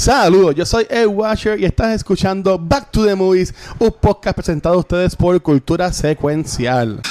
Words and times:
Saludos, 0.00 0.54
yo 0.54 0.64
soy 0.64 0.86
Ed 0.88 1.08
Washer 1.08 1.60
y 1.60 1.66
estás 1.66 1.94
escuchando 1.94 2.58
Back 2.58 2.90
to 2.90 3.04
the 3.04 3.14
Movies, 3.14 3.54
un 3.78 3.92
podcast 3.92 4.34
presentado 4.34 4.76
a 4.76 4.78
ustedes 4.78 5.14
por 5.14 5.38
Cultura 5.42 5.92
Secuencial. 5.92 7.02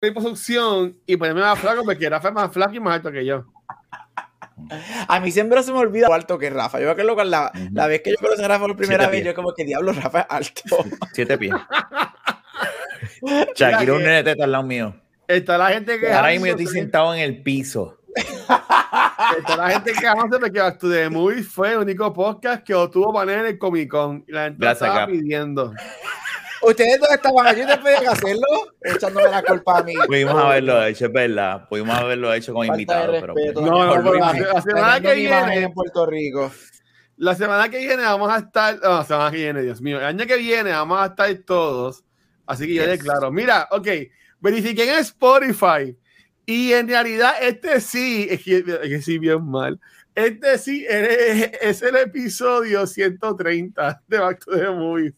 producción 0.00 0.94
y 1.06 1.16
ponerme 1.16 1.40
más 1.40 1.58
flaco 1.58 1.82
porque 1.82 2.04
es 2.04 2.32
más 2.34 2.52
flaco 2.52 2.74
y 2.74 2.80
más 2.80 2.96
alto 2.96 3.10
que 3.10 3.24
yo. 3.24 3.46
A 5.08 5.20
mí 5.20 5.30
siempre 5.30 5.62
se 5.62 5.72
me 5.72 5.78
olvida 5.78 6.08
lo 6.08 6.14
alto 6.14 6.38
que 6.38 6.50
Rafa. 6.50 6.80
Yo 6.80 6.94
creo 6.94 7.16
que 7.16 7.24
la, 7.24 7.50
la 7.72 7.86
vez 7.86 8.02
que 8.02 8.10
yo 8.10 8.16
conocí 8.20 8.42
a 8.42 8.48
Rafa 8.48 8.66
por 8.66 8.76
primera 8.76 9.08
vez, 9.08 9.24
yo 9.24 9.34
como 9.34 9.52
que 9.54 9.64
diablo, 9.64 9.92
Rafa 9.92 10.20
es 10.20 10.26
alto. 10.28 10.62
Siete 11.12 11.38
pies. 11.38 11.54
Shakira 13.54 13.92
un 13.94 14.02
nene 14.02 14.22
teta 14.22 14.44
al 14.44 14.52
lado 14.52 14.64
mío. 14.64 14.94
Está 15.28 15.58
la 15.58 15.68
gente 15.68 15.98
que. 15.98 16.12
Ahora 16.12 16.30
mismo 16.30 16.46
yo 16.46 16.52
estoy 16.52 16.66
sentado 16.66 17.14
en 17.14 17.20
el 17.20 17.42
piso. 17.42 17.98
Está 19.38 19.56
la 19.56 19.70
gente 19.70 19.92
que 19.92 20.06
no 20.06 20.28
porque 20.28 20.60
Back 20.60 20.78
to 20.78 20.90
the 20.90 21.08
Movies 21.08 21.48
fue 21.48 21.72
el 21.72 21.78
único 21.78 22.12
podcast 22.12 22.62
que 22.62 22.74
obtuvo 22.74 23.12
panel 23.12 23.40
en 23.40 23.46
el 23.46 23.58
Comic 23.58 23.88
Con. 23.90 24.24
Y 24.26 24.32
la 24.32 24.44
gente 24.44 24.70
estaba 24.70 25.06
pidiendo. 25.06 25.72
¿Ustedes 26.62 27.00
dos 27.00 27.10
estaban 27.10 27.46
allí 27.46 27.64
después 27.64 28.00
de 28.00 28.06
hacerlo? 28.06 28.46
Echándome 28.80 29.28
la 29.28 29.42
culpa 29.42 29.78
a 29.78 29.82
mí. 29.82 29.94
Pudimos 30.06 30.34
haberlo 30.34 30.84
hecho, 30.84 31.06
es 31.06 31.12
verdad. 31.12 31.68
Pudimos 31.68 31.96
haberlo 31.96 32.32
hecho 32.32 32.54
con 32.54 32.66
invitados. 32.66 33.24
Pero... 33.34 33.60
No, 33.60 34.00
no, 34.00 34.14
la, 34.14 34.32
la, 34.32 34.62
semana 34.62 35.00
que 35.00 35.14
viene. 35.14 35.56
En 35.62 35.72
Puerto 35.72 36.06
Rico. 36.06 36.52
La 37.16 37.34
semana 37.34 37.68
que 37.68 37.78
viene 37.78 38.02
vamos 38.02 38.32
a 38.32 38.38
estar. 38.38 38.78
No, 38.80 38.98
la 38.98 39.04
semana 39.04 39.30
que 39.30 39.38
viene, 39.38 39.62
Dios 39.62 39.80
mío. 39.80 39.98
El 39.98 40.04
año 40.04 40.26
que 40.26 40.36
viene 40.36 40.70
vamos 40.70 41.00
a 41.00 41.06
estar 41.06 41.34
todos. 41.44 42.04
Así 42.46 42.66
que 42.66 42.74
yo 42.74 42.84
yes. 42.84 43.02
claro. 43.02 43.32
Mira, 43.32 43.68
ok. 43.70 43.88
Verifiqué 44.40 44.92
en 44.92 44.98
Spotify. 45.00 45.96
Y 46.46 46.72
en 46.72 46.88
realidad, 46.88 47.34
este 47.40 47.80
sí. 47.80 48.26
Es 48.30 48.44
que, 48.44 48.58
es 48.58 48.88
que 48.88 49.02
sí, 49.02 49.18
bien 49.18 49.44
mal. 49.44 49.80
Este 50.14 50.58
sí 50.58 50.84
es, 50.88 51.52
es 51.60 51.82
el 51.82 51.96
episodio 51.96 52.86
130 52.86 54.02
de 54.06 54.18
Back 54.18 54.44
to 54.44 54.52
the 54.52 54.70
Movies. 54.70 55.14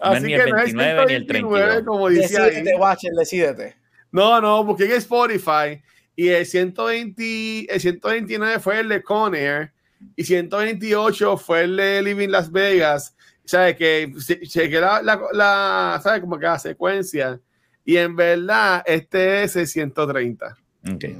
Así 0.00 0.22
no 0.22 0.28
es 0.28 0.44
que 0.44 0.48
el 0.50 0.54
29 0.54 0.94
no 0.94 1.02
es 1.02 1.08
ni 1.08 1.14
el 1.14 1.26
32. 1.26 1.82
Como 1.84 2.08
decía 2.08 2.42
decídete, 2.44 2.76
Watcher, 2.76 3.12
decídete. 3.12 3.76
No, 4.12 4.40
no, 4.40 4.66
porque 4.66 4.84
en 4.84 4.92
Spotify 4.92 5.82
y 6.16 6.28
el, 6.28 6.46
120, 6.46 7.72
el 7.72 7.80
129 7.80 8.58
fue 8.58 8.80
el 8.80 8.88
de 8.88 9.02
Conair 9.02 9.72
y 10.16 10.24
128 10.24 11.36
fue 11.36 11.64
el 11.64 11.76
de 11.76 12.02
Living 12.02 12.28
Las 12.28 12.50
Vegas. 12.50 13.14
¿Sabes? 13.44 13.76
Que 13.76 14.12
chequé 14.42 14.80
la, 14.80 15.00
la, 15.02 15.20
la, 15.32 16.00
¿sabes? 16.02 16.20
Como 16.20 16.38
que 16.38 16.44
la 16.44 16.58
secuencia. 16.58 17.40
Y 17.84 17.96
en 17.96 18.14
verdad, 18.14 18.82
este 18.84 19.44
es 19.44 19.56
el 19.56 19.66
130. 19.66 20.56
Okay. 20.94 21.16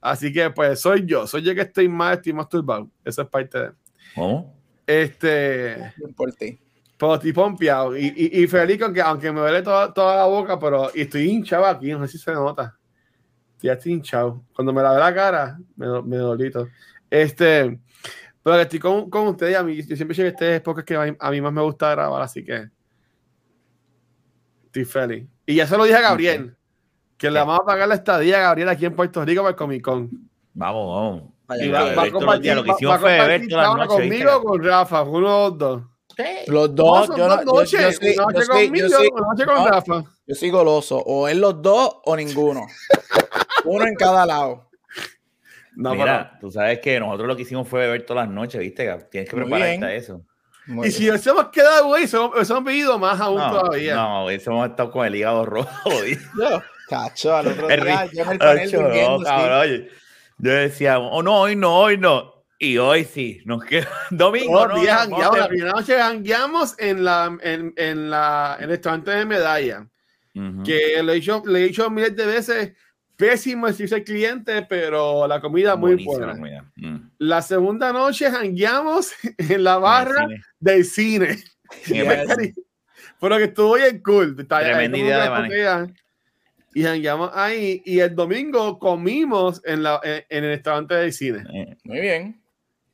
Así 0.00 0.32
que, 0.32 0.50
pues, 0.50 0.80
soy 0.80 1.04
yo. 1.04 1.26
Soy 1.26 1.42
yo 1.42 1.54
que 1.54 1.62
estoy 1.62 1.88
más, 1.88 2.18
estoy 2.18 2.32
más 2.32 2.48
turbado. 2.48 2.88
Eso 3.04 3.22
es 3.22 3.28
parte 3.28 3.58
de. 3.58 3.70
¿Cómo? 4.14 4.54
Este. 4.86 5.92
Por 6.14 6.32
ti. 6.34 6.60
Pero 6.96 7.14
estoy 7.14 7.32
pompeado 7.32 7.96
y, 7.96 8.06
y, 8.06 8.42
y, 8.42 8.46
feliz 8.46 8.80
con 8.80 8.94
que, 8.94 9.02
aunque 9.02 9.32
me 9.32 9.40
duele 9.40 9.62
toda, 9.62 9.92
toda 9.92 10.16
la 10.16 10.24
boca, 10.26 10.58
pero 10.58 10.90
y 10.94 11.02
estoy 11.02 11.28
hinchado 11.28 11.66
aquí, 11.66 11.90
no 11.90 12.06
sé 12.06 12.12
si 12.12 12.18
se 12.18 12.32
nota. 12.32 12.78
Ya 13.60 13.72
estoy 13.72 13.92
hinchado. 13.92 14.44
Cuando 14.54 14.72
me 14.72 14.82
lavé 14.82 15.00
la 15.00 15.14
cara, 15.14 15.58
me, 15.76 16.02
me 16.02 16.16
dolito. 16.18 16.68
Este, 17.10 17.80
pero 18.42 18.60
estoy 18.60 18.78
con, 18.78 19.08
con 19.08 19.28
ustedes, 19.28 19.56
a 19.56 19.62
mí, 19.62 19.82
yo 19.82 19.96
siempre 19.96 20.14
sé 20.14 20.22
que 20.22 20.28
este 20.28 20.56
es 20.56 20.60
porque 20.60 20.84
que 20.84 20.94
a 20.94 21.04
mí, 21.04 21.16
a 21.18 21.30
mí, 21.30 21.40
más 21.40 21.52
me 21.52 21.62
gusta 21.62 21.90
grabar, 21.90 22.20
así 22.22 22.44
que 22.44 22.68
estoy 24.66 24.84
feliz. 24.84 25.26
Y 25.46 25.54
ya 25.54 25.66
se 25.66 25.76
lo 25.76 25.84
dije 25.84 25.96
a 25.96 26.02
Gabriel, 26.02 26.54
que 27.16 27.30
le 27.30 27.38
vamos 27.38 27.60
a 27.60 27.64
pagar 27.64 27.88
la 27.88 27.94
estadía 27.94 28.38
a 28.38 28.42
Gabriel 28.42 28.68
aquí 28.68 28.84
en 28.84 28.94
Puerto 28.94 29.24
Rico 29.24 29.40
para 29.40 29.50
el 29.50 29.56
Comic 29.56 29.82
Con. 29.82 30.10
Vamos, 30.52 30.94
vamos. 30.94 31.34
Y 31.58 31.68
va, 31.68 31.94
va, 31.94 32.02
a 32.04 32.10
compartir, 32.10 32.54
lo 32.54 32.64
que 32.64 32.70
hicimos 32.70 33.00
fue 33.00 33.26
ver 33.26 33.48
toda 33.48 33.62
la 33.62 33.84
noche, 33.84 33.88
conmigo 33.88 34.36
o 34.36 34.42
con 34.42 34.62
Rafa, 34.62 35.02
uno 35.02 35.44
o 35.44 35.50
dos. 35.50 35.82
Los 36.46 36.74
dos, 36.74 37.08
no, 37.08 37.16
yo, 37.16 37.28
dos 37.28 37.44
no, 37.44 37.52
noches, 37.52 38.00
yo, 38.00 38.06
yo, 38.08 38.14
soy, 38.14 38.16
noche 38.16 38.38
yo, 38.38 38.44
soy, 38.44 38.66
conmigo, 38.66 38.86
yo, 38.88 38.96
soy, 38.96 39.10
noche 39.10 39.44
con 39.46 39.54
no, 39.54 39.66
Rafa. 39.66 40.04
yo 40.26 40.34
soy 40.34 40.50
goloso, 40.50 40.98
o 40.98 41.28
es 41.28 41.36
los 41.36 41.60
dos 41.60 41.96
o 42.04 42.16
ninguno. 42.16 42.66
Uno 43.64 43.86
en 43.86 43.94
cada 43.94 44.26
lado. 44.26 44.70
No, 45.76 45.94
Mira, 45.94 46.28
pero... 46.28 46.40
tú 46.40 46.50
sabes 46.52 46.78
que 46.80 47.00
nosotros 47.00 47.26
lo 47.26 47.36
que 47.36 47.42
hicimos 47.42 47.68
fue 47.68 47.80
beber 47.80 48.06
todas 48.06 48.26
las 48.26 48.34
noches, 48.34 48.60
¿viste? 48.60 48.84
Tienes 49.10 49.28
que 49.28 49.36
prepararte 49.36 49.84
a 49.84 49.94
eso. 49.94 50.22
Muy 50.66 50.88
y 50.88 50.90
si 50.92 51.06
nos 51.08 51.26
hemos 51.26 51.48
quedado, 51.48 51.88
güey, 51.88 52.04
eso 52.04 52.32
hemos 52.34 52.64
bebido 52.64 52.98
más 52.98 53.20
aún 53.20 53.38
no, 53.38 53.60
todavía. 53.60 53.94
No, 53.96 54.30
eso 54.30 54.50
hemos 54.50 54.70
estado 54.70 54.90
con 54.90 55.06
el 55.06 55.14
hígado 55.14 55.44
rojo. 55.44 55.90
yo, 56.38 56.62
cacho, 56.88 57.36
al 57.36 57.48
otro 57.48 57.68
día, 57.68 58.06
yo 58.12 58.22
en 58.22 58.30
el 58.30 58.38
panel 58.38 58.72
no, 58.72 59.22
cabrón, 59.22 59.60
oye, 59.60 59.90
yo 60.38 60.50
decía, 60.52 60.98
oh, 60.98 61.22
no, 61.22 61.40
hoy 61.40 61.56
no, 61.56 61.76
hoy 61.76 61.98
no. 61.98 62.33
Y 62.64 62.78
hoy 62.78 63.04
sí, 63.04 63.42
nos 63.44 63.62
queda 63.62 63.88
domingo. 64.10 64.66
No, 64.66 64.82
la 64.82 65.48
primera 65.48 65.72
noche 65.72 65.98
jangueamos 65.98 66.74
en, 66.78 67.04
la, 67.04 67.36
en, 67.42 67.74
en, 67.76 68.08
la, 68.08 68.56
en 68.58 68.64
el 68.64 68.70
restaurante 68.70 69.10
de 69.10 69.26
medalla. 69.26 69.86
Uh 70.34 70.40
-huh. 70.40 70.64
Que 70.64 71.02
le 71.02 71.12
he, 71.12 71.14
dicho, 71.16 71.42
le 71.46 71.60
he 71.60 71.68
dicho 71.68 71.90
miles 71.90 72.16
de 72.16 72.26
veces, 72.26 72.72
pésimo 73.16 73.68
servicio 73.68 73.98
al 73.98 74.04
cliente, 74.04 74.62
pero 74.62 75.26
la 75.28 75.40
comida 75.42 75.76
muy 75.76 76.02
buena. 76.02 76.34
La. 76.34 76.62
Mm. 76.76 77.10
la 77.18 77.42
segunda 77.42 77.92
noche 77.92 78.30
jangueamos 78.30 79.12
en 79.38 79.62
la 79.62 79.76
barra 79.76 80.24
en 80.24 80.42
del 80.58 80.84
cine. 80.86 81.36
Yes. 81.86 82.54
pero 83.20 83.36
que 83.38 83.44
estuvo 83.44 83.74
bien 83.74 84.02
cool. 84.02 84.34
Tremenda 84.48 84.98
idea 84.98 85.82
de 85.82 85.92
y 86.76 86.82
jangueamos 86.82 87.30
ahí. 87.34 87.82
Y 87.84 88.00
el 88.00 88.14
domingo 88.14 88.78
comimos 88.78 89.60
en, 89.64 89.82
la, 89.82 90.00
en, 90.02 90.24
en 90.28 90.44
el 90.44 90.50
restaurante 90.50 90.94
del 90.94 91.12
cine. 91.12 91.44
Eh. 91.52 91.76
Muy 91.84 92.00
bien. 92.00 92.43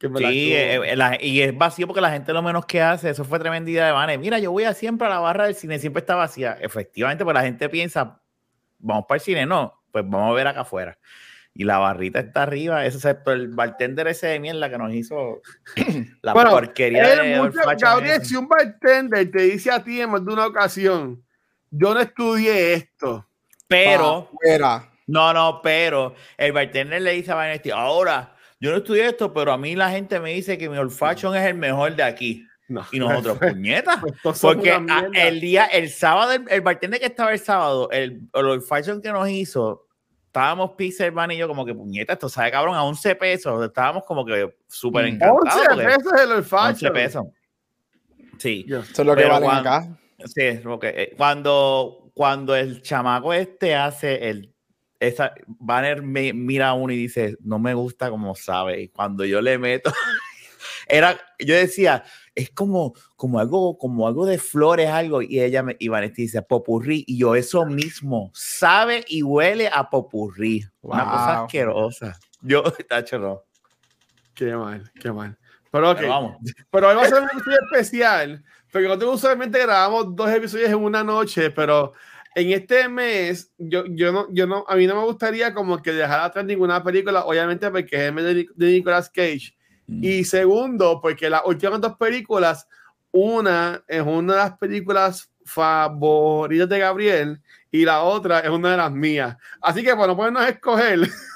Sí, 0.00 0.54
eh, 0.54 0.96
la, 0.96 1.22
y 1.22 1.42
es 1.42 1.56
vacío 1.56 1.86
porque 1.86 2.00
la 2.00 2.10
gente 2.10 2.32
lo 2.32 2.40
menos 2.42 2.64
que 2.64 2.80
hace, 2.80 3.10
eso 3.10 3.22
fue 3.22 3.38
tremenda 3.38 3.70
idea 3.70 3.86
de 3.86 3.92
Vane. 3.92 4.16
Mira, 4.16 4.38
yo 4.38 4.50
voy 4.50 4.64
a 4.64 4.72
siempre 4.72 5.06
a 5.06 5.10
la 5.10 5.18
barra 5.18 5.44
del 5.44 5.54
cine, 5.54 5.78
siempre 5.78 6.00
está 6.00 6.14
vacía. 6.14 6.56
Efectivamente, 6.58 7.22
pues 7.22 7.34
la 7.34 7.42
gente 7.42 7.68
piensa, 7.68 8.18
vamos 8.78 9.04
para 9.06 9.16
el 9.16 9.20
cine, 9.20 9.44
no, 9.44 9.82
pues 9.92 10.04
vamos 10.08 10.30
a 10.30 10.34
ver 10.34 10.46
acá 10.46 10.62
afuera. 10.62 10.98
Y 11.52 11.64
la 11.64 11.76
barrita 11.76 12.20
está 12.20 12.44
arriba, 12.44 12.86
ese 12.86 12.96
es 12.96 13.16
el 13.26 13.48
bartender 13.48 14.06
ese 14.06 14.28
de 14.28 14.40
mierda 14.40 14.70
que 14.70 14.78
nos 14.78 14.94
hizo 14.94 15.42
la 16.22 16.32
bueno, 16.32 16.50
porquería 16.50 17.22
de 17.22 17.36
mucho, 17.36 17.60
Gabriel, 17.78 18.24
si 18.24 18.36
un 18.36 18.48
bartender 18.48 19.30
te 19.30 19.42
dice 19.42 19.70
a 19.70 19.84
ti 19.84 20.00
en 20.00 20.10
más 20.10 20.24
de 20.24 20.32
una 20.32 20.46
ocasión, 20.46 21.22
yo 21.70 21.92
no 21.92 22.00
estudié 22.00 22.72
esto. 22.72 23.26
Pero, 23.68 24.30
no, 25.06 25.32
no, 25.34 25.60
pero 25.62 26.14
el 26.38 26.52
bartender 26.52 27.02
le 27.02 27.12
dice 27.12 27.32
a 27.32 27.34
Vanetti, 27.34 27.70
ahora 27.70 28.34
yo 28.60 28.70
no 28.70 28.76
estudié 28.76 29.06
esto, 29.06 29.32
pero 29.32 29.52
a 29.52 29.58
mí 29.58 29.74
la 29.74 29.90
gente 29.90 30.20
me 30.20 30.34
dice 30.34 30.58
que 30.58 30.68
mi 30.68 30.76
olfaction 30.76 31.34
es 31.34 31.46
el 31.46 31.54
mejor 31.54 31.96
de 31.96 32.02
aquí. 32.02 32.46
No, 32.68 32.86
y 32.92 33.00
nosotros, 33.00 33.38
puñetas. 33.52 33.98
Pues 34.22 34.38
porque 34.38 34.78
el 35.14 35.40
día, 35.40 35.64
el 35.66 35.90
sábado, 35.90 36.32
el, 36.32 36.44
el, 36.48 36.60
bartender 36.60 37.00
que 37.00 37.06
estaba 37.06 37.32
el 37.32 37.40
sábado, 37.40 37.90
el, 37.90 38.20
el 38.32 38.44
olfaction 38.44 39.02
que 39.02 39.10
nos 39.10 39.28
hizo, 39.28 39.88
estábamos 40.26 40.72
Pixel 40.76 41.10
Van 41.10 41.32
y 41.32 41.36
yo 41.36 41.48
como 41.48 41.66
que 41.66 41.74
puñeta, 41.74 42.12
esto 42.12 42.28
sabe 42.28 42.52
cabrón 42.52 42.76
a 42.76 42.84
11 42.84 43.16
pesos. 43.16 43.64
Estábamos 43.64 44.04
como 44.04 44.24
que 44.24 44.54
súper 44.68 45.06
encantados. 45.06 45.72
11 45.72 45.84
pesos 45.84 46.12
el 46.22 46.32
olfaction. 46.32 46.90
11 46.92 47.02
pesos. 47.02 47.24
Sí. 48.38 48.64
Eso 48.68 48.80
es 48.80 48.98
lo 49.06 49.16
que 49.16 49.24
vale 49.24 49.46
acá. 49.48 49.98
Sí, 50.26 50.42
es 50.42 50.64
lo 50.64 50.78
que, 50.78 50.88
eh, 50.88 51.14
cuando, 51.16 52.10
cuando 52.14 52.54
el 52.54 52.82
chamaco 52.82 53.32
este 53.32 53.74
hace 53.74 54.28
el 54.28 54.54
esa 55.00 55.32
Banner 55.46 56.02
me 56.02 56.32
mira 56.32 56.68
a 56.68 56.74
uno 56.74 56.92
y 56.92 56.96
dice, 56.96 57.36
no 57.40 57.58
me 57.58 57.74
gusta 57.74 58.10
como 58.10 58.34
sabe. 58.34 58.82
Y 58.82 58.88
cuando 58.88 59.24
yo 59.24 59.40
le 59.40 59.58
meto, 59.58 59.90
era, 60.86 61.18
yo 61.38 61.54
decía, 61.54 62.04
es 62.34 62.50
como, 62.50 62.94
como 63.16 63.40
algo, 63.40 63.78
como 63.78 64.06
algo 64.06 64.26
de 64.26 64.38
flores, 64.38 64.88
algo. 64.90 65.22
Y 65.22 65.40
ella 65.40 65.62
me, 65.62 65.76
y 65.78 65.88
Vanessa 65.88 66.14
dice, 66.18 66.42
popurrí. 66.42 67.02
Y 67.06 67.18
yo, 67.18 67.34
eso 67.34 67.64
mismo, 67.64 68.30
sabe 68.34 69.04
y 69.08 69.22
huele 69.22 69.68
a 69.72 69.88
popurrí. 69.88 70.64
Wow. 70.82 70.94
Una 70.94 71.04
cosa 71.04 71.42
asquerosa. 71.42 72.18
Yo, 72.42 72.62
tacho, 72.88 73.18
no. 73.18 73.42
Qué 74.34 74.54
mal, 74.54 74.90
qué 75.00 75.10
mal. 75.10 75.36
Pero, 75.70 75.90
okay. 75.90 76.02
Pero 76.02 76.12
vamos. 76.12 76.36
Pero 76.70 76.88
hoy 76.88 76.94
va 76.96 77.02
a 77.02 77.08
ser 77.08 77.22
un 77.22 77.28
episodio 77.28 77.58
especial, 77.70 78.44
porque 78.70 78.86
nosotros 78.86 79.16
usualmente 79.16 79.58
grabamos 79.58 80.14
dos 80.14 80.30
episodios 80.30 80.70
en 80.70 80.76
una 80.76 81.02
noche, 81.02 81.50
pero 81.50 81.92
en 82.34 82.52
este 82.52 82.88
mes, 82.88 83.52
yo, 83.58 83.84
yo, 83.86 84.12
no, 84.12 84.26
yo 84.32 84.46
no, 84.46 84.64
a 84.68 84.76
mí 84.76 84.86
no 84.86 84.94
me 84.94 85.04
gustaría 85.04 85.52
como 85.52 85.82
que 85.82 85.92
dejar 85.92 86.20
atrás 86.20 86.44
ninguna 86.44 86.82
película, 86.82 87.24
obviamente 87.24 87.70
porque 87.70 87.96
es 87.96 88.02
el 88.02 88.12
mes 88.12 88.24
de, 88.24 88.46
de 88.54 88.72
Nicolas 88.72 89.10
Cage. 89.10 89.54
Mm. 89.86 90.04
Y 90.04 90.24
segundo, 90.24 91.00
porque 91.00 91.28
las 91.28 91.42
últimas 91.44 91.80
dos 91.80 91.96
películas, 91.96 92.68
una 93.10 93.82
es 93.88 94.02
una 94.02 94.34
de 94.34 94.38
las 94.38 94.58
películas 94.58 95.30
favoritas 95.44 96.68
de 96.68 96.78
Gabriel 96.78 97.40
y 97.72 97.84
la 97.84 98.02
otra 98.02 98.40
es 98.40 98.50
una 98.50 98.72
de 98.72 98.76
las 98.76 98.92
mías. 98.92 99.36
Así 99.60 99.82
que, 99.82 99.92
bueno, 99.92 100.16
podernos 100.16 100.46
escoger. 100.46 101.00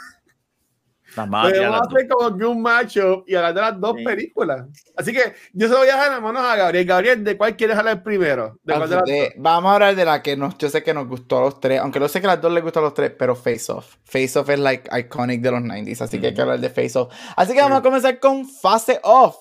Podemos 1.15 1.81
hacer 1.81 2.09
como 2.09 2.37
que 2.37 2.45
un 2.45 2.63
macho 2.63 3.25
y 3.27 3.35
hablar 3.35 3.55
de 3.55 3.61
las 3.61 3.81
dos 3.81 3.97
películas. 4.05 4.67
Así 4.97 5.13
que 5.13 5.35
yo 5.53 5.69
se 5.69 5.73
lo 5.73 5.81
voy 5.81 5.89
a 5.89 5.97
dejar 5.97 6.17
en 6.17 6.23
manos 6.23 6.43
a 6.43 6.57
Gabriel. 6.57 6.87
Gabriel, 6.87 7.25
¿de 7.25 7.37
cuál 7.37 7.57
quieres 7.57 7.77
hablar 7.77 8.03
primero? 8.03 8.59
vamos 8.65 9.71
a 9.71 9.75
hablar 9.75 9.97
de 9.97 10.05
la 10.05 10.23
que 10.23 10.37
nos, 10.37 10.59
yo 10.59 10.69
sé 10.69 10.83
que 10.83 10.95
nos 10.95 11.07
gustó 11.07 11.39
a 11.39 11.41
los 11.43 11.61
tres, 11.61 11.81
aunque 11.81 12.01
no 12.01 12.09
sé 12.09 12.21
que 12.21 12.27
a 12.27 12.31
las 12.31 12.41
dos 12.41 12.53
les 12.53 12.63
gustó 12.63 12.81
a 12.81 12.83
los 12.83 12.95
tres, 12.95 13.13
pero 13.19 13.37
Face 13.37 13.71
Off. 13.71 13.97
Face 14.05 14.39
Off 14.39 14.49
es 14.49 14.59
like 14.59 14.89
iconic 14.99 15.41
de 15.41 15.51
los 15.51 15.61
90s, 15.61 16.01
así 16.03 16.21
que 16.21 16.29
hay 16.29 16.35
que 16.35 16.43
hablar 16.43 16.61
de 16.61 16.71
Face 16.71 16.99
Off. 16.99 17.15
Así 17.37 17.53
que 17.55 17.61
vamos 17.61 17.79
a 17.79 17.83
comenzar 17.83 18.19
con 18.19 18.49
Face 18.49 18.99
Off. 19.03 19.37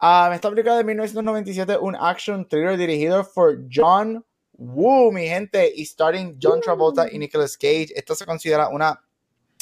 Um, 0.00 0.32
esta 0.32 0.50
película 0.50 0.76
de 0.76 0.84
1997, 0.84 1.78
un 1.80 1.96
action 1.96 2.46
thriller 2.46 2.76
dirigido 2.76 3.26
por 3.34 3.58
John 3.72 4.24
Woo, 4.52 5.10
mi 5.10 5.26
gente, 5.26 5.72
y 5.74 5.84
starting 5.84 6.38
John 6.40 6.60
Travolta 6.60 7.10
y 7.10 7.18
Nicolas 7.18 7.56
Cage. 7.56 7.88
Esto 7.94 8.14
se 8.14 8.26
considera 8.26 8.68
una 8.68 9.00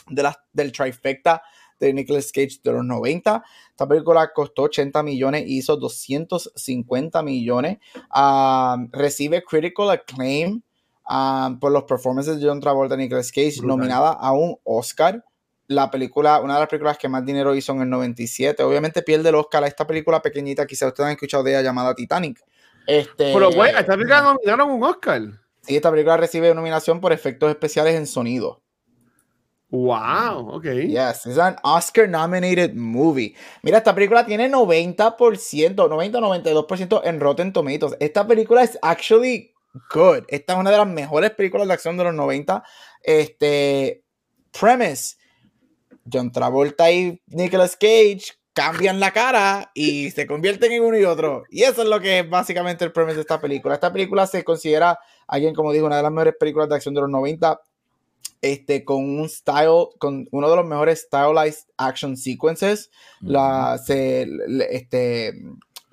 de 0.08 0.22
las 0.22 0.37
del 0.52 0.72
trifecta 0.72 1.43
de 1.81 1.93
Nicolas 1.93 2.32
Cage 2.32 2.61
de 2.62 2.73
los 2.73 2.85
90. 2.85 3.43
Esta 3.71 3.88
película 3.88 4.31
costó 4.32 4.62
80 4.62 5.03
millones 5.03 5.44
y 5.47 5.59
hizo 5.59 5.76
250 5.76 7.23
millones. 7.23 7.79
Um, 8.15 8.88
recibe 8.93 9.43
critical 9.43 9.91
acclaim 9.91 10.62
um, 11.09 11.59
por 11.59 11.73
los 11.73 11.85
performances 11.85 12.41
de 12.41 12.47
John 12.47 12.61
Travolta 12.61 12.94
y 12.94 12.99
Nicolas 12.99 13.31
Cage, 13.31 13.61
nominada 13.62 14.12
a 14.12 14.32
un 14.32 14.56
Oscar. 14.65 15.25
La 15.67 15.91
película, 15.91 16.41
una 16.41 16.55
de 16.55 16.61
las 16.61 16.69
películas 16.69 16.99
que 16.99 17.09
más 17.09 17.25
dinero 17.25 17.55
hizo 17.55 17.73
en 17.73 17.82
el 17.82 17.91
97. 17.91 18.62
Obviamente 18.62 19.03
pierde 19.03 19.31
el 19.31 19.35
Oscar 19.35 19.65
a 19.65 19.67
esta 19.67 19.87
película 19.87 20.21
pequeñita, 20.21 20.67
quizá 20.67 20.87
ustedes 20.87 21.06
han 21.06 21.12
escuchado 21.12 21.43
de 21.43 21.53
ella 21.53 21.62
llamada 21.62 21.94
Titanic. 21.94 22.44
Este, 22.87 23.32
Pero 23.32 23.50
bueno, 23.50 23.79
esta 23.79 23.94
película 23.94 24.21
nominaron 24.21 24.71
un 24.71 24.82
Oscar. 24.82 25.23
Sí, 25.62 25.76
esta 25.76 25.91
película 25.91 26.19
recibe 26.19 26.55
nominación 26.55 27.00
por 27.00 27.12
efectos 27.12 27.49
especiales 27.49 27.94
en 27.94 28.06
sonido. 28.06 28.63
Wow, 29.75 30.50
ok. 30.55 30.67
Yes, 30.87 31.26
es 31.26 31.37
un 31.37 31.56
Oscar 31.65 32.09
nominated 32.09 32.75
movie. 32.75 33.35
Mira, 33.65 33.79
esta 33.79 33.93
película 33.93 34.25
tiene 34.25 34.49
90%, 34.49 35.75
90-92% 35.75 37.00
en 37.03 37.19
Rotten 37.19 37.53
Tomatoes. 37.53 37.97
Esta 37.99 38.25
película 38.25 38.62
es 38.62 38.79
actually 38.82 39.53
good. 39.93 40.23
Esta 40.29 40.53
es 40.53 40.59
una 40.61 40.71
de 40.71 40.79
las 40.79 40.87
mejores 40.87 41.32
películas 41.32 41.67
de 41.67 41.75
acción 41.75 41.97
de 41.97 42.05
los 42.05 42.15
90. 42.15 42.62
Este, 43.03 44.05
premise. 44.56 45.17
John 46.11 46.31
Travolta 46.31 46.93
y 46.93 47.21
Nicolas 47.26 47.76
Cage 47.76 48.26
cambian 48.53 49.00
la 49.00 49.11
cara 49.11 49.73
y 49.75 50.12
se 50.12 50.29
convierten 50.29 50.71
en 50.71 50.85
uno 50.85 50.97
y 50.97 51.05
otro. 51.05 51.43
Y 51.50 51.65
eso 51.65 51.82
es 51.82 51.88
lo 51.88 51.99
que 51.99 52.21
es 52.21 52.31
básicamente 52.31 52.85
el 52.85 52.93
premise 52.93 53.17
de 53.17 53.23
esta 53.23 53.41
película. 53.41 53.75
Esta 53.75 53.93
película 53.93 54.29
se 54.29 54.44
considera, 54.44 55.00
alguien 55.26 55.53
como 55.53 55.73
dijo, 55.73 55.87
una 55.87 55.97
de 55.97 56.05
las 56.05 56.12
mejores 56.12 56.35
películas 56.38 56.69
de 56.69 56.76
acción 56.76 56.94
de 56.94 57.00
los 57.00 57.11
90 57.11 57.61
este, 58.43 58.85
con 58.85 59.03
un 59.03 59.29
style, 59.29 59.88
con 59.99 60.29
uno 60.31 60.50
de 60.50 60.56
los 60.56 60.67
mejores 60.67 61.06
stylized 61.09 61.67
action 61.79 62.17
sequences. 62.17 62.91
La, 63.21 63.79
se, 63.79 64.29
este, 64.71 65.32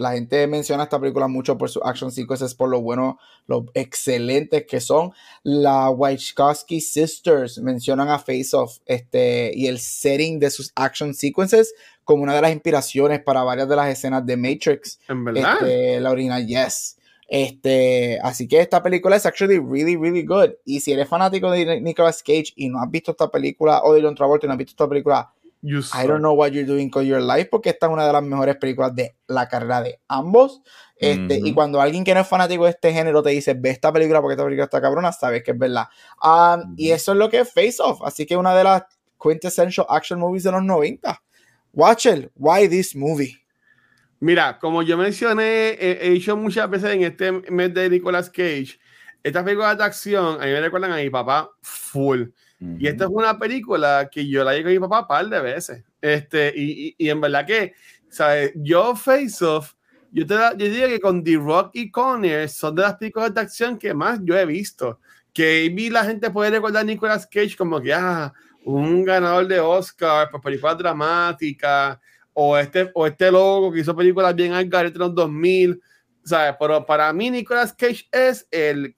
la 0.01 0.13
gente 0.13 0.48
menciona 0.48 0.83
esta 0.83 1.00
película 1.00 1.28
mucho 1.28 1.57
por 1.57 1.69
sus 1.69 1.81
action 1.86 2.12
sequences, 2.12 2.54
por 2.56 2.69
lo 2.69 2.81
bueno, 2.81 3.19
lo 3.48 3.66
excelentes 3.74 4.66
que 4.66 4.81
son. 4.81 5.13
La 5.44 5.89
Wachowski 5.89 6.81
Sisters 6.81 7.60
mencionan 7.60 8.10
a 8.10 8.19
Face 8.19 8.50
Off 8.54 8.80
este, 8.86 9.51
y 9.54 9.68
el 9.68 9.80
setting 9.80 10.39
de 10.39 10.50
sus 10.50 10.72
action 10.75 11.13
sequences 11.13 11.74
como 12.04 12.24
una 12.24 12.36
de 12.36 12.42
las 12.42 12.51
inspiraciones 12.51 13.22
para 13.22 13.44
varias 13.44 13.69
de 13.69 13.75
las 13.75 13.89
escenas 13.89 14.25
de 14.25 14.36
Matrix. 14.36 15.00
En 15.07 15.24
verdad. 15.24 15.54
Este, 15.62 16.00
la 16.01 16.12
original, 16.12 16.45
yes. 16.45 16.98
Este, 17.33 18.19
así 18.24 18.45
que 18.45 18.60
esta 18.60 18.83
película 18.83 19.16
es 19.16 19.25
actually 19.25 19.57
really, 19.57 19.95
really 19.95 20.25
good. 20.25 20.50
Y 20.66 20.81
si 20.81 20.92
eres 20.92 21.07
fanático 21.07 21.50
de 21.50 21.80
Nicolas 21.80 22.22
Cage 22.22 22.51
y 22.57 22.68
no 22.68 22.81
has 22.81 22.92
visto 22.92 23.12
esta 23.12 23.31
película, 23.31 23.83
o 23.86 23.94
de 23.94 24.01
John 24.01 24.16
Travolta 24.16 24.45
y 24.45 24.48
no 24.48 24.51
has 24.51 24.57
visto 24.57 24.72
esta 24.72 24.89
película, 24.89 25.33
I 25.63 26.07
don't 26.07 26.19
know 26.19 26.33
what 26.33 26.50
you're 26.50 26.66
doing 26.66 26.92
with 26.94 27.06
your 27.06 27.22
life, 27.22 27.45
porque 27.50 27.69
esta 27.69 27.86
es 27.86 27.94
una 27.94 28.06
de 28.06 28.12
las 28.12 28.22
mejores 28.22 28.57
películas 28.57 28.94
de 28.94 29.16
la 29.28 29.48
carrera 29.48 29.81
de 29.81 30.01
ambos. 30.10 30.62
Este, 30.98 31.39
Y 31.42 31.54
cuando 31.54 31.80
alguien 31.80 32.04
que 32.04 32.13
no 32.13 32.19
es 32.19 32.28
fanático 32.28 32.66
de 32.66 32.72
este 32.72 32.92
género 32.92 33.24
te 33.24 33.30
dice, 33.30 33.54
ve 33.54 33.69
esta 33.69 33.94
película 33.94 34.19
porque 34.19 34.33
esta 34.33 34.44
película 34.44 34.66
está 34.66 34.81
cabrona, 34.81 35.13
sabes 35.13 35.42
que 35.42 35.51
es 35.51 35.57
verdad. 35.57 35.86
Um, 36.22 36.74
y 36.75 36.92
eso 36.92 37.13
es 37.13 37.18
lo 37.18 37.30
que 37.30 37.39
es 37.39 37.54
Face 37.54 37.78
Off. 37.80 38.01
Así 38.04 38.25
que 38.25 38.36
una 38.36 38.54
de 38.54 38.66
las 38.66 38.83
quintessential 39.18 39.86
action 39.88 40.19
movies 40.19 40.44
de 40.44 40.51
los 40.51 40.63
90. 40.63 41.24
Watch 41.72 42.07
it. 42.07 42.30
Why 42.36 42.68
this 42.68 42.94
movie? 42.94 43.41
Mira, 44.21 44.59
como 44.59 44.83
yo 44.83 44.97
mencioné, 44.97 45.75
he, 45.79 46.12
dicho 46.12 46.38
muchas 46.38 46.69
veces 46.69 46.91
en 46.91 47.01
este 47.01 47.31
mes 47.31 47.73
de 47.73 47.89
Nicolas 47.89 48.29
Cage, 48.29 48.79
estas 49.23 49.44
películas 49.44 49.79
de 49.79 49.83
acción 49.83 50.39
a 50.39 50.45
mí 50.45 50.51
me 50.51 50.62
recuerdan 50.62 50.91
a 50.91 50.97
mi 50.97 51.09
papá 51.09 51.50
full. 51.62 52.25
Y 52.77 52.85
esta 52.85 53.06
es 53.06 53.09
una 53.12 53.39
película 53.39 54.07
que 54.12 54.27
yo 54.27 54.44
la 54.44 54.53
llevo 54.53 54.69
a 54.69 54.71
mi 54.71 54.77
papá 54.79 55.01
un 55.01 55.07
par 55.07 55.27
de 55.27 55.41
veces. 55.41 55.83
Este, 56.00 56.53
y, 56.56 56.94
y, 56.95 57.09
en 57.09 57.19
verdad 57.19 57.47
que, 57.47 57.73
¿sabes? 58.07 58.51
Yo, 58.53 58.95
Face 58.95 59.44
Off, 59.44 59.73
yo, 60.12 60.27
te 60.27 60.35
yo 60.35 60.65
diría 60.65 60.88
que 60.88 61.00
con 61.00 61.23
The 61.23 61.38
Rock 61.38 61.71
y 61.73 61.89
Conner 61.89 62.47
son 62.47 62.75
de 62.75 62.83
las 62.83 62.97
películas 62.97 63.33
de 63.33 63.41
acción 63.41 63.79
que 63.79 63.95
más 63.95 64.19
yo 64.23 64.38
he 64.38 64.45
visto. 64.45 65.00
Que 65.33 65.68
vi 65.73 65.89
la 65.89 66.06
gente 66.06 66.29
puede 66.29 66.51
recordar 66.51 66.83
a 66.83 66.85
Nicolas 66.85 67.25
Cage 67.25 67.57
como 67.57 67.81
que, 67.81 67.91
ah, 67.91 68.31
un 68.63 69.03
ganador 69.03 69.47
de 69.47 69.59
Oscar 69.59 70.29
por 70.29 70.41
películas 70.41 70.77
dramáticas 70.77 71.97
o 72.44 72.58
este, 72.58 72.90
o 72.94 73.06
este 73.06 73.32
logo 73.32 73.72
que 73.72 73.82
hizo 73.82 73.96
películas 73.96 74.36
bien 74.36 74.54
al 74.54 74.74
en 74.74 74.94
los 74.96 75.14
2000, 75.14 75.80
¿sabes? 76.24 76.56
Pero 76.60 76.86
para 76.86 77.14
mí 77.14 77.30
Nicolas 77.30 77.74
Cage 77.74 78.08
es 78.12 78.48
el 78.50 78.96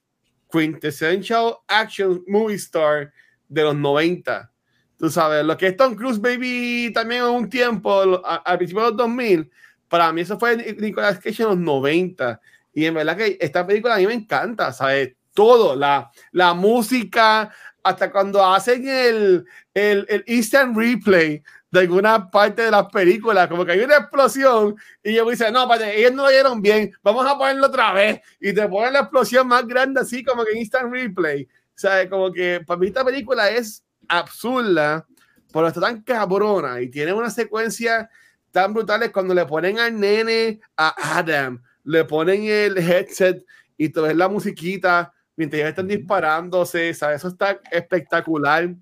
quintessential 0.50 1.56
action 1.68 2.24
movie 2.26 2.56
star 2.56 3.12
de 3.48 3.62
los 3.62 3.76
90. 3.76 4.50
Tú 4.96 5.10
sabes, 5.10 5.44
lo 5.44 5.56
que 5.56 5.68
es 5.68 5.76
Tom 5.76 5.94
Cruise, 5.94 6.20
baby, 6.20 6.90
también 6.94 7.24
en 7.24 7.30
un 7.30 7.50
tiempo, 7.50 8.22
al 8.24 8.56
principio 8.56 8.84
de 8.84 8.88
los 8.90 8.96
2000, 8.96 9.50
para 9.88 10.12
mí 10.12 10.22
eso 10.22 10.38
fue 10.38 10.56
Nicolas 10.78 11.18
Cage 11.18 11.42
en 11.42 11.48
los 11.50 11.58
90. 11.58 12.40
Y 12.72 12.86
en 12.86 12.94
verdad 12.94 13.16
que 13.16 13.36
esta 13.40 13.66
película 13.66 13.96
a 13.96 13.98
mí 13.98 14.06
me 14.06 14.14
encanta, 14.14 14.72
¿sabes? 14.72 15.14
Todo, 15.34 15.76
la, 15.76 16.10
la 16.30 16.54
música, 16.54 17.52
hasta 17.82 18.10
cuando 18.10 18.44
hacen 18.44 18.88
el, 18.88 19.44
el, 19.74 20.06
el 20.08 20.24
instant 20.28 20.76
replay 20.76 21.42
de 21.74 21.80
alguna 21.80 22.30
parte 22.30 22.62
de 22.62 22.70
las 22.70 22.86
películas, 22.86 23.48
como 23.48 23.64
que 23.64 23.72
hay 23.72 23.80
una 23.80 23.96
explosión 23.96 24.76
y 25.02 25.14
yo 25.14 25.28
dice, 25.28 25.50
no, 25.50 25.66
padre, 25.66 25.98
ellos 25.98 26.12
no 26.12 26.22
lo 26.22 26.28
oyeron 26.28 26.62
bien, 26.62 26.92
vamos 27.02 27.26
a 27.26 27.36
ponerlo 27.36 27.66
otra 27.66 27.92
vez 27.92 28.20
y 28.40 28.52
te 28.52 28.68
ponen 28.68 28.92
la 28.92 29.00
explosión 29.00 29.48
más 29.48 29.66
grande 29.66 30.00
así 30.00 30.22
como 30.22 30.44
que 30.44 30.52
en 30.52 30.58
instant 30.58 30.92
replay. 30.92 31.42
O 31.42 31.48
sea, 31.74 32.08
como 32.08 32.32
que 32.32 32.60
para 32.64 32.78
mí 32.78 32.86
esta 32.86 33.04
película 33.04 33.50
es 33.50 33.82
absurda, 34.06 35.04
pero 35.52 35.66
está 35.66 35.80
tan 35.80 36.00
cabrona 36.02 36.80
y 36.80 36.88
tiene 36.88 37.12
una 37.12 37.28
secuencia 37.28 38.08
tan 38.52 38.72
brutales 38.72 39.10
cuando 39.10 39.34
le 39.34 39.44
ponen 39.44 39.80
al 39.80 39.98
nene 39.98 40.60
a 40.76 41.18
Adam, 41.18 41.60
le 41.82 42.04
ponen 42.04 42.44
el 42.44 42.78
headset 42.78 43.44
y 43.76 43.88
tú 43.88 44.02
ves 44.02 44.14
la 44.14 44.28
musiquita 44.28 45.12
mientras 45.34 45.58
ellos 45.58 45.70
están 45.70 45.88
disparándose, 45.88 46.94
¿sabes? 46.94 47.16
Eso 47.16 47.28
está 47.28 47.60
espectacular. 47.72 48.72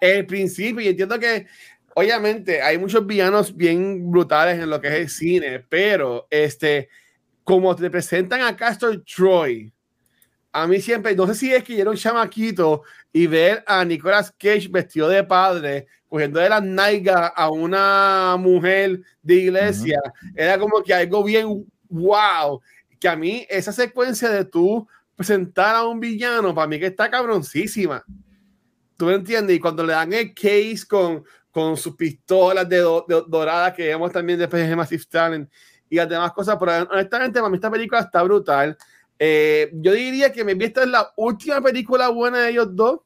El 0.00 0.26
principio, 0.26 0.82
y 0.82 0.88
entiendo 0.88 1.18
que 1.18 1.46
obviamente 1.98 2.62
hay 2.62 2.78
muchos 2.78 3.04
villanos 3.04 3.56
bien 3.56 4.08
brutales 4.08 4.62
en 4.62 4.70
lo 4.70 4.80
que 4.80 4.86
es 4.86 4.94
el 4.94 5.08
cine, 5.08 5.64
pero 5.68 6.28
este, 6.30 6.88
como 7.42 7.74
te 7.74 7.90
presentan 7.90 8.42
a 8.42 8.56
Castor 8.56 9.02
Troy, 9.02 9.72
a 10.52 10.68
mí 10.68 10.80
siempre, 10.80 11.16
no 11.16 11.26
sé 11.26 11.34
si 11.34 11.52
es 11.52 11.64
que 11.64 11.74
yo 11.74 11.80
era 11.80 11.90
un 11.90 11.96
chamaquito 11.96 12.84
y 13.12 13.26
ver 13.26 13.64
a 13.66 13.84
Nicolas 13.84 14.30
Cage 14.30 14.68
vestido 14.70 15.08
de 15.08 15.24
padre, 15.24 15.88
cogiendo 16.08 16.38
de 16.38 16.48
las 16.48 16.62
nalgas 16.62 17.32
a 17.34 17.50
una 17.50 18.36
mujer 18.38 19.00
de 19.20 19.34
iglesia, 19.34 19.98
era 20.36 20.56
como 20.56 20.80
que 20.84 20.94
algo 20.94 21.24
bien 21.24 21.66
wow, 21.88 22.60
que 23.00 23.08
a 23.08 23.16
mí 23.16 23.44
esa 23.50 23.72
secuencia 23.72 24.28
de 24.30 24.44
tú 24.44 24.86
presentar 25.16 25.74
a 25.74 25.84
un 25.84 25.98
villano, 25.98 26.54
para 26.54 26.68
mí 26.68 26.78
que 26.78 26.86
está 26.86 27.10
cabroncísima. 27.10 28.04
¿Tú 28.96 29.06
me 29.06 29.14
entiendes? 29.14 29.56
Y 29.56 29.60
cuando 29.60 29.84
le 29.84 29.92
dan 29.92 30.12
el 30.12 30.32
case 30.34 30.80
con, 30.88 31.24
con 31.50 31.76
sus 31.76 31.96
pistolas 31.96 32.68
de, 32.68 32.78
doradas 33.26 33.72
que 33.72 33.86
vemos 33.86 34.12
también 34.12 34.38
después 34.38 34.68
de 34.68 34.76
Massive 34.76 35.04
Talent 35.10 35.50
y 35.90 35.96
las 35.96 36.08
demás 36.08 36.32
cosas, 36.32 36.56
pero 36.58 36.72
honestamente 36.90 37.40
para 37.40 37.50
mí 37.50 37.56
esta 37.56 37.70
película 37.70 38.00
está 38.00 38.22
brutal. 38.22 38.76
Eh, 39.18 39.70
yo 39.72 39.92
diría 39.92 40.30
que 40.32 40.44
me 40.44 40.52
esta 40.64 40.82
es 40.82 40.88
la 40.88 41.12
última 41.16 41.60
película 41.60 42.08
buena 42.08 42.42
de 42.42 42.50
ellos 42.50 42.68
dos, 42.70 43.00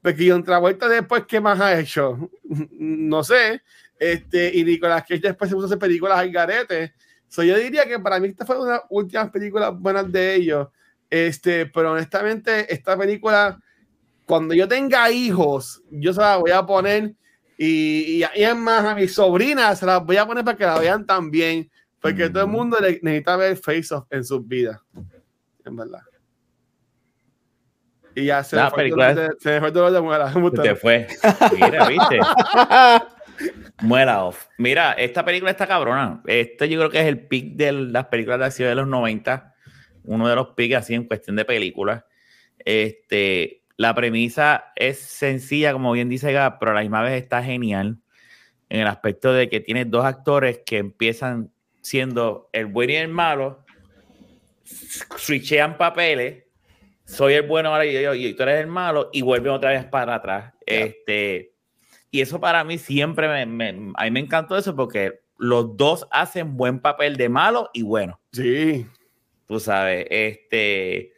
porque 0.00 0.30
John 0.30 0.42
Travolta 0.42 0.88
después, 0.88 1.24
¿qué 1.26 1.40
más 1.40 1.60
ha 1.60 1.78
hecho? 1.78 2.30
no 2.72 3.22
sé. 3.22 3.62
Este, 3.98 4.50
y 4.52 4.64
Nicolas 4.64 5.02
Cage 5.02 5.20
después 5.20 5.48
se 5.48 5.54
puso 5.54 5.66
a 5.66 5.68
hacer 5.68 5.78
películas 5.78 6.18
al 6.18 6.32
garete. 6.32 6.92
So, 7.28 7.44
yo 7.44 7.56
diría 7.56 7.86
que 7.86 8.00
para 8.00 8.18
mí 8.18 8.28
esta 8.28 8.44
fue 8.44 8.56
una 8.56 8.72
de 8.72 8.78
las 8.78 8.86
últimas 8.90 9.30
películas 9.30 9.72
buenas 9.78 10.10
de 10.10 10.34
ellos. 10.34 10.68
Este, 11.08 11.66
pero 11.66 11.92
honestamente, 11.92 12.72
esta 12.72 12.96
película, 12.96 13.60
cuando 14.26 14.54
yo 14.54 14.66
tenga 14.66 15.08
hijos, 15.10 15.82
yo 15.90 16.12
se 16.12 16.20
la 16.20 16.36
voy 16.36 16.50
a 16.50 16.66
poner 16.66 17.14
y, 17.58 18.22
y, 18.22 18.24
es 18.34 18.56
más, 18.56 18.84
a 18.84 18.94
mis 18.94 19.14
sobrinas 19.14 19.78
se 19.78 19.86
las 19.86 20.04
voy 20.04 20.16
a 20.16 20.26
poner 20.26 20.44
para 20.44 20.56
que 20.56 20.64
la 20.64 20.78
vean 20.78 21.06
también, 21.06 21.70
porque 22.00 22.28
todo 22.28 22.44
el 22.44 22.50
mundo 22.50 22.78
necesita 22.80 23.36
ver 23.36 23.56
Face 23.56 23.94
Off 23.94 24.06
en 24.10 24.24
sus 24.24 24.46
vidas, 24.46 24.80
en 25.64 25.76
verdad. 25.76 26.02
Y 28.14 28.26
ya 28.26 28.44
se, 28.44 28.56
La 28.56 28.64
me 28.64 28.70
fue, 28.70 28.82
el 28.82 28.84
película 28.84 29.14
de, 29.14 29.28
se 29.38 29.58
fue 29.58 29.68
el 29.68 29.74
dolor 29.74 29.92
de 29.92 30.00
muela. 30.00 30.32
te 30.62 30.74
fue. 30.74 31.06
Mira, 31.54 31.88
¿viste? 31.88 32.18
Muela 33.80 34.24
off. 34.24 34.46
Mira, 34.58 34.92
esta 34.92 35.24
película 35.24 35.50
está 35.50 35.66
cabrona. 35.66 36.22
Este 36.26 36.68
yo 36.68 36.78
creo 36.78 36.90
que 36.90 37.00
es 37.00 37.06
el 37.06 37.26
pick 37.26 37.56
de 37.56 37.72
las 37.72 38.06
películas 38.06 38.38
de 38.38 38.44
acción 38.46 38.68
de 38.68 38.74
los 38.74 38.86
90. 38.86 39.54
Uno 40.04 40.28
de 40.28 40.36
los 40.36 40.48
picks 40.48 40.76
así 40.76 40.94
en 40.94 41.04
cuestión 41.04 41.36
de 41.36 41.44
películas. 41.44 42.04
Este, 42.58 43.61
la 43.82 43.94
premisa 43.96 44.72
es 44.76 45.00
sencilla, 45.00 45.72
como 45.72 45.90
bien 45.92 46.08
dice 46.08 46.32
Gab, 46.32 46.58
pero 46.60 46.70
a 46.70 46.74
la 46.74 46.82
misma 46.82 47.02
vez 47.02 47.20
está 47.20 47.42
genial 47.42 47.98
en 48.68 48.80
el 48.80 48.86
aspecto 48.86 49.32
de 49.32 49.48
que 49.48 49.58
tiene 49.58 49.84
dos 49.84 50.04
actores 50.04 50.60
que 50.64 50.78
empiezan 50.78 51.50
siendo 51.80 52.48
el 52.52 52.66
bueno 52.66 52.92
y 52.92 52.96
el 52.96 53.08
malo, 53.08 53.64
switchean 55.16 55.76
papeles, 55.76 56.44
soy 57.04 57.34
el 57.34 57.42
bueno 57.42 57.70
ahora 57.70 57.84
y, 57.84 58.00
yo- 58.00 58.14
y 58.14 58.32
tú 58.34 58.42
eres 58.44 58.60
el 58.60 58.68
malo, 58.68 59.10
y 59.12 59.22
vuelven 59.22 59.52
otra 59.52 59.70
vez 59.70 59.84
para 59.84 60.14
atrás. 60.14 60.54
Este, 60.64 61.54
y 62.10 62.20
eso 62.20 62.40
para 62.40 62.62
mí 62.64 62.78
siempre 62.78 63.28
me, 63.28 63.46
me- 63.46 63.92
a 63.96 64.04
mí 64.04 64.10
me 64.12 64.20
encantó 64.20 64.56
eso 64.56 64.74
porque 64.76 65.20
los 65.38 65.76
dos 65.76 66.06
hacen 66.12 66.56
buen 66.56 66.78
papel 66.78 67.16
de 67.16 67.28
malo 67.28 67.68
y 67.74 67.82
bueno, 67.82 68.20
Sí. 68.32 68.86
tú 69.46 69.58
sabes. 69.58 70.06
Este, 70.08 71.11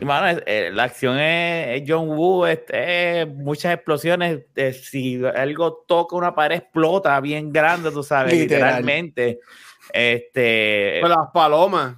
mano, 0.00 0.28
es- 0.28 0.42
eh, 0.46 0.70
la 0.72 0.84
acción 0.84 1.18
es, 1.18 1.80
es 1.82 1.88
John 1.88 2.08
Woo, 2.08 2.46
este, 2.46 3.22
es 3.22 3.28
muchas 3.28 3.74
explosiones. 3.74 4.40
eh, 4.54 4.72
si 4.72 5.22
algo 5.24 5.84
toca 5.88 6.16
una 6.16 6.34
pared, 6.34 6.56
explota 6.58 7.18
bien 7.20 7.52
grande, 7.52 7.90
tú 7.90 8.02
sabes, 8.02 8.32
Literal. 8.34 8.60
literalmente. 8.82 9.40
Este, 9.92 10.98
Con 11.00 11.10
las 11.10 11.30
palomas. 11.32 11.96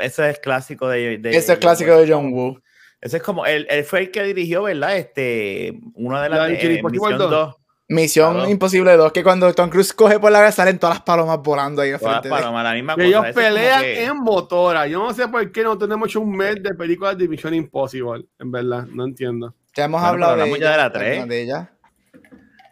eso 0.00 0.24
es 0.24 0.38
clásico 0.38 0.88
de, 0.88 1.18
de- 1.18 1.36
Ese 1.36 1.52
es 1.54 1.58
clásico 1.58 1.96
de 1.96 2.10
John 2.12 2.32
Woo. 2.32 2.60
Ese 3.00 3.18
es 3.18 3.22
como, 3.22 3.44
él, 3.44 3.66
él 3.68 3.84
fue 3.84 4.00
el 4.00 4.10
que 4.10 4.22
dirigió, 4.22 4.62
¿verdad? 4.62 4.96
Este, 4.96 5.78
una 5.94 6.22
de 6.22 6.30
La 6.30 6.36
las 6.38 6.48
de 6.48 6.54
de, 6.56 6.58
eh, 6.74 6.76
Impossible 6.78 7.08
Misión 7.12 7.30
2. 7.30 7.56
2. 7.88 7.94
Misión 7.96 8.34
Claro. 8.34 8.50
Imposible 8.50 8.96
2, 8.96 9.12
que 9.12 9.22
cuando 9.22 9.52
Tom 9.54 9.68
Cruise 9.70 9.92
coge 9.92 10.18
por 10.18 10.32
la 10.32 10.38
cara 10.38 10.52
salen 10.52 10.78
todas 10.78 10.96
las 10.96 11.02
palomas 11.02 11.38
volando 11.42 11.82
ahí 11.82 11.90
Todas 11.92 12.02
frente 12.22 12.28
él. 12.28 12.34
palomas, 12.34 12.64
la 12.64 12.72
misma 12.72 12.94
cosa. 12.94 13.06
ellos 13.06 13.24
pelean 13.34 13.82
que- 13.82 14.04
en 14.04 14.16
motora. 14.18 14.86
Yo 14.86 14.98
no 15.00 15.12
sé 15.12 15.28
por 15.28 15.52
qué 15.52 15.62
no 15.62 15.76
tenemos 15.76 16.08
hecho 16.08 16.20
un 16.20 16.34
mes 16.36 16.62
de 16.62 16.74
películas 16.74 17.18
de 17.18 17.28
Mission 17.28 17.52
Impossible. 17.54 18.24
En 18.38 18.50
verdad, 18.50 18.86
no 18.86 19.04
entiendo. 19.04 19.54
Ya 19.76 19.84
hemos 19.84 20.00
Bueno, 20.00 20.08
hablado 20.12 20.36
de 20.36 20.42
hablamos 20.42 20.58
ella, 20.58 20.70
de 20.70 20.76
la 20.76 20.84
alguna 20.84 20.98
tres. 21.00 21.28
de 21.28 21.42
ellas. 21.42 21.68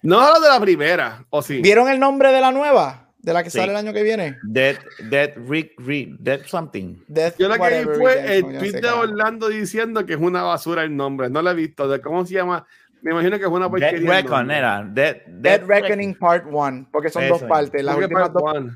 No 0.03 0.21
hablo 0.21 0.41
de 0.41 0.49
la 0.49 0.61
primera, 0.61 1.25
¿o 1.31 1.43
sí? 1.43 1.61
¿Vieron 1.61 1.89
el 1.89 2.01
nombre 2.01 2.33
de 2.33 2.41
la 2.41 2.51
nueva? 2.51 2.99
De 3.19 3.33
la 3.33 3.45
que 3.45 3.51
Sí. 3.51 3.59
sale 3.59 3.71
el 3.71 3.77
año 3.79 3.93
que 3.93 4.03
viene. 4.03 4.39
Dead, 4.43 4.77
Dead, 5.09 5.31
Rick, 5.47 5.75
Rick, 5.79 6.17
Dead 6.19 6.41
Something. 6.45 6.97
Death 7.07 7.37
Yo 7.39 7.49
lo 7.49 7.55
que 7.55 7.85
vi 7.85 7.91
fue 7.97 8.37
el 8.39 8.59
tweet 8.59 8.81
de. 8.81 8.89
Orlando 8.89 9.49
diciendo 9.49 10.05
que 10.05 10.15
es 10.15 10.19
una 10.19 10.43
basura 10.43 10.83
el 10.83 10.97
nombre. 10.97 11.31
No 11.31 11.41
lo 11.41 11.51
he 11.53 11.55
visto. 11.55 11.87
¿De 11.87 12.01
cómo 12.01 12.27
se 12.27 12.35
llama? 12.35 12.67
Me 13.03 13.11
imagino 13.11 13.37
que 13.39 13.45
es 13.45 13.51
una 13.51 13.69
Dead 13.69 13.71
porquería. 13.71 14.11
Recon 14.11 14.39
nombre. 14.39 14.57
era. 14.59 14.85
Dead, 14.89 15.17
Dead 15.27 15.63
Reckoning 15.67 16.15
Part 16.19 16.47
1, 16.49 16.89
porque 16.91 17.11
son 17.11 17.25
Eso 17.25 17.35
dos 17.35 17.43
es. 17.43 17.49
partes. 17.49 17.83
Las 17.85 17.97
últimas 17.97 18.31
part 18.31 18.33
dos, 18.33 18.73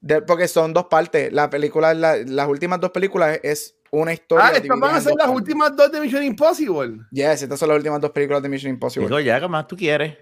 de- 0.00 0.22
porque 0.22 0.46
son 0.48 0.72
dos 0.72 0.84
partes. 0.86 1.32
La 1.32 1.48
película, 1.50 1.94
la- 1.94 2.16
las 2.18 2.48
últimas 2.48 2.78
dos 2.80 2.90
películas 2.90 3.40
es 3.42 3.74
una 3.90 4.12
historia. 4.12 4.46
Ah, 4.46 4.52
estas 4.54 4.78
van 4.78 4.94
a 4.94 5.00
ser 5.00 5.12
las 5.14 5.26
partes. 5.26 5.34
últimas 5.36 5.74
dos 5.76 5.90
de 5.90 6.00
Mission 6.00 6.22
Impossible. 6.22 6.98
Yes, 7.10 7.42
estas 7.42 7.58
son 7.58 7.68
las 7.68 7.76
últimas 7.78 8.00
dos 8.00 8.10
películas 8.10 8.42
de 8.42 8.48
Mission 8.48 8.70
Impossible. 8.72 9.06
Digo, 9.08 9.20
ya, 9.20 9.40
¿qué 9.40 9.48
más 9.48 9.66
tú 9.66 9.76
quieres? 9.76 10.16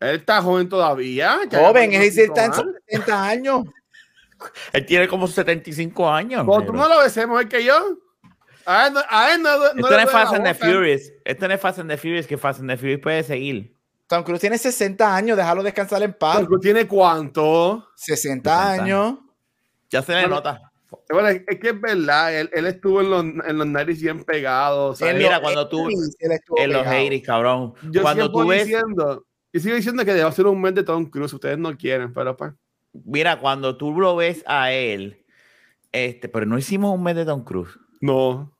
Él 0.00 0.16
está 0.16 0.40
joven 0.42 0.68
todavía. 0.68 1.38
Joven, 1.52 1.92
es 1.92 2.00
decir, 2.00 2.24
está 2.24 2.46
en 2.46 2.50
25 2.52 2.68
años. 2.70 2.82
70 2.88 3.24
años. 3.28 3.64
Él 4.72 4.86
tiene 4.86 5.06
como 5.08 5.26
75 5.28 6.10
años. 6.10 6.42
Pues 6.46 6.66
tú 6.66 6.72
no 6.72 6.88
lo 6.88 6.98
ves 7.00 7.16
mejor 7.16 7.46
que 7.48 7.62
yo. 7.62 7.98
No, 8.92 9.64
Esto 9.66 9.90
no 9.90 9.98
es 9.98 10.10
Fast 10.10 10.34
and 10.34 10.44
the. 10.44 10.54
Furious. 10.54 11.12
Esto 11.24 11.48
no 11.48 11.54
es 11.54 11.60
Fast 11.60 11.78
and 11.80 11.90
the 11.90 11.96
Furious, 11.96 12.26
que 12.26 12.36
Fast 12.38 12.60
and 12.60 12.70
the 12.70 12.76
Furious 12.76 13.00
puede 13.00 13.22
seguir. 13.22 13.74
Tom 14.06 14.24
Cruise 14.24 14.40
tiene 14.40 14.58
60 14.58 15.14
años, 15.14 15.36
déjalo 15.36 15.62
descansar 15.62 16.02
en 16.02 16.12
paz. 16.12 16.44
Porque 16.48 16.62
¿Tiene 16.62 16.86
cuánto? 16.88 17.86
60 17.96 18.50
60. 18.50 18.72
años. 18.72 19.18
Ya 19.88 20.02
se 20.02 20.12
le 20.12 20.20
Bueno, 20.22 20.36
nota. 20.36 20.60
Bueno, 21.08 21.28
es, 21.28 21.42
es 21.46 21.60
que 21.60 21.68
es 21.68 21.80
verdad, 21.80 22.34
él, 22.34 22.50
él 22.52 22.66
estuvo 22.66 23.00
en 23.00 23.10
los, 23.10 23.22
en 23.22 23.58
los 23.58 23.66
90 23.66 23.92
bien 24.00 24.24
pegado. 24.24 24.94
En 25.00 25.18
Mira, 25.18 25.40
cuando 25.40 25.68
tú- 25.68 25.86
80s 25.88 26.16
él 26.18 26.32
estuvo 26.32 26.58
En 26.58 26.72
los 26.72 26.82
pegado. 26.82 26.96
80 27.06 27.26
cabrón. 27.26 27.74
Yo 27.92 28.02
Cuando 28.02 28.24
sigo 28.26 28.40
tú 28.42 28.48
ves, 28.48 28.66
diciendo, 28.66 29.24
yo 29.52 29.60
sigo 29.60 29.76
diciendo 29.76 30.04
que 30.04 30.14
debe 30.14 30.32
ser 30.32 30.46
un 30.48 30.60
mes 30.60 30.74
de 30.74 30.82
Tom 30.82 31.06
Cruise, 31.06 31.32
ustedes 31.32 31.58
no 31.58 31.76
quieren, 31.76 32.12
pero 32.12 32.36
pues. 32.36 32.52
mira, 32.92 33.38
cuando 33.38 33.76
tú 33.76 33.92
lo 33.92 34.16
ves 34.16 34.42
a 34.46 34.72
él, 34.72 35.24
este, 35.92 36.28
pero 36.28 36.46
no 36.46 36.58
hicimos 36.58 36.92
un 36.92 37.04
mes 37.04 37.14
de 37.14 37.24
Tom 37.24 37.44
Cruise. 37.44 37.78
No. 38.00 38.52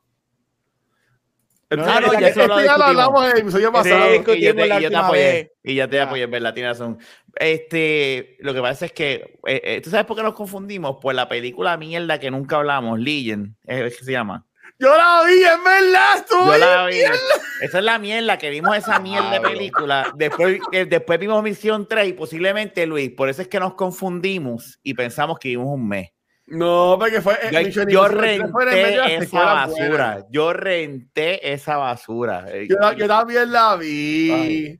No, 1.70 1.86
Este- 1.88 2.00
no, 2.00 2.20
ya 2.20 2.28
eso 2.28 2.46
lo 2.48 2.64
ya 2.64 2.76
lo 2.76 2.84
hablamos 2.84 3.24
en 3.26 3.30
el 3.30 3.38
episodio 3.42 3.72
pasado. 3.72 4.14
y 4.14 4.18
yo 4.18 4.24
te, 4.24 4.38
y 4.38 4.42
yo 4.42 4.54
te 4.56 4.72
última 4.86 5.06
apoyé. 5.06 5.52
Y 5.62 5.74
ya 5.76 5.88
te 5.88 5.96
Ya. 5.96 6.02
apoyé, 6.04 6.26
¿verdad? 6.26 6.52
Tienes 6.54 6.78
razón. 6.78 6.98
Este, 7.36 8.36
lo 8.40 8.52
que 8.54 8.60
pasa 8.60 8.86
es 8.86 8.92
que, 8.92 9.38
eh, 9.46 9.60
eh, 9.64 9.80
¿tú 9.82 9.90
sabes 9.90 10.04
por 10.06 10.16
qué 10.16 10.22
nos 10.22 10.34
confundimos? 10.34 10.96
Pues 11.00 11.14
la 11.16 11.28
película 11.28 11.76
mierda 11.76 12.18
que 12.18 12.30
nunca 12.30 12.56
hablamos, 12.56 12.98
Legend, 12.98 13.54
es 13.66 13.96
que 13.98 14.04
se 14.04 14.12
llama. 14.12 14.44
Yo 14.78 14.88
la 14.96 15.22
vi, 15.26 15.34
es 15.42 15.64
verdad, 15.64 16.16
estuvo 16.16 16.46
Yo 16.52 16.58
la 16.58 16.86
vi. 16.86 16.94
mierda. 16.94 17.16
Esa 17.60 17.78
es 17.78 17.84
la 17.84 17.98
mierda, 17.98 18.38
que 18.38 18.50
vimos 18.50 18.76
esa 18.76 18.98
mierda 18.98 19.30
de 19.30 19.40
película. 19.40 20.10
Después, 20.16 20.58
eh, 20.72 20.86
después 20.86 21.18
vimos 21.20 21.42
Misión 21.42 21.86
3 21.86 22.08
y 22.08 22.12
posiblemente, 22.14 22.86
Luis, 22.86 23.10
por 23.10 23.28
eso 23.28 23.42
es 23.42 23.48
que 23.48 23.60
nos 23.60 23.74
confundimos 23.74 24.78
y 24.82 24.94
pensamos 24.94 25.38
que 25.38 25.50
vimos 25.50 25.66
un 25.68 25.86
mes. 25.86 26.10
No, 26.50 26.97
porque 26.99 27.21
fue. 27.23 27.35
eh, 27.42 27.71
Yo, 27.71 27.85
yo 27.88 28.09
renté 28.09 29.14
esa 29.16 29.45
basura. 29.45 30.26
Yo 30.30 30.52
renté 30.52 31.52
esa 31.52 31.76
basura. 31.76 32.45
Eh, 32.49 32.66
Yo, 32.69 32.76
yo 32.92 33.07
también 33.07 33.50
la 33.52 33.76
vi. 33.76 34.78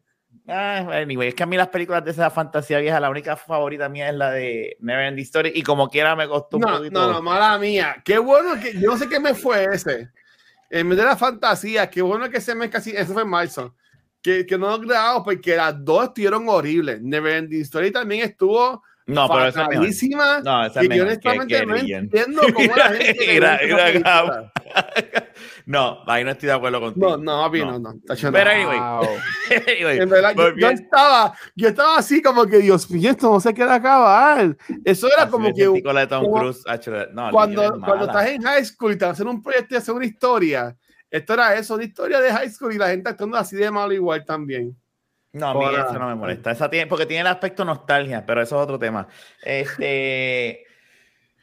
Ah, 0.49 0.79
anyway, 1.01 1.29
es 1.29 1.35
que 1.37 1.45
a 1.45 1.47
mí 1.47 1.57
las 1.57 1.69
películas 1.69 2.05
de 2.05 2.11
esa 2.11 2.29
fantasía 2.29 2.81
vieja, 2.81 2.99
la 2.99 3.09
única 3.09 3.37
favorita 3.37 3.89
mía 3.89 4.09
es 4.09 4.17
la 4.17 4.33
de 4.33 4.77
Never 4.81 5.05
Ending 5.07 5.23
Story 5.25 5.53
y 5.55 5.63
como 5.63 5.89
quiera 5.89 6.17
me 6.17 6.27
costó 6.27 6.57
un 6.57 6.63
No, 6.63 6.77
poquito. 6.79 7.01
no, 7.07 7.13
no, 7.13 7.23
mala 7.23 7.57
mía. 7.59 8.03
Qué 8.05 8.19
bueno 8.19 8.61
que. 8.61 8.73
Yo 8.75 8.91
no 8.91 8.97
sé 8.99 9.09
qué 9.09 9.21
me 9.21 9.35
fue 9.35 9.65
ese. 9.73 10.09
En 10.71 10.89
vez 10.89 10.99
de 10.99 11.05
la 11.05 11.17
fantasía, 11.17 11.89
qué 11.89 12.03
bueno 12.03 12.29
que 12.29 12.39
ese 12.39 12.57
mes 12.57 12.69
casi. 12.71 12.91
Eso 12.91 13.13
fue 13.13 13.23
en 13.23 13.29
marzo. 13.29 13.77
Que, 14.23 14.45
que 14.45 14.59
no 14.59 14.71
lo 14.71 14.79
grabamos 14.81 15.23
porque 15.25 15.55
las 15.57 15.85
dos 15.85 16.05
estuvieron 16.09 16.49
horribles. 16.49 17.01
Never 17.01 17.33
Ending 17.33 17.63
Story 17.63 17.93
también 17.93 18.23
estuvo. 18.25 18.83
No, 19.15 19.29
pero 19.29 19.47
esa 19.47 19.63
es 19.63 19.69
mejor. 19.69 19.87
No, 20.45 20.67
esa 20.67 20.81
es 20.81 20.85
yo 20.85 20.89
mejor 20.89 21.07
que- 21.07 21.29
honestamente 21.29 21.55
que 21.61 21.67
no 21.67 21.77
entiendo 21.77 22.43
cómo 22.55 22.77
la 22.77 22.89
gente. 22.89 23.11
esa 23.11 23.33
mira, 23.33 23.59
película. 23.59 24.53
No, 25.67 25.99
ahí 26.07 26.25
no 26.25 26.31
estoy 26.31 26.49
de 26.49 26.53
acuerdo 26.53 26.81
contigo. 26.81 27.17
No, 27.17 27.37
no, 27.37 27.43
papi, 27.45 27.61
no, 27.61 27.79
no. 27.79 27.93
no. 27.93 28.01
Pero 28.33 28.51
anyway, 28.51 28.79
anyway, 29.77 29.99
En 30.01 30.09
verdad, 30.09 30.35
yo, 30.37 30.57
yo 30.57 30.69
estaba, 30.71 31.35
yo 31.55 31.69
estaba 31.69 31.99
así 31.99 32.21
como 32.23 32.47
que 32.47 32.59
Dios 32.59 32.91
mío, 32.91 33.11
esto 33.11 33.31
no 33.31 33.41
se 33.41 33.55
queda 33.55 33.75
acabar. 33.77 34.57
Eso 34.85 35.07
era 35.07 35.23
Así 35.23 35.31
como 35.31 35.53
que 35.55 35.67
de 35.69 36.07
Tom 36.07 36.25
como- 36.25 36.39
no, 37.13 37.31
cuando, 37.31 37.63
cuando 37.85 38.07
estás 38.07 38.27
en 38.29 38.43
high 38.43 38.65
school 38.65 38.93
y 38.93 38.99
te 38.99 39.05
hacen 39.05 39.29
un 39.29 39.43
proyecto 39.43 39.75
y 39.75 39.79
hacer 39.79 39.95
una 39.95 40.07
historia. 40.07 40.77
Esto 41.11 41.35
era 41.35 41.55
eso, 41.57 41.75
una 41.75 41.85
historia 41.85 42.21
de 42.21 42.33
high 42.33 42.51
school 42.51 42.73
y 42.75 42.79
la 42.79 42.89
gente 42.89 43.09
actuando 43.11 43.37
así 43.37 43.57
de 43.57 43.71
malo 43.71 43.93
igual 43.93 44.25
también. 44.25 44.77
No, 45.33 45.49
a 45.49 45.55
mí 45.55 45.65
Ahora- 45.65 45.83
eso 45.89 45.99
no 45.99 46.09
me 46.09 46.15
molesta. 46.17 46.51
Esa 46.51 46.69
tiene, 46.69 46.87
porque 46.89 47.07
tiene 47.07 47.21
el 47.21 47.27
aspecto 47.29 47.65
nostalgia, 47.65 48.25
pero 48.27 48.43
eso 48.43 48.57
es 48.57 48.63
otro 48.63 48.79
tema. 48.79 49.07
Este, 49.43 50.65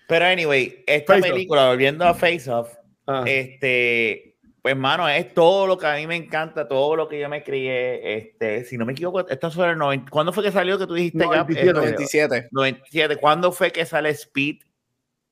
pero 0.08 0.25
anyway, 0.25 0.84
esta 0.86 1.13
Face 1.13 1.27
Off. 1.27 1.34
película, 1.34 1.67
volviendo 1.70 2.06
a 2.06 2.13
Face 2.13 2.50
Off, 2.51 2.74
Ah. 3.06 3.24
este, 3.25 4.36
pues 4.62 4.75
mano, 4.75 5.08
es 5.08 5.34
todo 5.34 5.65
lo 5.67 5.77
que 5.77 5.88
a 5.88 5.96
mí 5.96 6.06
me 6.08 6.15
encanta, 6.17 6.67
todo 6.67 6.96
lo 6.98 7.08
que 7.08 7.20
yo 7.20 7.29
me 7.29 7.44
crié. 7.44 8.17
Este, 8.17 8.65
si 8.65 8.77
no 8.77 8.86
me 8.86 8.91
equivoco, 8.91 9.25
esta 9.27 9.50
fue 9.50 9.70
el 9.70 9.77
90. 9.77 10.12
¿Cuándo 10.12 10.34
fue 10.34 10.44
que 10.44 10.51
salió 10.51 10.77
que 10.77 10.86
tú 10.88 10.94
dijiste? 10.94 11.20
Gab? 11.20 11.48
97. 11.48 11.70
Este, 11.70 11.74
97. 11.79 12.48
97. 12.51 13.15
¿Cuándo 13.17 13.51
fue 13.53 13.72
que 13.72 13.86
sale 13.86 14.10
Speed? 14.10 14.58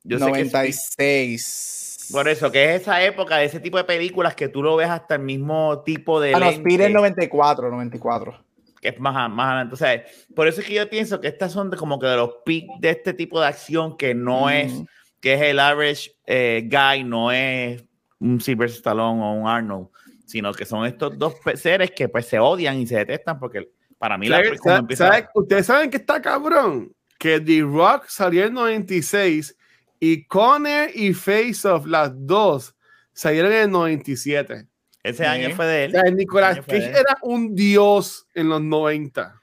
Yo 0.04 0.20
sé 0.20 0.26
que 0.32 0.32
Speed- 0.32 0.52
96. 0.54 2.10
por 2.14 2.28
eso, 2.30 2.52
que 2.52 2.76
es 2.76 2.82
esa 2.84 3.04
época 3.04 3.38
de 3.38 3.46
ese 3.46 3.60
tipo 3.60 3.78
de 3.78 3.84
películas 3.84 4.36
que 4.36 4.48
tú 4.48 4.62
lo 4.64 4.76
ves 4.76 4.90
hasta 4.90 5.16
el 5.16 5.22
mismo 5.24 5.82
tipo 5.84 6.22
de 6.22 6.34
Ah, 6.36 6.40
no, 6.40 6.50
Speed 6.50 6.82
es 6.82 6.92
94, 6.92 7.70
94. 7.70 8.45
Que 8.86 8.90
es 8.96 9.00
más, 9.00 9.30
más 9.32 9.48
adelante. 9.48 9.74
O 9.74 9.78
sea, 9.78 10.04
por 10.36 10.48
eso 10.48 10.62
es 10.62 10.68
que 10.68 10.76
yo 10.76 10.90
pienso 10.90 11.20
que 11.20 11.28
estas 11.28 11.52
son 11.52 11.70
de- 11.72 11.78
como 11.78 11.98
que 12.00 12.06
de 12.08 12.16
los 12.18 12.36
pics 12.46 12.68
de 12.80 12.90
este 12.92 13.14
tipo 13.14 13.40
de 13.42 13.48
acción 13.48 13.98
que 13.98 14.14
no 14.14 14.50
es, 14.50 14.72
Ujú. 14.74 14.88
que 15.20 15.34
es 15.34 15.42
el 15.42 15.60
average 15.60 16.12
eh, 16.28 16.68
guy, 16.70 17.04
no 17.04 17.32
es 17.32 17.84
un 18.20 18.40
Sylvester 18.40 18.78
Stallone 18.78 19.22
o 19.24 19.32
un 19.34 19.48
Arnold, 19.48 19.88
sino 20.26 20.54
que 20.54 20.66
son 20.66 20.86
estos 20.86 21.18
dos 21.18 21.34
seres 21.56 21.92
que 21.92 22.08
pues 22.10 22.28
se 22.28 22.40
odian 22.40 22.78
y 22.80 22.88
se 22.88 22.98
detestan 22.98 23.40
porque 23.40 23.70
para 23.98 24.18
mí 24.18 24.28
la 24.28 24.38
¿Sabe- 24.38 24.58
como 24.58 24.70
sabe- 24.70 24.80
empieza- 24.80 25.08
sabe- 25.08 25.28
Ustedes 25.34 25.66
saben 25.66 25.90
que 25.90 25.98
está 25.98 26.22
cabrón. 26.22 26.94
Que 27.18 27.40
The 27.40 27.62
Rock 27.62 28.06
salió 28.08 28.46
en 28.46 28.54
96 28.54 29.58
y 30.00 30.26
Conner 30.26 30.92
y 30.94 31.14
Face 31.14 31.68
Off, 31.68 31.86
las 31.86 32.12
dos, 32.14 32.76
salieron 33.14 33.52
en 33.54 33.72
97. 33.72 34.68
Ese 35.10 35.24
Sí. 35.24 35.30
año 35.30 35.56
fue 35.56 35.66
de 35.66 35.82
O 35.82 35.86
él. 35.86 35.92
sea, 35.92 36.04
Nicolas 36.12 36.54
Año 36.56 36.64
fue 36.64 36.80
Cage 36.80 36.90
era 36.92 37.18
un 37.22 37.56
dios 37.56 38.28
en 38.34 38.50
los 38.50 38.62
90. 38.62 39.42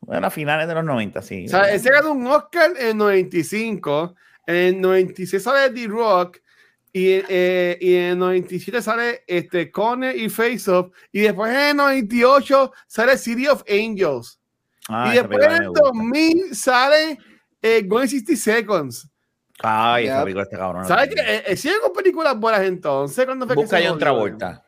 Bueno, 0.00 0.26
a 0.26 0.30
finales 0.30 0.68
de 0.68 0.74
los 0.74 0.84
90, 0.84 1.22
sí. 1.22 1.46
O 1.46 1.48
sea, 1.48 1.70
ese 1.72 1.90
ganó 1.90 2.12
un 2.12 2.26
Oscar 2.26 2.72
en 2.78 2.98
95. 2.98 4.14
En 4.46 4.80
96 4.80 5.42
sale 5.42 5.72
The 5.72 5.86
Rock. 5.88 6.38
Y, 6.92 7.08
eh, 7.28 7.76
y 7.80 7.94
en 7.94 8.02
el 8.12 8.18
97 8.18 8.80
sale 8.82 9.24
este 9.26 9.70
Connor 9.72 10.14
y 10.14 10.28
Face 10.28 10.70
Off. 10.70 10.92
Y 11.10 11.22
después 11.22 11.50
en 11.52 11.70
el 11.70 11.76
98 11.76 12.72
sale 12.86 13.16
City 13.18 13.48
of 13.48 13.64
Angels. 13.68 14.38
Ah, 14.88 15.10
y 15.10 15.16
después 15.16 15.44
en 15.44 15.52
el 15.52 15.68
gusta. 15.70 15.80
2000 15.86 16.54
sale 16.54 17.18
eh, 17.62 17.82
Gone 17.86 18.06
60 18.06 18.36
Seconds. 18.36 19.08
Ay, 19.62 20.06
esa 20.06 20.22
película 20.22 20.42
está 20.44 20.58
cabrón. 20.58 20.84
¿Sabes 20.86 21.08
qué? 21.14 21.20
Eh, 21.20 21.42
eh, 21.46 21.56
siguen 21.56 21.78
con 21.82 21.92
películas 21.92 22.38
buenas 22.38 22.62
entonces. 22.62 23.24
¿Cuándo 23.24 23.46
fue 23.46 23.54
que 23.56 23.62
Busca 23.62 23.78
se 23.78 23.86
a 23.86 23.90
John? 23.90 23.98
Travolta. 23.98 24.64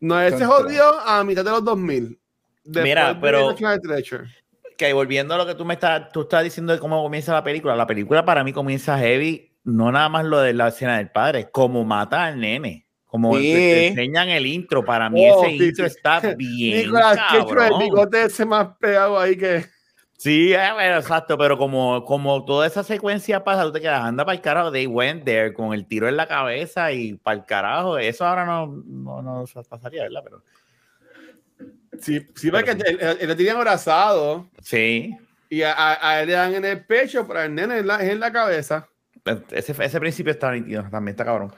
No, 0.00 0.18
se 0.20 0.30
Contra. 0.30 0.46
jodió 0.46 1.00
a 1.00 1.24
mitad 1.24 1.44
de 1.44 1.50
los 1.50 1.64
2000. 1.64 2.18
Después 2.64 2.84
Mira, 2.84 3.18
pero- 3.20 3.54
que 4.76 4.92
volviendo 4.92 5.34
a 5.34 5.38
lo 5.38 5.46
que 5.46 5.54
tú 5.56 5.64
me 5.64 5.74
estás, 5.74 6.12
tú 6.12 6.20
estás 6.22 6.44
diciendo 6.44 6.72
de 6.72 6.78
cómo 6.78 7.02
comienza 7.02 7.32
la 7.32 7.42
película, 7.42 7.74
la 7.74 7.86
película 7.86 8.24
para 8.24 8.44
mí 8.44 8.52
comienza 8.52 8.96
heavy, 8.98 9.50
no 9.64 9.90
nada 9.90 10.08
más 10.08 10.24
lo 10.24 10.38
de 10.38 10.52
la 10.54 10.68
escena 10.68 10.98
del 10.98 11.10
padre, 11.10 11.50
como 11.50 11.84
mata 11.84 12.26
al 12.26 12.38
nene, 12.38 12.86
como 13.06 13.36
Sí. 13.36 13.42
te, 13.52 13.58
te 13.58 13.86
enseñan 13.88 14.28
el 14.28 14.46
intro, 14.46 14.84
para 14.84 15.10
mí 15.10 15.28
Oh, 15.28 15.42
ese 15.44 15.56
sí, 15.58 15.64
intro 15.64 15.88
sí. 15.88 15.96
está 15.96 16.20
bien 16.36 16.84
Nicolás 16.86 17.18
con 17.44 17.60
el 17.60 17.72
bigote 17.80 18.22
ese 18.24 18.44
más 18.44 18.68
pegado 18.78 19.18
ahí 19.18 19.36
que. 19.36 19.64
Sí, 20.20 20.52
eh, 20.52 20.96
exacto, 20.96 21.38
pero 21.38 21.56
como, 21.56 22.04
como 22.04 22.44
toda 22.44 22.66
esa 22.66 22.82
secuencia 22.82 23.44
pasa, 23.44 23.62
tú 23.62 23.70
te 23.72 23.80
quedas, 23.80 24.02
anda 24.02 24.24
para 24.24 24.34
el 24.34 24.42
carajo, 24.42 24.72
they 24.72 24.88
went 24.88 25.24
there 25.24 25.52
con 25.54 25.72
el 25.72 25.86
tiro 25.86 26.08
en 26.08 26.16
la 26.16 26.26
cabeza 26.26 26.90
y 26.90 27.14
para 27.14 27.36
el 27.38 27.44
carajo, 27.46 27.96
eso 27.98 28.26
ahora 28.26 28.44
no, 28.44 28.66
no, 28.84 29.22
no 29.22 29.44
pasaría, 29.68 30.02
¿verdad? 30.02 30.22
Pero 30.24 30.42
Sí, 32.00 32.26
sí, 32.34 32.50
porque 32.50 32.72
él 32.72 33.28
lo 33.28 33.36
tenían 33.36 33.56
abrazado 33.56 34.48
sí, 34.60 35.16
y 35.48 35.62
a, 35.62 35.72
a- 35.72 36.10
a 36.10 36.20
él 36.20 36.26
le 36.28 36.32
dan 36.34 36.54
en 36.54 36.64
el 36.64 36.84
pecho, 36.84 37.24
pero 37.26 37.40
al 37.40 37.54
nene 37.54 37.78
en 37.78 37.86
la, 37.86 38.04
en 38.04 38.18
la 38.20 38.32
cabeza. 38.32 38.88
ese, 39.50 39.72
ese 39.84 40.00
principio 40.00 40.32
está 40.32 40.50
nítido, 40.52 40.82
también 40.90 41.12
está 41.14 41.24
cabrón. 41.24 41.52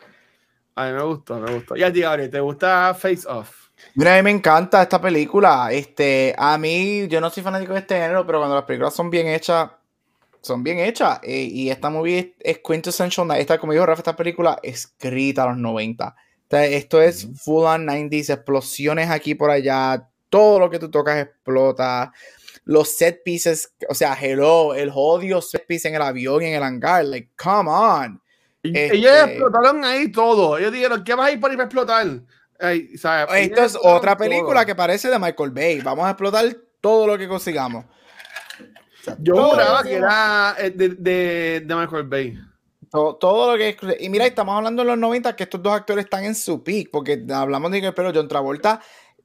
A 0.75 0.87
mí 0.87 0.93
me 0.93 1.03
gustó, 1.03 1.39
me 1.41 1.51
gustó. 1.53 1.77
Y 1.77 1.83
a 1.83 1.91
ti, 1.93 2.01
Gabriel, 2.01 2.31
¿te 2.31 2.41
gusta 2.41 2.95
Face 2.95 3.27
Off? 3.27 3.60
Mira, 3.95 4.15
a 4.15 4.17
mí 4.19 4.23
me 4.23 4.31
encanta 4.31 4.83
esta 4.83 5.01
película. 5.01 5.71
Este, 5.73 6.35
a 6.39 6.57
mí, 6.59 7.09
yo 7.09 7.21
no 7.21 7.31
soy 7.31 7.43
fanático 7.43 7.73
de 7.73 7.81
este 7.81 7.97
género, 7.97 8.25
pero 8.27 8.39
cuando 8.39 8.55
las 8.57 8.65
películas 8.65 8.95
son 8.95 9.11
bien 9.11 9.27
hechas, 9.27 9.71
son 10.41 10.63
bien 10.63 10.79
hechas. 10.79 11.19
Eh, 11.23 11.43
y 11.51 11.71
esta 11.71 11.91
movie 11.91 12.19
es, 12.19 12.57
es 12.57 12.59
quintessential. 12.65 13.31
Esta, 13.33 13.59
como 13.59 13.73
dijo 13.73 13.85
Rafa, 13.87 14.01
esta 14.01 14.17
película 14.17 14.59
escrita 14.63 15.43
a 15.43 15.49
los 15.49 15.57
90. 15.59 16.09
O 16.09 16.15
sea, 16.51 16.65
esto 16.67 17.01
es 17.03 17.25
Ujú. 17.25 17.35
full 17.37 17.65
on 17.65 17.87
90s, 17.87 18.31
explosiones 18.31 19.11
aquí 19.11 19.35
por 19.35 19.51
allá. 19.51 20.07
Todo 20.29 20.61
lo 20.61 20.71
que 20.71 20.79
tú 20.79 20.91
tocas 20.91 21.19
explota. 21.19 22.13
Los 22.65 22.91
set 22.91 23.23
pieces, 23.25 23.73
o 23.89 23.95
sea, 23.95 24.17
hello, 24.21 24.75
el 24.75 24.93
odio 24.95 25.41
set 25.43 25.67
piece 25.67 25.89
en 25.89 25.97
el 25.97 26.03
avión 26.03 26.43
y 26.43 26.47
en 26.47 26.55
el 26.55 26.63
hangar. 26.63 27.05
Like, 27.05 27.31
come 27.37 27.69
on. 27.71 28.21
Este- 28.63 28.97
Ellos 28.97 29.13
explotaron 29.27 29.85
ahí 29.85 30.13
todo. 30.13 30.57
Ellos 30.59 30.73
dijeron, 30.73 31.03
¿qué 31.03 31.15
vas 31.15 31.29
a 31.29 31.33
ir 31.33 31.41
por 31.41 31.51
ahí 31.51 31.57
para 31.57 31.65
explotar? 31.67 32.07
Ay. 32.61 32.89
Esto 32.95 33.63
es 33.65 33.77
otra 33.81 34.17
todo. 34.17 34.25
película 34.29 34.65
que 34.67 34.75
parece 34.75 35.09
de 35.09 35.19
Michael 35.19 35.51
Bay. 35.51 35.81
Vamos 35.81 36.05
a 36.07 36.11
explotar 36.11 36.45
todo 36.81 37.07
lo 37.07 37.17
que 37.19 37.27
consigamos. 37.29 37.85
O 37.85 39.03
sea, 39.05 39.17
Yo 39.21 39.35
juraba 39.51 39.83
que 39.83 39.95
era 39.95 40.55
eh, 40.59 40.71
de, 40.71 40.89
de, 40.91 41.61
de 41.65 41.75
Michael 41.75 42.05
Bay. 42.05 42.39
todo, 42.91 43.17
todo 43.17 43.53
lo 43.53 43.59
que 43.59 43.71
es. 43.71 43.77
Y 44.01 44.09
mira, 44.11 44.27
estamos 44.27 44.55
hablando 44.57 44.83
en 44.83 44.89
los 44.89 44.99
90 44.99 45.35
que 45.37 45.45
estos 45.45 45.63
dos 45.63 45.73
actores 45.73 46.05
están 46.05 46.25
en 46.25 46.35
su 46.35 46.63
peak, 46.63 46.91
porque 46.93 47.25
hablamos 47.35 47.71
de 47.71 47.81
que, 47.81 47.93
pero 47.93 48.13
John 48.15 48.29
Travolta, 48.29 48.81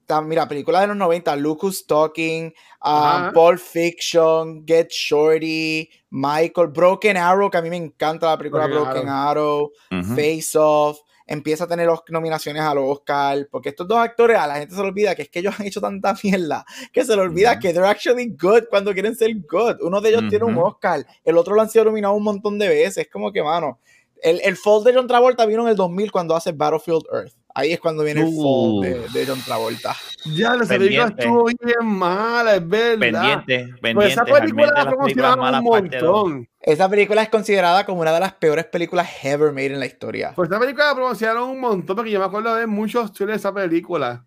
ta- 0.06 0.22
mira, 0.22 0.48
películas 0.48 0.80
de 0.82 0.86
los 0.88 0.96
90, 0.96 1.36
Lucas 1.36 1.84
Talking, 1.86 2.54
Ajá. 2.80 3.32
Pulp 3.34 3.58
Fiction, 3.58 4.64
Get 4.66 4.88
Shorty, 4.90 5.90
Michael, 6.10 6.68
Broken 6.68 7.16
Arrow, 7.18 7.50
que 7.50 7.58
a 7.58 7.62
mí 7.62 7.68
me 7.68 7.76
encanta 7.76 8.26
la 8.30 8.38
película 8.38 8.66
Broken 8.66 8.84
Broken 8.92 9.08
Arrow. 9.10 9.72
Face 10.14 10.52
Off. 10.54 11.00
Empieza 11.26 11.64
a 11.64 11.66
tener 11.66 11.88
nominaciones 12.08 12.62
a 12.62 12.74
los 12.74 12.84
Oscar, 12.86 13.48
porque 13.50 13.70
estos 13.70 13.88
dos 13.88 13.98
actores 13.98 14.38
a 14.38 14.46
la 14.46 14.56
gente 14.56 14.74
se 14.74 14.80
le 14.80 14.88
olvida 14.88 15.14
que 15.14 15.22
es 15.22 15.28
que 15.28 15.40
ellos 15.40 15.54
han 15.58 15.66
hecho 15.66 15.80
tanta 15.80 16.14
mierda 16.22 16.64
que 16.92 17.04
se 17.04 17.16
le 17.16 17.22
olvida 17.22 17.52
Ujú. 17.52 17.60
que 17.60 17.72
they're 17.72 17.88
actually 17.88 18.28
good 18.40 18.64
cuando 18.70 18.92
quieren 18.92 19.16
ser 19.16 19.34
good. 19.50 19.76
Uno 19.80 20.00
de 20.00 20.10
ellos 20.10 20.24
tiene 20.28 20.44
un. 20.44 20.56
Oscar, 20.56 21.04
el 21.24 21.36
otro 21.36 21.54
lo 21.54 21.62
han 21.62 21.68
sido 21.68 21.86
nominado 21.86 22.14
un 22.14 22.22
montón 22.22 22.58
de 22.58 22.68
veces. 22.68 22.98
Es 22.98 23.10
como 23.10 23.32
que, 23.32 23.42
mano, 23.42 23.78
el, 24.22 24.40
el 24.42 24.56
fall 24.56 24.84
de 24.84 24.94
John 24.94 25.06
Travolta 25.06 25.44
vino 25.46 25.62
en 25.62 25.68
el 25.68 25.76
2000 25.76 26.10
cuando 26.12 26.34
hace 26.36 26.52
Battlefield 26.52 27.04
Earth. 27.12 27.34
Ahí 27.58 27.72
es 27.72 27.80
cuando 27.80 28.04
viene 28.04 28.20
el 28.20 28.26
fall 28.26 28.80
de, 28.82 29.08
de 29.18 29.26
John 29.26 29.40
Travolta. 29.42 29.96
Ya, 30.26 30.54
la 30.56 30.66
película 30.66 31.06
estuvo 31.08 31.44
bien 31.46 31.86
mala, 31.86 32.56
es 32.56 32.68
verdad. 32.68 32.98
Pendiente, 32.98 33.58
pendiente. 33.80 33.94
Pues 33.94 34.12
esa 34.12 34.24
película 34.26 34.72
la 34.74 34.84
promocionaron 34.84 35.54
un 35.54 35.64
montón. 35.64 36.48
Esa 36.60 36.86
película 36.90 37.22
es 37.22 37.30
considerada 37.30 37.86
como 37.86 38.02
una 38.02 38.12
de 38.12 38.20
las 38.20 38.34
peores 38.34 38.66
películas 38.66 39.08
ever 39.22 39.52
made 39.52 39.72
en 39.72 39.80
la 39.80 39.86
historia. 39.86 40.32
Pues 40.36 40.50
esa 40.50 40.60
película 40.60 40.88
la 40.88 40.94
promocionaron 40.94 41.48
un 41.48 41.60
montón 41.60 41.96
porque 41.96 42.10
yo 42.10 42.18
me 42.18 42.26
acuerdo 42.26 42.54
de 42.56 42.66
muchos 42.66 43.10
trailers 43.14 43.42
de 43.42 43.48
esa 43.48 43.54
película. 43.54 44.26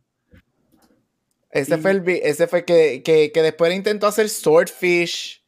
Ese 1.52 1.76
Y- 1.76 1.78
fue 1.82 1.92
el 1.92 2.04
ese 2.08 2.48
fue 2.48 2.66
que, 2.66 3.04
que, 3.04 3.32
que 3.32 3.42
después 3.44 3.72
intentó 3.76 4.08
hacer 4.08 4.28
Swordfish 4.30 5.39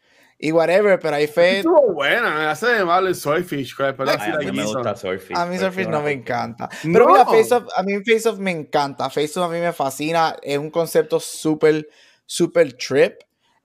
y 0.44 0.52
whatever, 0.52 1.00
pero 1.00 1.16
ahí 1.18 1.28
fue. 1.28 1.60
Estuvo 1.60 1.94
buena, 1.94 2.36
me 2.36 2.46
hace 2.46 2.66
de 2.66 2.84
malo 2.84 3.08
el 3.08 3.16
Swordfish. 3.16 3.76
Ay, 3.80 4.32
a 4.32 4.38
mí 4.40 4.52
me 4.52 4.66
gusta 4.66 4.96
Swordfish. 4.96 5.38
A 5.38 5.46
mí 5.46 5.58
Swordfish 5.60 5.88
no 5.88 6.02
me 6.02 6.12
encanta. 6.12 6.68
Pero 6.82 7.06
No. 7.06 7.12
mira, 7.14 7.26
Face 7.26 7.54
Off, 7.54 7.66
a 7.76 7.84
mí 7.84 7.94
Face 8.04 8.28
Off 8.28 8.40
me 8.40 8.50
encanta. 8.50 9.08
Face 9.12 9.40
Off 9.40 9.46
a 9.46 9.54
mí 9.54 9.60
me 9.60 9.72
fascina. 9.72 10.36
Es 10.42 10.58
un 10.58 10.72
concepto 10.72 11.20
súper, 11.20 11.88
súper 12.26 12.74
trip. 12.74 13.20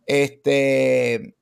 Este. 0.04 1.34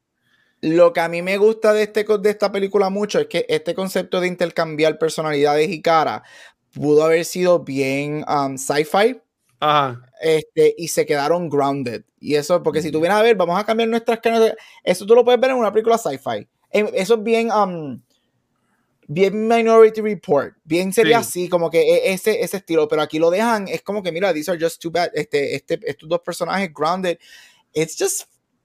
Lo 0.60 0.92
que 0.92 1.00
a 1.00 1.08
mí 1.08 1.20
me 1.20 1.36
gusta 1.36 1.72
de, 1.72 1.82
este, 1.82 2.04
de 2.04 2.30
esta 2.30 2.52
película 2.52 2.88
mucho 2.88 3.18
es 3.18 3.26
que 3.26 3.44
este 3.48 3.74
concepto 3.74 4.20
de 4.20 4.28
intercambiar 4.28 4.98
personalidades 4.98 5.68
y 5.68 5.82
cara 5.82 6.22
pudo 6.72 7.04
haber 7.04 7.24
sido 7.24 7.64
bien 7.64 8.24
um, 8.28 8.56
sci-fi 8.56 9.20
Ajá. 9.60 10.02
este, 10.20 10.74
y 10.76 10.88
se 10.88 11.04
quedaron 11.06 11.48
grounded. 11.48 12.04
Y 12.20 12.34
eso, 12.34 12.62
porque 12.62 12.82
si 12.82 12.90
tú 12.90 13.00
vienes 13.00 13.18
a 13.18 13.22
ver, 13.22 13.36
vamos 13.36 13.58
a 13.58 13.64
cambiar 13.64 13.88
nuestras 13.88 14.20
caras. 14.20 14.54
Eso 14.82 15.04
tú 15.06 15.14
lo 15.14 15.24
puedes 15.24 15.40
ver 15.40 15.50
en 15.50 15.56
una 15.56 15.72
película 15.72 15.98
sci-fi. 15.98 16.46
Em, 16.70 16.88
Eso 16.94 17.14
es 17.14 17.22
bien, 17.22 17.50
um, 17.52 18.00
bien 19.06 19.46
Minority 19.46 20.00
Report. 20.00 20.54
Bien 20.64 20.92
sería 20.92 21.22
Sí. 21.22 21.28
así, 21.42 21.48
como 21.48 21.70
que 21.70 21.80
e- 21.82 22.12
ese, 22.12 22.40
ese 22.42 22.56
estilo. 22.58 22.88
Pero 22.88 23.02
aquí 23.02 23.18
lo 23.18 23.30
dejan, 23.30 23.68
es 23.68 23.82
como 23.82 24.02
que, 24.02 24.10
mira, 24.12 24.32
these 24.32 24.50
are 24.50 24.58
just 24.60 24.80
too 24.80 24.90
bad. 24.90 25.10
Este, 25.14 25.54
este, 25.54 25.78
estos 25.84 26.08
dos 26.08 26.20
personajes 26.20 26.70
grounded. 26.72 27.18
It's 27.74 27.96
just, 27.98 28.22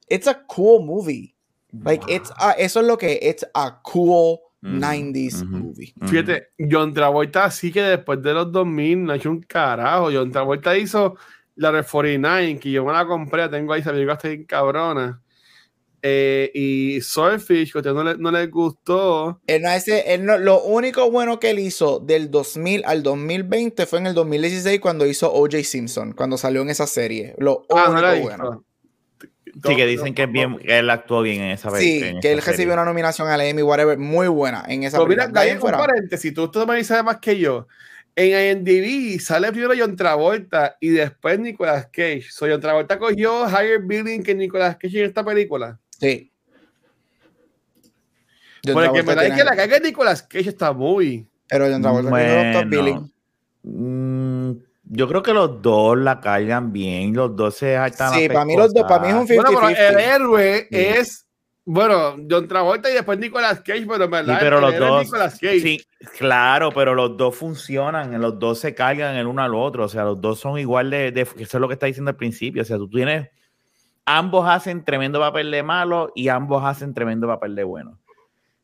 it's 0.08 0.26
a 0.26 0.42
cool 0.46 0.82
movie. 0.84 1.34
Like, 1.72 2.04
it's 2.12 2.30
a- 2.38 2.52
eso 2.52 2.80
es 2.80 2.86
lo 2.86 2.96
que, 2.98 3.18
it's 3.22 3.46
a 3.54 3.80
cool 3.84 4.40
Ujú, 4.62 4.74
90s 4.76 5.42
ujú. 5.42 5.56
movie. 5.56 5.94
Fíjate, 6.06 6.48
John 6.70 6.92
Travolta 6.92 7.50
sí 7.50 7.72
que 7.72 7.82
después 7.82 8.20
de 8.22 8.34
los 8.34 8.52
2000 8.52 9.04
no 9.04 9.12
ha 9.12 9.16
hecho 9.16 9.30
un 9.30 9.40
carajo. 9.42 10.10
John 10.12 10.30
Travolta 10.30 10.76
hizo 10.76 11.16
la 11.56 11.70
Red 11.70 11.86
49, 11.90 12.58
que 12.58 12.70
yo 12.70 12.84
me 12.84 12.92
la 12.92 13.06
compré, 13.06 13.48
tengo 13.48 13.72
ahí, 13.72 13.80
esa 13.80 13.90
película 13.92 14.14
está 14.14 14.28
bien 14.28 14.44
cabrona. 14.44 15.22
Eh, 16.02 16.50
y 16.54 17.00
Swordfish, 17.02 17.72
que 17.72 17.78
a 17.78 17.80
usted 17.80 17.92
no 17.92 18.02
le, 18.04 18.16
no 18.16 18.30
le 18.30 18.46
gustó. 18.46 19.40
Él 19.46 19.60
no 19.62 19.68
hace- 19.68 20.14
él 20.14 20.24
no- 20.24 20.38
lo 20.38 20.62
único 20.62 21.10
bueno 21.10 21.38
que 21.38 21.50
él 21.50 21.58
hizo 21.58 21.98
del 22.00 22.30
2000 22.30 22.82
al 22.86 23.02
2020 23.02 23.84
fue 23.84 23.98
en 23.98 24.06
el 24.06 24.14
2016 24.14 24.80
cuando 24.80 25.04
hizo 25.06 25.30
O.J. 25.30 25.62
Simpson, 25.62 26.12
cuando 26.12 26.38
salió 26.38 26.62
en 26.62 26.70
esa 26.70 26.86
serie. 26.86 27.34
Lo 27.38 27.66
Ah, 27.68 27.84
no 27.88 27.90
único 27.92 28.00
la 28.02 28.16
he 28.16 28.20
bueno. 28.22 28.64
Sí, 29.52 29.76
que 29.76 29.86
dicen 29.86 30.14
que, 30.14 30.22
es 30.24 30.32
bien, 30.32 30.58
que 30.58 30.78
él 30.78 30.90
actuó 30.90 31.22
bien 31.22 31.42
en 31.42 31.50
esa 31.50 31.70
Sí, 31.76 32.02
en 32.02 32.20
que 32.20 32.32
él 32.32 32.42
recibió 32.42 32.74
una 32.74 32.84
nominación 32.84 33.28
al 33.28 33.40
Emmy, 33.40 33.62
whatever, 33.62 33.98
muy 33.98 34.28
buena 34.28 34.64
en 34.68 34.84
esa 34.84 34.98
Pero 34.98 35.08
mira, 35.08 35.24
película. 35.24 35.40
Ahí 35.40 35.52
un 35.52 35.86
paréntesis, 35.86 36.32
tú, 36.34 36.50
tú 36.50 36.66
me 36.66 36.82
sabes 36.84 37.04
más 37.04 37.18
que 37.18 37.38
yo. 37.38 37.66
En 38.16 38.58
IMDb 38.58 39.20
sale 39.20 39.50
primero 39.52 39.72
John 39.78 39.96
Travolta 39.96 40.76
y 40.80 40.88
después 40.88 41.38
Nicolas 41.38 41.86
Cage. 41.86 42.26
So, 42.30 42.46
John 42.48 42.60
Travolta 42.60 42.98
cogió 42.98 43.48
higher 43.48 43.80
billing 43.80 44.22
que 44.22 44.34
Nicolas 44.34 44.76
Cage 44.76 44.98
en 45.00 45.06
esta 45.06 45.24
película. 45.24 45.78
Sí. 45.98 46.30
John 48.64 48.74
Porque 48.74 48.88
Travolta 48.88 49.02
me 49.02 49.14
da 49.14 49.20
tiene- 49.22 49.36
que 49.36 49.44
la 49.44 49.56
caga 49.56 49.78
de 49.78 49.80
Nicolas 49.86 50.22
Cage 50.22 50.48
está 50.48 50.72
muy. 50.72 51.26
Pero 51.48 51.66
John 51.70 51.82
Travolta 51.82 52.10
tiene 52.10 52.52
los 52.52 52.62
top 52.62 52.70
billing. 52.70 53.12
Mm, 53.62 54.52
yo 54.92 55.06
creo 55.08 55.22
que 55.22 55.32
los 55.32 55.62
dos 55.62 55.96
la 55.96 56.20
cargan 56.20 56.72
bien, 56.72 57.14
los 57.14 57.34
dos 57.36 57.54
se 57.54 57.76
jactan 57.76 58.12
Sí, 58.12 58.28
para 58.28 58.44
mí 58.44 58.56
los 58.56 58.74
dos, 58.74 58.84
para 58.88 59.00
mí 59.02 59.08
es 59.08 59.14
un 59.14 59.26
pescosas. 59.26 59.50
50 59.50 59.60
Bueno, 59.60 59.76
pero 59.78 59.98
el 59.98 60.00
héroe 60.00 60.66
Sí. 60.70 60.76
es. 60.76 61.26
Bueno, 61.64 62.16
John 62.28 62.48
Travolta 62.48 62.90
y 62.90 62.94
después 62.94 63.18
Nicolas 63.18 63.60
Cage, 63.60 63.86
pero 63.86 64.04
en 64.04 64.10
verdad 64.10 64.34
Sí, 64.34 64.38
pero 64.40 64.56
el 64.56 64.62
los 64.62 64.78
dos, 64.78 65.04
Nicolas 65.04 65.38
Cage. 65.38 65.60
sí, 65.60 65.80
claro, 66.18 66.72
pero 66.72 66.94
los 66.94 67.16
dos 67.16 67.36
funcionan, 67.36 68.20
los 68.20 68.38
dos 68.38 68.58
se 68.58 68.74
cargan 68.74 69.14
el 69.14 69.26
uno 69.26 69.42
al 69.42 69.54
otro, 69.54 69.84
o 69.84 69.88
sea, 69.88 70.02
los 70.04 70.20
dos 70.20 70.40
son 70.40 70.58
igual 70.58 70.90
de, 70.90 71.12
de- 71.12 71.20
eso 71.22 71.36
es 71.38 71.54
lo 71.54 71.68
que 71.68 71.74
está 71.74 71.86
diciendo 71.86 72.10
al 72.10 72.16
principio, 72.16 72.62
o 72.62 72.64
sea, 72.64 72.76
tú 72.76 72.88
tienes, 72.88 73.28
ambos 74.06 74.48
hacen 74.48 74.84
tremendo 74.84 75.20
papel 75.20 75.50
de 75.52 75.62
malo 75.62 76.10
y 76.16 76.28
ambos 76.28 76.64
hacen 76.64 76.92
tremendo 76.94 77.28
papel 77.28 77.54
de 77.54 77.62
bueno. 77.62 77.98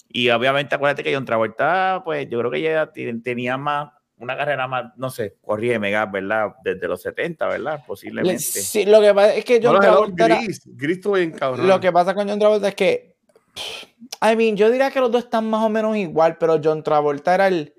Y 0.09 0.31
obviamente 0.31 0.75
acuérdate 0.75 1.05
que 1.05 1.15
John 1.15 1.27
Travolta, 1.27 2.01
pues 2.05 2.29
yo 2.29 2.39
creo 2.41 2.51
que 2.51 2.63
ya 2.63 2.91
tenía 3.23 3.57
más, 3.59 3.91
una 4.19 4.37
carrera 4.37 4.67
más, 4.67 4.93
no 4.97 5.11
sé, 5.11 5.37
corría 5.43 5.79
mega, 5.79 6.07
¿verdad? 6.07 6.55
Desde 6.65 6.89
los 6.89 7.03
70, 7.03 7.47
¿verdad? 7.49 7.85
Posiblemente. 7.87 8.39
Sí, 8.43 8.85
lo 8.87 9.01
que 9.01 9.13
pasa 9.13 9.35
es 9.35 9.45
que 9.45 9.61
John 9.63 9.75
No, 9.75 9.81
Travolta 9.81 10.25
era- 10.27 10.37
Gris. 10.43 10.63
Gris 10.65 11.01
bien 11.13 11.33
cabrón. 11.33 11.67
Lo 11.69 11.79
que 11.81 11.93
pasa 11.93 12.15
con 12.15 12.29
John 12.29 12.39
Travolta 12.39 12.69
es 12.69 12.75
que, 12.75 13.17
I 14.23 14.37
mean, 14.37 14.57
yo 14.57 14.71
diría 14.71 14.91
que 14.91 15.01
los 15.01 15.11
dos 15.11 15.25
están 15.25 15.49
más 15.51 15.63
o 15.65 15.69
menos 15.69 15.97
igual, 15.97 16.39
pero 16.39 16.59
John 16.63 16.83
Travolta 16.83 17.35
era 17.35 17.49
el, 17.49 17.75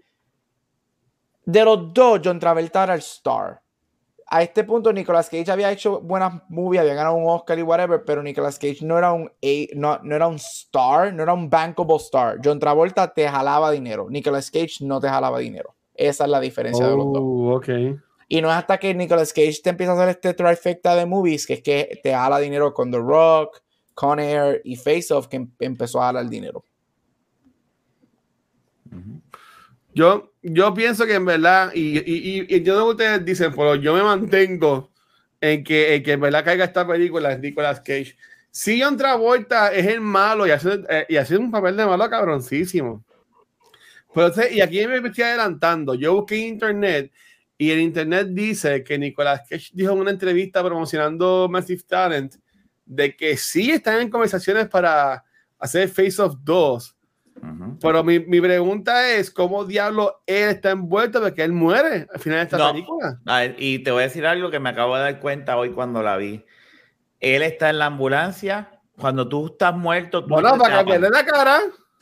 De 1.45 1.63
los 1.63 1.93
dos, 1.93 2.19
John 2.23 2.39
Travolta 2.39 2.83
era 2.83 2.93
el 2.95 2.99
star. 2.99 3.61
A 4.29 4.43
este 4.43 4.65
punto, 4.65 4.91
Nicolas 4.91 5.29
Cage 5.29 5.49
había 5.49 5.71
hecho 5.71 6.01
buenas 6.01 6.41
movies, 6.49 6.81
había 6.81 6.95
ganado 6.95 7.15
un 7.15 7.29
Oscar 7.29 7.57
y 7.57 7.61
whatever, 7.61 8.03
pero 8.05 8.21
Nicolas 8.21 8.59
Cage 8.59 8.79
no 8.81 8.97
era 8.97 9.13
un, 9.13 9.27
a- 9.29 9.75
no, 9.75 9.99
no 10.03 10.15
era 10.15 10.27
un 10.27 10.35
star, 10.35 11.13
no 11.13 11.23
era 11.23 11.31
un 11.33 11.49
bankable 11.49 11.95
star. 11.95 12.37
John 12.43 12.59
Travolta 12.59 13.13
te 13.13 13.25
jalaba 13.29 13.71
dinero. 13.71 14.07
Nicolas 14.09 14.51
Cage 14.51 14.79
no 14.81 14.99
te 14.99 15.07
jalaba 15.07 15.39
dinero. 15.39 15.76
Esa 15.97 16.23
es 16.25 16.29
la 16.29 16.39
diferencia 16.39 16.85
de 16.87 16.95
los 16.95 17.05
dos. 17.05 17.21
Oh, 17.21 17.55
ok. 17.55 17.69
Y 18.29 18.41
no 18.41 18.49
es 18.49 18.55
hasta 18.55 18.77
que 18.77 18.93
Nicolas 18.93 19.33
Cage 19.33 19.61
te 19.63 19.69
empieza 19.71 19.93
a 19.93 19.95
hacer 19.95 20.09
este 20.09 20.33
trifecta 20.33 20.95
de 20.95 21.05
movies 21.05 21.47
que 21.47 21.53
es 21.55 21.61
que 21.61 21.99
te 22.03 22.13
jala 22.13 22.39
dinero 22.39 22.73
con 22.73 22.91
The 22.91 22.97
Rock, 22.97 23.61
Con 23.93 24.19
Air 24.19 24.61
y 24.63 24.75
Face 24.75 25.13
Off 25.13 25.27
que 25.27 25.37
em- 25.37 25.49
empezó 25.59 26.01
a 26.01 26.07
jalar 26.07 26.29
dinero. 26.29 26.63
Yo, 29.93 30.33
yo 30.43 30.73
pienso 30.73 31.05
que 31.05 31.15
en 31.15 31.25
verdad, 31.25 31.71
y, 31.73 31.97
y, 31.97 32.01
y, 32.41 32.55
y 32.55 32.63
yo 32.63 32.75
no 32.75 32.85
que 32.85 32.91
ustedes 32.91 33.25
dicen, 33.25 33.51
pero 33.55 33.75
yo 33.75 33.95
me 33.95 34.03
mantengo 34.03 34.91
en 35.41 35.63
que, 35.63 35.95
en 35.95 36.03
que 36.03 36.11
en 36.11 36.19
verdad 36.21 36.43
caiga 36.45 36.65
esta 36.65 36.85
película 36.85 37.31
es 37.31 37.39
Nicolas 37.39 37.79
Cage. 37.79 38.15
Si 38.51 38.81
John 38.81 38.97
Travolta 38.97 39.73
es 39.73 39.87
el 39.87 40.01
malo 40.01 40.45
y 40.45 40.51
hace, 40.51 40.81
eh, 40.89 41.05
y 41.09 41.15
hace 41.15 41.37
un 41.37 41.49
papel 41.49 41.75
de 41.77 41.85
malo 41.85 42.07
cabroncísimo. 42.09 43.03
Pero, 44.17 44.49
y 44.51 44.61
aquí 44.61 44.87
me 44.87 44.97
estoy 44.97 45.23
adelantando. 45.23 45.93
Yo 45.93 46.15
busqué 46.15 46.37
internet 46.37 47.11
y 47.57 47.71
en 47.71 47.79
internet 47.81 48.27
dice 48.31 48.83
que 48.83 48.97
Nicolas 48.97 49.41
Cage 49.47 49.69
dijo 49.73 49.93
en 49.93 49.99
una 49.99 50.11
entrevista 50.11 50.63
promocionando 50.63 51.47
Massive 51.49 51.83
Talent 51.87 52.35
de 52.85 53.15
que 53.15 53.37
sí 53.37 53.71
están 53.71 54.01
en 54.01 54.09
conversaciones 54.09 54.67
para 54.67 55.23
hacer 55.59 55.87
Face 55.89 56.21
of 56.21 56.35
2. 56.41 56.95
Ujú. 57.41 57.77
Pero 57.79 58.03
mi, 58.03 58.19
mi 58.19 58.41
pregunta 58.41 59.11
es, 59.11 59.29
¿cómo 59.29 59.63
diablo 59.65 60.23
él 60.25 60.49
está 60.49 60.71
envuelto 60.71 61.19
de 61.19 61.33
que 61.35 61.43
él 61.43 61.51
muere 61.51 62.07
al 62.11 62.19
final 62.19 62.39
de 62.39 62.43
esta 62.45 62.57
No. 62.57 62.71
película? 62.71 63.19
A 63.27 63.39
ver, 63.41 63.55
y 63.59 63.79
te 63.79 63.91
voy 63.91 64.01
a 64.01 64.07
decir 64.07 64.25
algo 64.25 64.49
que 64.49 64.59
me 64.59 64.69
acabo 64.69 64.95
de 64.95 65.01
dar 65.03 65.19
cuenta 65.19 65.57
hoy 65.57 65.71
cuando 65.71 66.01
la 66.01 66.17
vi. 66.17 66.43
Él 67.19 67.43
está 67.43 67.69
en 67.69 67.77
la 67.79 67.85
ambulancia. 67.87 68.71
Cuando 68.97 69.29
tú 69.29 69.45
estás 69.47 69.75
muerto, 69.75 70.23
tú 70.23 70.29
Bueno, 70.29 70.49
para 70.57 70.61
tapan, 70.63 70.77
cambiarle 70.77 71.09
la 71.11 71.23
cara. 71.25 71.59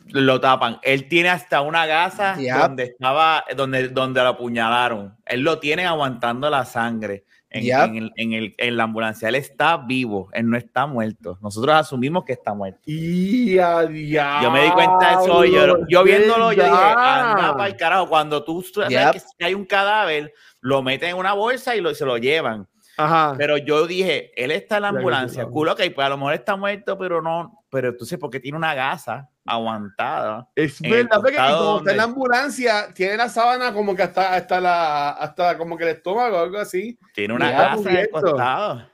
Lo 0.08 0.40
tapan. 0.40 0.80
Él 0.84 1.08
tiene 1.08 1.30
hasta 1.30 1.62
una 1.62 1.86
gasa 1.86 2.36
Yep. 2.38 2.58
donde 2.58 2.84
estaba, 2.84 3.44
donde, 3.56 3.90
donde 3.90 4.22
lo 4.22 4.30
apuñalaron. 4.30 5.16
Él 5.26 5.42
lo 5.42 5.60
tiene 5.60 5.86
aguantando 5.86 6.50
la 6.50 6.64
sangre 6.66 7.26
en, 7.50 7.64
Yep. 7.64 7.80
en 7.86 7.96
el- 7.96 8.12
en 8.18 8.34
el- 8.34 8.56
en 8.58 8.78
la 8.78 8.84
ambulancia. 8.84 9.30
Él 9.30 9.36
está 9.36 9.78
vivo, 9.78 10.30
él 10.34 10.50
no 10.50 10.58
está 10.58 10.86
muerto. 10.86 11.38
Nosotros 11.42 11.74
asumimos 11.76 12.24
que 12.26 12.34
está 12.34 12.54
muerto. 12.54 12.82
Y 12.86 13.58
a 13.58 13.84
diablo. 13.84 14.44
Yo 14.48 14.52
me 14.52 14.64
di 14.64 14.70
cuenta 14.72 15.18
de 15.18 15.24
eso. 15.24 15.46
Yo, 15.46 15.88
yo 15.88 16.04
viéndolo, 16.04 16.52
yo 16.54 16.64
dije, 16.64 16.76
anda 16.76 17.54
para 17.58 17.68
el 17.68 17.76
carajo. 17.76 18.08
Cuando 18.08 18.44
tú 18.44 18.62
sabes 18.62 19.12
que 19.14 19.20
si 19.20 19.44
hay 19.44 19.54
un 19.54 19.66
cadáver, 19.66 20.34
lo 20.62 20.82
meten 20.84 21.10
en 21.12 21.18
una 21.18 21.34
bolsa 21.34 21.76
y 21.76 21.82
lo, 21.82 21.94
se 21.96 22.06
lo 22.06 22.18
llevan. 22.18 22.68
Ajá. 22.98 23.34
Pero 23.38 23.58
yo 23.58 23.86
dije, 23.88 24.32
él 24.42 24.52
está 24.52 24.78
en 24.78 24.84
la 24.84 24.88
ambulancia, 24.90 25.46
culo, 25.46 25.74
ok, 25.74 25.82
pues 25.94 26.06
a 26.06 26.10
lo 26.10 26.18
mejor 26.18 26.34
está 26.34 26.56
muerto, 26.56 26.98
pero 26.98 27.22
no. 27.22 27.64
Pero 27.70 27.90
entonces, 27.90 28.18
porque 28.18 28.40
tiene 28.40 28.58
una 28.58 28.74
gasa 28.74 29.30
aguantada. 29.46 30.50
Es 30.56 30.82
verdad, 30.82 31.20
porque 31.22 31.36
como 31.38 31.78
está 31.78 31.92
en 31.92 31.98
la 31.98 32.04
ambulancia, 32.04 32.94
tiene 32.94 33.16
la 33.18 33.30
sábana 33.30 33.72
como 33.74 33.96
que 33.96 34.02
hasta, 34.04 34.34
hasta, 34.36 34.60
la, 34.60 35.12
hasta 35.12 35.58
como 35.58 35.78
que 35.78 35.84
el 35.84 35.90
estómago 35.92 36.38
o 36.38 36.44
algo 36.44 36.58
así. 36.58 36.98
Tiene 37.14 37.34
una 37.34 37.52
gasa 37.52 37.74
en 37.74 37.78
el 37.78 38.10
cubierto. 38.10 38.22
costado. 38.32 38.90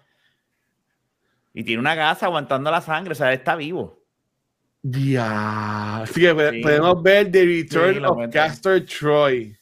Y 1.54 1.64
tiene 1.64 1.80
una 1.80 1.96
gasa 1.96 2.26
aguantando 2.28 2.70
la 2.72 2.82
sangre, 2.82 3.14
o 3.14 3.16
sea, 3.16 3.32
está 3.34 3.56
vivo. 3.56 4.00
Ya. 4.84 5.98
Así 6.02 6.22
que 6.22 6.50
Sí. 6.52 6.62
podemos 6.62 7.02
ver 7.04 7.32
The 7.32 7.46
Return 7.46 7.96
Sí, 7.96 8.04
of. 8.06 8.34
Castor 8.34 8.82
Troy. 8.82 9.58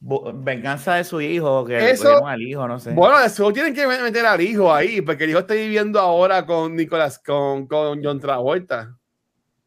Venganza 0.00 0.96
de 0.96 1.04
su 1.04 1.20
hijo, 1.20 1.64
que 1.64 1.90
Eso- 1.90 2.26
al 2.26 2.42
hijo, 2.42 2.68
no 2.68 2.78
sé. 2.78 2.90
Bueno, 2.92 3.18
eso 3.20 3.50
tienen 3.52 3.74
que 3.74 3.86
meter 3.86 4.26
al 4.26 4.40
hijo 4.42 4.72
ahí, 4.72 5.00
porque 5.00 5.24
el 5.24 5.30
hijo 5.30 5.38
está 5.40 5.54
viviendo 5.54 5.98
ahora 5.98 6.44
con 6.44 6.76
Nicolás, 6.76 7.18
con, 7.18 7.66
con 7.66 8.04
John 8.04 8.20
Travolta. 8.20 8.94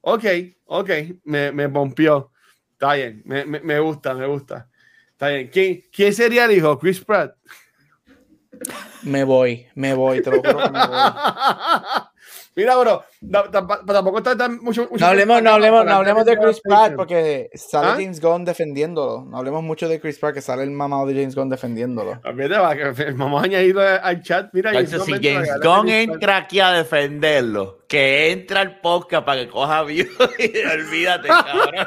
Ok, 0.00 0.24
ok, 0.66 0.90
me, 1.24 1.50
me 1.52 1.68
pompió. 1.68 2.30
Está 2.72 2.94
bien, 2.94 3.22
me, 3.24 3.44
me, 3.44 3.60
me 3.60 3.80
gusta, 3.80 4.14
me 4.14 4.26
gusta. 4.26 4.68
Está 5.10 5.28
bien. 5.28 5.48
¿Quién, 5.48 5.82
¿Quién 5.92 6.12
sería 6.14 6.44
el 6.44 6.52
hijo? 6.52 6.78
Chris 6.78 7.02
Pratt. 7.04 7.34
Me 9.02 9.24
voy, 9.24 9.66
me 9.74 9.94
voy, 9.94 10.20
te 10.20 10.30
lo 10.30 10.42
juro 10.42 10.58
que 10.64 10.70
me 10.70 10.86
voy. 10.86 10.98
Mira, 12.56 12.74
bro, 12.76 13.04
tampoco 13.30 14.16
está 14.16 14.34
tan 14.34 14.58
mucho. 14.62 14.88
mucho 14.90 15.04
No 15.04 15.10
hablemos, 15.10 15.42
no 15.42 15.50
hablemos, 15.50 15.84
no 15.84 15.92
hablemos 15.92 16.24
de 16.24 16.38
Chris 16.38 16.60
Pratt 16.62 16.94
porque 16.96 17.50
sale 17.52 17.88
¿Ah? 17.88 17.96
James 17.98 18.18
Gunn 18.18 18.46
defendiéndolo. 18.46 19.26
No 19.26 19.36
hablemos 19.36 19.62
mucho 19.62 19.90
de 19.90 20.00
Chris 20.00 20.18
Pratt 20.18 20.32
que 20.32 20.40
sale 20.40 20.62
el 20.62 20.70
mamado 20.70 21.06
de 21.06 21.12
James 21.12 21.34
Gunn 21.34 21.50
defendiéndolo. 21.50 22.18
Va, 22.24 22.74
que 22.74 23.12
vamos 23.16 23.42
a 23.42 23.44
añadirlo 23.44 23.82
al 23.82 24.22
chat. 24.22 24.48
Mira, 24.54 24.72
si 24.86 24.96
James 24.96 25.50
Gunn 25.62 25.90
entra 25.90 26.38
aquí 26.38 26.58
a 26.60 26.72
defenderlo, 26.72 27.80
que 27.86 28.32
entra 28.32 28.62
al 28.62 28.80
podcast 28.80 29.26
para 29.26 29.42
que 29.42 29.48
coja 29.50 29.82
view 29.82 30.06
y 30.38 30.58
olvídate, 30.66 31.28
cabrón. 31.28 31.86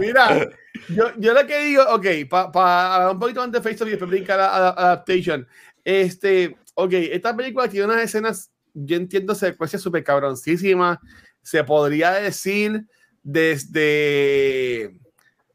Mira, 0.00 0.50
yo, 0.90 1.12
yo 1.16 1.32
lo 1.32 1.46
que 1.46 1.58
digo, 1.60 1.82
ok, 1.88 2.06
para 2.28 2.94
hablar 2.94 3.12
un 3.12 3.18
poquito 3.18 3.40
antes 3.40 3.62
de 3.62 3.66
Facebook 3.66 3.88
y 3.88 3.92
después 3.92 4.10
brincar 4.10 4.38
a 4.38 4.68
adaptation. 4.68 5.48
Este, 5.82 6.56
ok, 6.74 6.92
esta 6.92 7.36
película 7.36 7.68
tiene 7.68 7.86
unas 7.86 8.02
escenas, 8.02 8.49
yo 8.74 8.96
entiendo, 8.96 9.34
secuencias 9.34 9.82
súper 9.82 10.04
cabroncísimas. 10.04 10.98
Se 11.42 11.64
podría 11.64 12.12
decir 12.12 12.86
desde, 13.22 14.98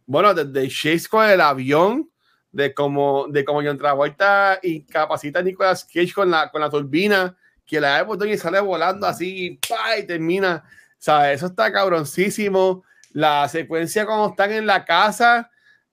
bueno, 0.06 0.34
desde 0.34 0.69
chase 0.69 1.08
con 1.10 1.30
el 1.30 1.41
avión, 1.41 2.10
de 2.51 2.73
cómo, 2.73 3.28
de 3.30 3.43
cómo 3.43 3.62
John 3.62 3.78
Travolta 3.78 4.60
incapacita 4.63 5.39
a 5.39 5.43
Nicolas 5.43 5.84
Cage 5.84 6.13
con 6.13 6.32
la, 6.32 6.49
con 6.49 6.62
la 6.62 6.69
turbina, 6.69 7.36
que 7.65 7.82
le 7.82 7.88
da 7.88 7.99
el 7.99 8.06
botón 8.06 8.30
y 8.30 8.38
sale 8.38 8.62
volando 8.62 9.06
así, 9.06 9.60
y 9.99 10.06
termina. 10.08 10.63
O 10.65 10.95
sea, 10.97 11.34
eso 11.34 11.47
está 11.47 11.71
cabroncísimo 11.73 12.84
la 13.12 13.47
secuencia 13.49 14.06
cuando 14.06 14.30
están 14.30 14.54
en 14.54 14.65
la 14.65 14.86
casa 14.86 15.51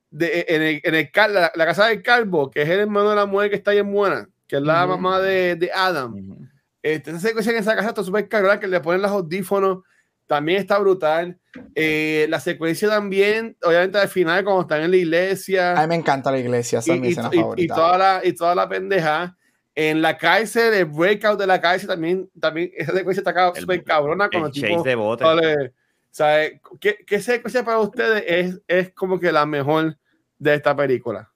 de, 0.08 0.44
en, 0.46 0.62
el, 0.62 0.80
en 0.84 0.94
el 0.94 1.10
la, 1.34 1.52
la 1.52 1.66
casa 1.66 1.86
del 1.86 2.00
calvo, 2.00 2.48
que 2.48 2.62
es 2.62 2.68
el 2.68 2.80
hermano 2.80 3.10
de 3.10 3.16
la 3.16 3.26
mujer 3.26 3.50
que 3.50 3.56
está 3.56 3.72
bien 3.72 3.90
buena, 3.92 4.28
que 4.46 4.56
es 4.56 4.62
la 4.62 4.84
Ujú. 4.84 4.92
mamá 4.92 5.20
de, 5.20 5.56
de 5.56 5.72
Adam. 5.72 6.41
Este, 6.82 7.10
esa 7.10 7.20
secuencia 7.20 7.52
en 7.52 7.58
esa 7.58 7.76
casa 7.76 7.90
está 7.90 8.02
súper 8.02 8.28
cabrona, 8.28 8.58
que 8.58 8.66
le 8.66 8.80
ponen 8.80 9.02
los 9.02 9.10
audífonos, 9.10 9.84
también 10.26 10.58
está 10.58 10.78
brutal. 10.78 11.38
Eh, 11.74 12.26
la 12.28 12.40
secuencia 12.40 12.88
también, 12.88 13.56
obviamente 13.62 13.98
al 13.98 14.08
final, 14.08 14.42
cuando 14.44 14.62
están 14.62 14.82
en 14.82 14.90
la 14.90 14.96
iglesia 14.96 15.72
A 15.78 15.82
mí 15.82 15.88
me 15.88 15.94
encanta 15.96 16.30
la 16.30 16.38
iglesia, 16.38 16.78
esa 16.80 16.92
y, 16.92 16.94
es 16.96 17.00
mi 17.00 17.08
y- 17.08 17.10
escena 17.12 17.30
y- 17.32 17.36
y 17.36 17.40
favorita. 17.40 17.74
toda 17.74 17.98
la, 17.98 18.20
y 18.24 18.32
toda 18.32 18.54
la 18.54 18.68
pendeja. 18.68 19.36
En 19.74 20.02
la 20.02 20.18
cárcel, 20.18 20.74
el 20.74 20.84
breakout 20.86 21.38
de 21.38 21.46
la 21.46 21.60
cárcel 21.60 21.88
también, 21.88 22.28
también 22.38 22.70
esa 22.76 22.92
secuencia 22.92 23.20
está 23.26 23.54
súper 23.54 23.82
cabrona. 23.84 24.24
El 24.24 24.30
Cuando 24.30 24.48
el 24.48 24.52
chase 24.54 24.66
tipo 24.68 24.82
de 24.82 24.94
bote. 24.94 25.24
Vale. 25.24 25.72
¿Sabe? 26.10 26.60
¿Qué, 26.78 26.98
¿Qué 27.06 27.20
secuencia 27.22 27.64
para 27.64 27.78
ustedes 27.78 28.22
es, 28.26 28.60
es 28.68 28.92
como 28.92 29.18
que 29.18 29.32
la 29.32 29.46
mejor 29.46 29.96
de 30.38 30.54
esta 30.54 30.76
película? 30.76 31.30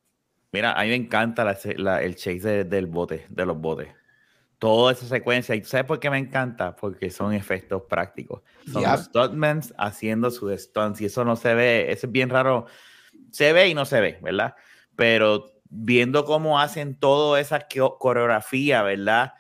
Mira, 0.53 0.73
a 0.73 0.83
mí 0.83 0.91
me 0.91 0.97
encanta 0.97 1.45
la- 1.45 1.57
la- 1.77 2.03
el 2.03 2.15
chase 2.17 2.41
de- 2.41 2.65
del 2.65 2.87
bote, 2.87 3.25
de 3.31 3.47
los 3.47 3.57
botes. 3.59 3.89
Toda 4.59 4.93
esa 4.93 5.07
secuencia. 5.07 5.55
¿Y 5.55 5.63
sabes 5.65 5.87
por 5.87 6.01
qué 6.01 6.09
me 6.09 6.19
encanta? 6.19 6.75
Porque 6.77 7.11
son 7.11 7.35
efectos 7.35 7.83
prácticos. 7.89 8.43
Son 8.73 8.83
los 8.93 9.05
stuntmen 9.05 9.61
haciendo 9.79 10.31
sus 10.31 10.53
stunts. 10.61 11.01
Y 11.01 11.07
eso 11.07 11.25
no 11.25 11.37
se 11.37 11.55
ve, 11.55 11.93
eso 11.93 12.07
es 12.07 12.13
bien 12.13 12.31
raro. 12.31 12.67
Se 13.31 13.53
ve 13.53 13.69
y 13.69 13.75
no 13.75 13.85
se 13.85 14.01
ve, 14.01 14.19
¿verdad? 14.23 14.55
Pero 14.95 15.53
viendo 15.69 16.25
cómo 16.25 16.59
hacen 16.59 16.99
toda 16.99 17.39
esa 17.41 17.67
co- 17.69 17.99
coreografía, 17.99 18.83
¿verdad? 18.83 19.35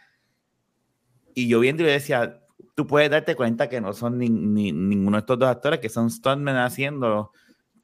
Y 1.34 1.48
yo 1.48 1.60
viendo 1.60 1.82
y 1.82 1.86
yo 1.86 1.92
decía, 1.92 2.40
tú 2.74 2.86
puedes 2.86 3.10
darte 3.10 3.34
cuenta 3.36 3.68
que 3.68 3.80
no 3.80 3.92
son 3.92 4.18
ni, 4.18 4.28
ni- 4.28 4.72
ninguno 4.72 5.16
de 5.16 5.20
estos 5.20 5.38
dos 5.38 5.48
actores, 5.48 5.80
que 5.80 5.88
son 5.88 6.10
stuntmen 6.10 6.56
haciéndolo, 6.56 7.32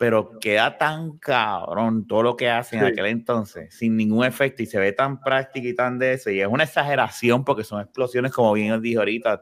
pero 0.02 0.36
queda 0.40 0.78
tan 0.78 1.16
cabrón 1.18 2.08
todo 2.08 2.24
lo 2.24 2.36
que 2.36 2.50
hacen 2.50 2.80
en 2.80 2.86
Sí. 2.86 2.90
aquel 2.92 3.06
entonces, 3.06 3.72
sin 3.72 3.96
ningún 3.96 4.24
efecto, 4.24 4.60
y 4.60 4.66
se 4.66 4.80
ve 4.80 4.90
tan 4.90 5.20
práctico 5.20 5.68
y 5.68 5.76
tan 5.76 5.96
de 5.96 6.14
eso, 6.14 6.28
y 6.28 6.40
es 6.40 6.48
una 6.48 6.64
exageración 6.64 7.44
porque 7.44 7.62
son 7.62 7.80
explosiones, 7.82 8.32
como 8.32 8.52
bien 8.52 8.72
os 8.72 8.82
dije 8.82 8.98
ahorita, 8.98 9.40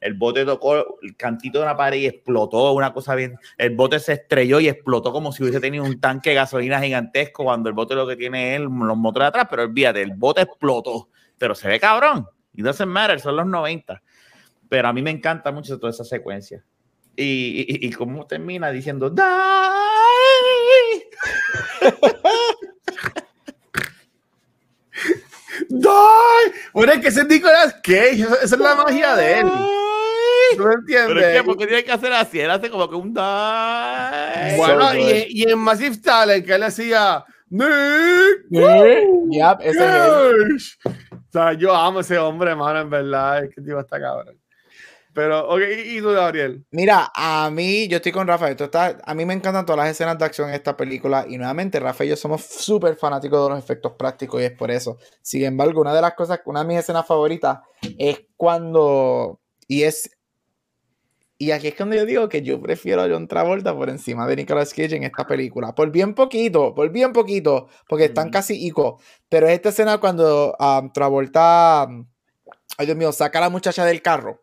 el 0.00 0.14
bote 0.14 0.46
tocó 0.46 0.96
el 1.02 1.16
cantito 1.18 1.58
de 1.58 1.64
una 1.66 1.76
pared 1.76 1.98
y 1.98 2.06
explotó, 2.06 2.72
una 2.72 2.94
cosa 2.94 3.14
bien, 3.14 3.36
el 3.58 3.76
bote 3.76 4.00
se 4.00 4.14
estrelló 4.14 4.58
y 4.58 4.68
explotó 4.68 5.12
como 5.12 5.32
si 5.32 5.42
hubiese 5.42 5.60
tenido 5.60 5.84
un 5.84 6.00
tanque 6.00 6.30
de 6.30 6.36
gasolina 6.36 6.80
gigantesco, 6.80 7.44
cuando 7.44 7.68
el 7.68 7.74
bote 7.74 7.94
lo 7.94 8.06
que 8.08 8.16
tiene 8.16 8.54
es 8.54 8.62
los 8.62 8.96
motores 8.96 9.28
atrás, 9.28 9.48
pero 9.50 9.64
olvídate, 9.64 10.00
el 10.00 10.14
bote 10.14 10.40
explotó, 10.40 11.10
pero 11.36 11.54
se 11.54 11.68
ve 11.68 11.78
cabrón, 11.78 12.26
y 12.54 12.62
doesn't 12.62 12.88
matter, 12.90 13.20
son 13.20 13.36
los 13.36 13.44
90, 13.44 14.02
pero 14.66 14.88
a 14.88 14.94
mí 14.94 15.02
me 15.02 15.10
encanta 15.10 15.52
mucho 15.52 15.78
toda 15.78 15.90
esa 15.90 16.04
secuencia. 16.04 16.64
Y, 17.16 17.66
y, 17.68 17.86
y 17.88 17.92
cómo 17.92 18.24
termina 18.26 18.70
diciendo. 18.70 19.12
¡Ay! 25.72 26.52
Bueno, 26.72 26.92
es 26.92 27.00
que 27.00 27.08
ese 27.08 27.20
es 27.20 27.26
Nicolas 27.26 27.74
Cage, 27.82 28.22
esa, 28.22 28.42
es 28.42 28.58
la 28.58 28.74
magia 28.74 29.14
de 29.16 29.40
él. 29.40 29.50
¿Tú 30.56 30.64
me 30.64 30.74
entiendes? 30.74 31.14
¿Pero 31.14 31.32
qué? 31.32 31.42
¿Por 31.44 31.56
qué 31.56 31.66
tiene 31.66 31.84
que 31.84 31.92
hacer 31.92 32.12
así? 32.12 32.40
Él 32.40 32.50
hace 32.50 32.70
como 32.70 32.88
que 32.88 32.96
un 32.96 33.14
die. 33.14 34.56
Bueno, 34.56 34.90
So 34.90 34.96
y, 34.96 35.26
y 35.28 35.42
en 35.50 35.58
Massive 35.58 35.96
Talent, 35.98 36.44
que 36.44 36.54
él 36.54 36.60
decía, 36.60 37.24
Nick, 37.50 38.46
Yep, 38.50 39.60
ese 39.60 39.78
es 39.78 39.94
él. 39.94 40.58
O 41.12 41.32
sea, 41.32 41.52
yo 41.52 41.74
amo 41.74 41.98
a 41.98 42.00
ese 42.00 42.18
hombre, 42.18 42.54
mano, 42.54 42.80
en 42.80 42.90
verdad. 42.90 43.44
Es 43.44 43.54
que 43.54 43.60
tipo 43.60 43.78
está 43.78 44.00
cabrón. 44.00 44.39
Pero, 45.12 45.48
ok, 45.48 45.60
¿y 45.86 46.00
tú, 46.00 46.10
Gabriel? 46.10 46.64
Mira, 46.70 47.10
a 47.14 47.50
mí, 47.50 47.88
yo 47.88 47.96
estoy 47.96 48.12
con 48.12 48.28
Rafael. 48.28 48.52
Esto 48.52 48.64
está, 48.64 48.98
a 49.04 49.14
mí 49.14 49.24
me 49.24 49.34
encantan 49.34 49.66
todas 49.66 49.78
las 49.78 49.90
escenas 49.90 50.16
de 50.18 50.24
acción 50.24 50.48
en 50.48 50.54
esta 50.54 50.76
película. 50.76 51.26
Y 51.28 51.36
nuevamente, 51.36 51.80
Rafael 51.80 52.08
y 52.08 52.10
yo 52.10 52.16
somos 52.16 52.44
súper 52.44 52.96
fanáticos 52.96 53.42
de 53.42 53.54
los 53.54 53.58
efectos 53.58 53.92
prácticos 53.98 54.40
y 54.40 54.44
es 54.44 54.52
por 54.52 54.70
eso. 54.70 54.98
Sin 55.22 55.44
embargo, 55.44 55.80
una 55.80 55.94
de 55.94 56.00
las 56.00 56.14
cosas, 56.14 56.40
una 56.44 56.60
de 56.60 56.68
mis 56.68 56.78
escenas 56.78 57.06
favoritas 57.06 57.58
es 57.98 58.22
cuando. 58.36 59.40
Y 59.66 59.82
es. 59.82 60.10
Y 61.38 61.52
aquí 61.52 61.68
es 61.68 61.74
cuando 61.74 61.96
yo 61.96 62.04
digo 62.04 62.28
que 62.28 62.42
yo 62.42 62.60
prefiero 62.60 63.02
a 63.02 63.08
John 63.08 63.26
Travolta 63.26 63.74
por 63.74 63.88
encima 63.88 64.26
de 64.26 64.36
Nicolas 64.36 64.74
Cage 64.74 64.94
en 64.94 65.04
esta 65.04 65.26
película. 65.26 65.74
Por 65.74 65.90
bien 65.90 66.14
poquito, 66.14 66.74
por 66.74 66.90
bien 66.90 67.12
poquito, 67.12 67.68
porque 67.88 68.04
están 68.04 68.30
casi 68.30 68.64
icos. 68.64 69.02
Pero 69.28 69.48
esta 69.48 69.70
escena 69.70 69.98
cuando 69.98 70.54
um, 70.60 70.92
Travolta. 70.92 71.86
um, 71.88 72.06
Ay, 72.76 72.86
Dios 72.86 72.96
mío, 72.96 73.12
saca 73.12 73.38
a 73.38 73.42
la 73.42 73.50
muchacha 73.50 73.84
del 73.84 74.00
carro. 74.02 74.42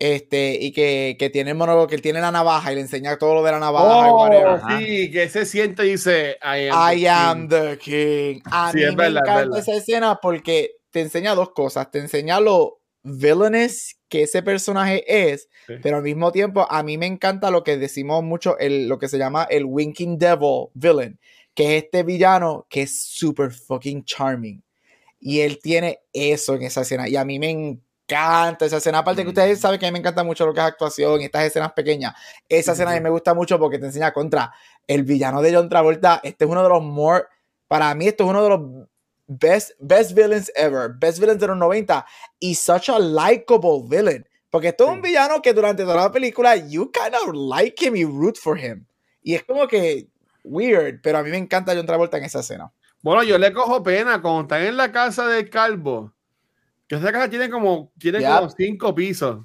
Este, 0.00 0.56
y 0.60 0.70
que, 0.72 1.16
que 1.18 1.28
tiene 1.28 1.50
el 1.50 1.56
monólogo, 1.56 1.88
que 1.88 1.96
él 1.96 2.02
tiene 2.02 2.20
la 2.20 2.30
navaja 2.30 2.70
y 2.70 2.76
le 2.76 2.82
enseña 2.82 3.18
todo 3.18 3.34
lo 3.34 3.42
de 3.42 3.50
la 3.52 3.58
navaja. 3.58 4.06
y 4.06 4.10
Oh, 4.10 4.16
whatever. 4.22 4.60
sí, 4.78 5.10
que 5.10 5.28
se 5.28 5.44
siente 5.44 5.84
y 5.86 5.90
dice, 5.92 6.36
I 6.42 6.68
am. 6.68 6.92
I 6.96 7.00
the 7.00 7.08
am 7.08 7.40
king". 7.40 7.48
the 7.48 7.78
king. 7.78 8.40
A 8.44 8.70
Sí, 8.70 8.78
mí 8.78 8.84
es 8.84 8.90
me 8.90 8.96
verdad, 8.96 9.08
es 9.16 9.22
encanta 9.22 9.40
verdad. 9.40 9.58
esa 9.58 9.74
escena 9.74 10.18
porque 10.22 10.72
te 10.90 11.00
enseña 11.00 11.34
dos 11.34 11.50
cosas. 11.50 11.90
Te 11.90 11.98
enseña 11.98 12.38
lo 12.40 12.80
villainous 13.02 13.96
que 14.08 14.22
ese 14.22 14.42
personaje 14.42 15.04
es, 15.32 15.48
Sí. 15.66 15.74
pero 15.82 15.96
al 15.98 16.02
mismo 16.02 16.30
tiempo 16.32 16.66
a 16.70 16.82
mí 16.82 16.96
me 16.96 17.06
encanta 17.06 17.50
lo 17.50 17.62
que 17.64 17.76
decimos 17.76 18.22
mucho, 18.22 18.56
el, 18.58 18.88
lo 18.88 18.98
que 18.98 19.08
se 19.08 19.18
llama 19.18 19.46
el 19.50 19.64
Winking 19.64 20.16
Devil 20.18 20.68
villain, 20.74 21.18
que 21.54 21.76
es 21.76 21.84
este 21.84 22.04
villano 22.04 22.66
que 22.70 22.82
es 22.82 23.02
super 23.02 23.50
fucking 23.50 24.04
charming. 24.04 24.62
Y 25.20 25.40
él 25.40 25.58
tiene 25.60 26.00
eso 26.12 26.54
en 26.54 26.62
esa 26.62 26.82
escena. 26.82 27.08
Y 27.08 27.16
a 27.16 27.24
mí 27.24 27.38
me 27.40 27.50
encanta 27.50 27.82
esa 28.14 28.76
escena. 28.78 28.98
Aparte 28.98 29.22
que 29.22 29.26
Mm. 29.26 29.28
ustedes 29.28 29.60
saben 29.60 29.78
que 29.78 29.86
a 29.86 29.88
mí 29.88 29.92
me 29.92 29.98
encanta 29.98 30.24
mucho 30.24 30.46
lo 30.46 30.54
que 30.54 30.60
es 30.60 30.66
actuación 30.66 31.20
y 31.20 31.24
estas 31.24 31.44
escenas 31.44 31.72
pequeñas. 31.72 32.14
Esa 32.48 32.72
escena 32.72 32.92
a 32.92 32.94
mí 32.94 33.00
me 33.00 33.10
gusta 33.10 33.34
mucho 33.34 33.58
porque 33.58 33.78
te 33.78 33.86
enseña 33.86 34.12
contra 34.12 34.52
el 34.86 35.02
villano 35.04 35.42
de 35.42 35.54
John 35.54 35.68
Travolta. 35.68 36.20
Este 36.22 36.44
es 36.44 36.50
uno 36.50 36.62
de 36.62 36.68
los 36.68 36.82
more. 36.82 37.24
Para 37.66 37.94
mí, 37.94 38.08
esto 38.08 38.24
es 38.24 38.30
uno 38.30 38.42
de 38.42 38.48
los 38.48 38.60
best, 39.26 39.72
best 39.78 40.12
villains 40.12 40.50
ever. 40.56 40.90
Best 40.98 41.18
villains 41.18 41.40
de 41.40 41.46
los 41.48 41.56
90. 41.56 42.06
Y 42.40 42.54
such 42.54 42.88
a 42.88 42.98
likable 42.98 43.82
villain. 43.84 44.26
Porque 44.50 44.68
esto 44.68 44.84
es 44.84 44.90
un 44.90 45.02
Sí. 45.02 45.08
villano 45.08 45.42
que 45.42 45.52
durante 45.52 45.82
toda 45.82 45.96
la 45.96 46.10
película, 46.12 46.56
you 46.56 46.90
kind 46.90 47.14
of 47.14 47.34
like 47.34 47.84
him 47.84 47.94
y 47.96 48.04
root 48.04 48.38
for 48.38 48.58
him. 48.58 48.86
Y 49.22 49.34
es 49.34 49.44
como 49.44 49.68
que 49.68 50.08
weird, 50.44 51.00
pero 51.02 51.18
a 51.18 51.22
mí 51.22 51.30
me 51.30 51.36
encanta 51.36 51.74
John 51.74 51.84
Travolta 51.84 52.16
en 52.16 52.24
esa 52.24 52.40
escena. 52.40 52.72
Bueno, 53.02 53.22
yo 53.22 53.36
le 53.36 53.52
cojo 53.52 53.82
pena 53.82 54.22
cuando 54.22 54.42
están 54.42 54.62
en 54.62 54.78
la 54.78 54.90
casa 54.90 55.26
del 55.26 55.50
calvo. 55.50 56.14
Que 56.88 56.96
esa 56.96 57.12
casa 57.12 57.28
tiene 57.28 57.50
como, 57.50 57.92
tiene 57.98 58.20
Yep. 58.20 58.28
como 58.38 58.50
cinco 58.50 58.94
pisos. 58.94 59.44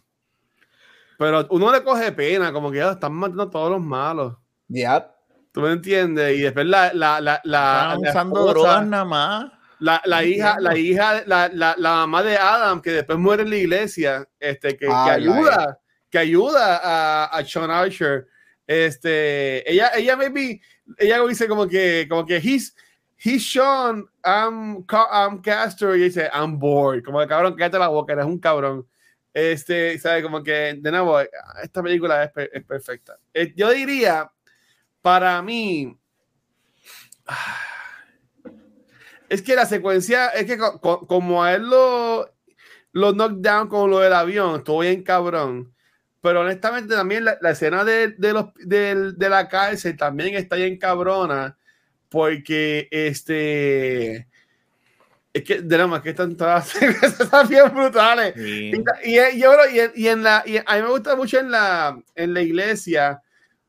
Pero 1.18 1.46
uno 1.52 1.72
le 1.72 1.84
coge 1.84 2.12
pena, 2.12 2.52
como 2.52 2.72
que 2.72 2.78
ya 2.78 2.92
están 2.92 3.14
matando 3.14 3.44
a 3.44 3.50
todos 3.50 3.72
los 3.72 3.82
malos. 3.82 4.36
Yep. 4.70 5.04
¿Tú 5.52 5.62
me 5.62 5.72
entiendes? 5.72 6.36
Y 6.38 6.42
después 6.42 6.66
la, 6.66 6.92
la, 6.94 7.22
la, 7.22 7.40
la, 7.44 7.94
Están 7.94 8.02
la 8.02 8.10
usando 8.10 8.40
esposa, 8.40 8.54
drogas 8.54 8.88
nada 8.88 9.06
más. 9.06 9.52
la, 9.80 10.02
la 10.06 10.24
hija, 10.24 10.58
la 10.60 10.78
hija, 10.78 11.24
la, 11.28 11.50
la, 11.54 11.76
la 11.78 11.92
mamá 11.92 12.24
de 12.24 12.38
Adam, 12.38 12.82
que 12.82 12.92
después 12.92 13.20
muere 13.20 13.44
en 13.44 13.50
la 13.52 13.56
iglesia, 13.58 14.28
este, 14.40 14.70
que, 14.70 14.88
que 14.88 14.92
Ay, 14.92 15.08
la 15.24 15.36
ayuda, 15.36 15.80
que 16.10 16.18
ayuda 16.18 16.78
a, 16.84 17.26
a 17.26 17.46
Sean 17.46 17.70
Archer. 17.70 18.28
Este, 18.66 19.70
ella, 19.72 19.92
ella 19.96 20.16
maybe, 20.16 20.60
ella 20.98 21.22
dice 21.28 21.48
como 21.48 21.68
que, 21.68 22.08
como 22.10 22.26
que 22.26 22.38
he's, 22.38 22.76
he's 23.24 23.44
Sean, 23.46 24.06
I'm, 24.24 24.86
I'm 25.12 25.42
Castor, 25.42 25.96
y 25.96 26.04
dice, 26.04 26.30
I'm 26.34 26.60
bored, 26.60 27.04
como 27.04 27.20
que 27.20 27.28
cabrón, 27.28 27.56
cállate 27.56 27.80
la 27.80 27.88
boca, 27.88 28.14
eres 28.14 28.26
un 28.26 28.40
cabrón. 28.40 28.88
Este, 29.34 29.98
sabe, 29.98 30.22
como 30.22 30.44
que, 30.44 30.78
de 30.80 30.92
nuevo, 30.92 31.20
esta 31.64 31.82
película 31.82 32.24
es, 32.26 32.32
es 32.52 32.64
perfecta. 32.66 33.18
Eh, 33.34 33.54
yo 33.56 33.72
diría, 33.72 34.32
para 35.02 35.42
mí, 35.42 35.98
es 39.30 39.42
que 39.42 39.56
la 39.56 39.66
secuencia, 39.66 40.28
es 40.30 40.46
que 40.46 40.58
co- 40.58 40.80
co- 40.80 41.08
como 41.08 41.44
a 41.44 41.54
él 41.54 41.64
lo, 41.70 42.30
lo 42.92 43.14
knockdown 43.14 43.68
con 43.68 43.90
lo 43.90 44.00
del 44.00 44.14
avión, 44.14 44.58
estuvo 44.58 44.80
bien 44.80 45.04
cabrón. 45.04 45.74
Pero 46.22 46.42
honestamente 46.42 46.96
también 46.96 47.26
la, 47.26 47.38
la 47.42 47.52
escena 47.52 47.84
de, 47.84 48.10
de, 48.18 48.34
los, 48.34 48.54
del- 48.56 49.18
de 49.18 49.30
la 49.30 49.48
cárcel 49.48 49.98
también 49.98 50.36
está 50.36 50.56
bien 50.56 50.78
cabrona. 50.78 51.58
Porque 52.14 52.88
este... 52.92 54.28
Es 55.34 55.44
que, 55.44 55.62
de 55.64 55.78
nada 55.80 56.00
que 56.00 56.12
están 56.12 56.38
todas 56.38 56.76
están 57.20 57.48
bien 57.50 57.74
brutales. 57.74 58.36
Sí. 58.36 58.72
Y, 59.04 59.20
y- 59.20 59.40
yo 59.42 59.52
y 59.74 59.80
en- 59.80 59.92
y 59.96 60.08
en 60.08 60.22
la, 60.22 60.44
y 60.46 60.58
a 60.58 60.76
mí 60.76 60.82
me 60.84 60.90
gusta 60.90 61.16
mucho 61.16 61.40
en 61.40 61.50
la, 61.50 62.00
en 62.14 62.36
la 62.36 62.42
iglesia 62.44 63.20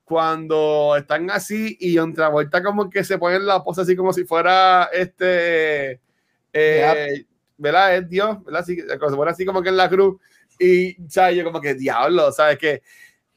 cuando 0.05 0.95
están 0.99 1.31
así 1.31 1.75
y 1.81 1.97
John 1.97 2.13
Travolta 2.13 2.63
como 2.63 2.91
que 2.91 3.03
se 3.03 3.17
pone 3.17 3.37
en 3.37 3.47
la 3.47 3.65
pose 3.65 3.81
así 3.81 3.97
como 3.97 4.13
si 4.13 4.25
fuera 4.25 4.91
este, 4.93 6.01
eh, 6.53 7.25
¿verdad? 7.57 7.97
Es 7.97 8.11
Dios, 8.11 8.45
¿verdad? 8.45 8.61
Así, 8.61 8.77
como 8.99 9.11
se 9.11 9.17
pone 9.17 9.31
así 9.31 9.47
como 9.47 9.63
que 9.63 9.71
en 9.71 9.79
la 9.79 9.89
cruz 9.89 10.21
y, 10.59 10.99
¿sabes? 11.09 11.37
Yo 11.39 11.45
como 11.45 11.63
que 11.63 11.73
diablo, 11.73 12.31
¿sabes? 12.31 12.59
Que 12.59 12.83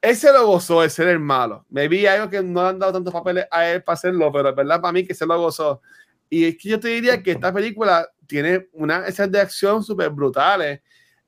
ese 0.02 0.32
lo 0.32 0.46
gozó 0.48 0.82
de 0.82 0.90
ser 0.90 1.08
el 1.08 1.20
malo. 1.20 1.66
Me 1.70 1.88
vi 1.88 2.06
algo 2.06 2.30
que 2.30 2.42
no 2.42 2.64
le 2.64 2.70
han 2.70 2.80
dado 2.80 2.94
tantos 2.94 3.14
papeles 3.14 3.46
a 3.52 3.68
él 3.68 3.84
para 3.84 3.96
hacerlo, 3.96 4.32
pero 4.32 4.50
es 4.50 4.56
verdad 4.56 4.82
para 4.82 4.92
mí 4.92 5.06
que 5.06 5.14
se 5.14 5.26
lo 5.26 5.40
gozó. 5.40 5.82
Y 6.30 6.46
es 6.46 6.58
que 6.58 6.70
yo 6.70 6.80
te 6.80 6.90
diría 6.90 7.22
que 7.24 7.32
esta 7.32 7.54
película 7.54 8.08
tiene 8.28 8.68
unas 8.74 9.08
escenas 9.08 9.32
de 9.32 9.42
acción 9.42 9.84
súper 9.84 10.10
brutales. 10.10 10.82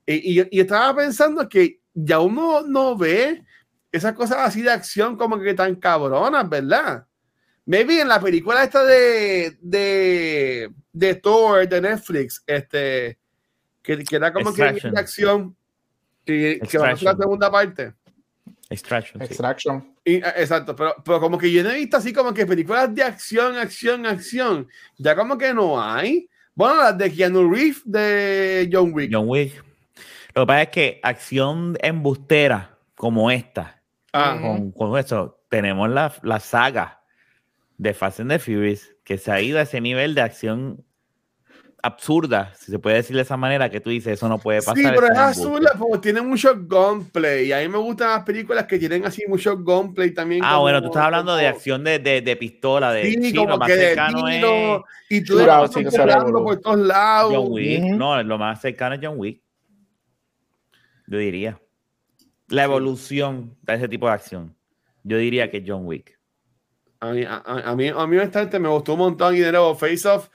Y, 0.06 0.40
y, 0.40 0.48
y 0.52 0.60
estaba 0.60 0.96
pensando 0.96 1.48
que 1.48 1.80
ya 1.94 2.20
uno 2.20 2.62
no 2.62 2.98
ve 2.98 3.44
esas 3.92 4.14
cosas 4.14 4.40
así 4.40 4.62
de 4.62 4.72
acción 4.72 5.18
como 5.18 5.40
que 5.40 5.54
tan 5.54 5.76
cabronas, 5.76 6.48
¿verdad? 6.48 7.06
Maybe 7.66 8.02
en 8.02 8.08
la 8.08 8.20
película 8.20 8.64
esta 8.64 8.84
de, 8.84 9.58
de, 9.62 10.72
de 10.92 11.16
Thor 11.16 11.68
de 11.68 11.82
Netflix, 11.82 12.44
este, 12.46 13.20
que, 13.82 14.04
que 14.04 14.16
era 14.16 14.34
como 14.34 14.54
que 14.54 14.64
Extraction. 14.64 14.94
de 14.94 15.00
acción, 15.00 15.56
que, 16.26 16.60
que 16.70 16.78
va 16.78 16.90
a 16.90 16.96
ser 16.96 17.06
la 17.06 17.16
segunda 17.16 17.52
parte. 17.52 17.94
Extraction. 18.70 19.22
sí. 19.22 19.26
Extraction. 19.28 19.96
Y, 20.06 20.16
eh, 20.16 20.34
exacto, 20.38 20.76
pero, 20.76 20.96
pero 21.04 21.20
como 21.20 21.38
que 21.38 21.52
yo 21.52 21.64
no 21.64 21.72
he 21.72 21.78
visto 21.78 21.98
así 21.98 22.14
como 22.14 22.34
que 22.34 22.46
películas 22.46 22.94
de 22.94 23.04
acción, 23.04 23.58
acción, 23.58 24.06
acción. 24.06 24.68
Ya 24.98 25.16
como 25.16 25.38
que 25.38 25.54
no 25.54 25.82
hay. 25.82 26.30
Bueno, 26.54 26.76
las 26.76 26.98
de 26.98 27.12
Keanu 27.12 27.52
Reeves 27.52 27.82
de 27.86 28.70
John 28.72 28.92
Wick. 28.94 29.12
John 29.14 29.28
Wick. 29.28 29.64
Lo 30.36 30.44
que 30.44 30.48
pasa 30.48 30.62
es 30.64 30.70
que 30.70 31.00
acción 31.04 31.78
embustera 31.82 32.78
como 32.96 33.32
esta, 33.32 33.82
Ah, 34.12 34.38
con, 34.42 34.72
con 34.72 34.98
eso, 34.98 35.40
tenemos 35.50 35.90
la, 35.90 36.14
la 36.24 36.40
saga 36.40 37.02
de 37.78 37.94
Fast 37.94 38.20
and 38.20 38.32
the 38.32 38.40
Furious, 38.40 38.90
que 39.04 39.18
se 39.18 39.32
ha 39.32 39.42
ido 39.42 39.60
a 39.60 39.64
ese 39.64 39.82
nivel 39.82 40.16
de 40.16 40.22
acción 40.22 40.84
absurda, 41.82 42.52
si 42.56 42.72
se 42.72 42.80
puede 42.80 42.98
decir 42.98 43.15
de 43.15 43.22
esa 43.22 43.38
manera, 43.38 43.70
que 43.70 43.80
tú 43.80 43.89
dices, 43.89 44.13
eso 44.13 44.28
no 44.28 44.38
puede 44.38 44.60
pasar. 44.60 44.76
sí, 44.78 44.84
pero 44.84 45.06
es 45.08 45.12
es 45.12 45.18
embuste". 45.38 45.42
azul 45.68 45.68
porque 45.80 45.98
tiene 46.00 46.22
mucho 46.22 46.54
gunplay. 46.58 47.48
Y 47.48 47.52
a 47.54 47.60
mí 47.60 47.68
me 47.70 47.78
gustan 47.78 48.10
las 48.10 48.24
películas 48.24 48.65
que 48.65 48.78
tienen 48.80 49.06
así 49.06 49.24
mucho 49.28 49.58
gunplay 49.58 50.12
también. 50.13 50.42
Ah, 50.44 50.52
como- 50.52 50.62
bueno, 50.63 50.82
tú 50.82 50.88
estás 50.88 51.04
hablando 51.06 51.36
de 51.36 51.48
acción 51.48 51.84
de, 51.84 52.00
de, 52.00 52.22
de 52.22 52.36
pistola, 52.36 52.92
de 52.92 53.12
Sí, 53.12 53.34
como 53.34 53.58
más 53.58 53.68
que 53.68 53.76
de 53.76 53.86
cercano 53.88 54.28
es 54.28 54.38
y 55.10 55.24
tú 55.24 55.39
estás 55.39 55.72
sí, 55.74 55.84
por 55.84 56.60
todos 56.60 56.80
lados. 56.80 57.34
John 57.36 57.48
Wick. 57.52 57.84
No, 57.96 58.22
lo 58.24 58.38
más 58.38 58.62
cercano 58.62 58.96
es 58.96 59.02
John 59.04 59.15
Wick. 59.18 59.42
Yo 61.08 61.18
diría. 61.18 61.60
La 62.50 62.63
evolución 62.63 63.56
de 63.62 63.76
ese 63.76 63.88
tipo 63.88 64.08
de 64.08 64.13
acción. 64.13 64.56
Yo 65.04 65.18
diría 65.18 65.50
que 65.50 65.63
John 65.65 65.86
Wick. 65.86 66.18
A 67.00 67.12
mí, 67.12 67.24
a, 67.24 67.36
a- 67.36 67.72
a 67.72 67.76
mí, 67.76 67.88
a 67.88 68.08
mí 68.08 68.18
honestamente, 68.18 68.60
me 68.60 68.68
gustó 68.70 68.94
un 68.94 69.00
montón 69.00 69.36
y 69.36 69.39
de 69.39 69.52
nuevo, 69.52 69.76
Face 69.76 70.08
Off. 70.08 70.30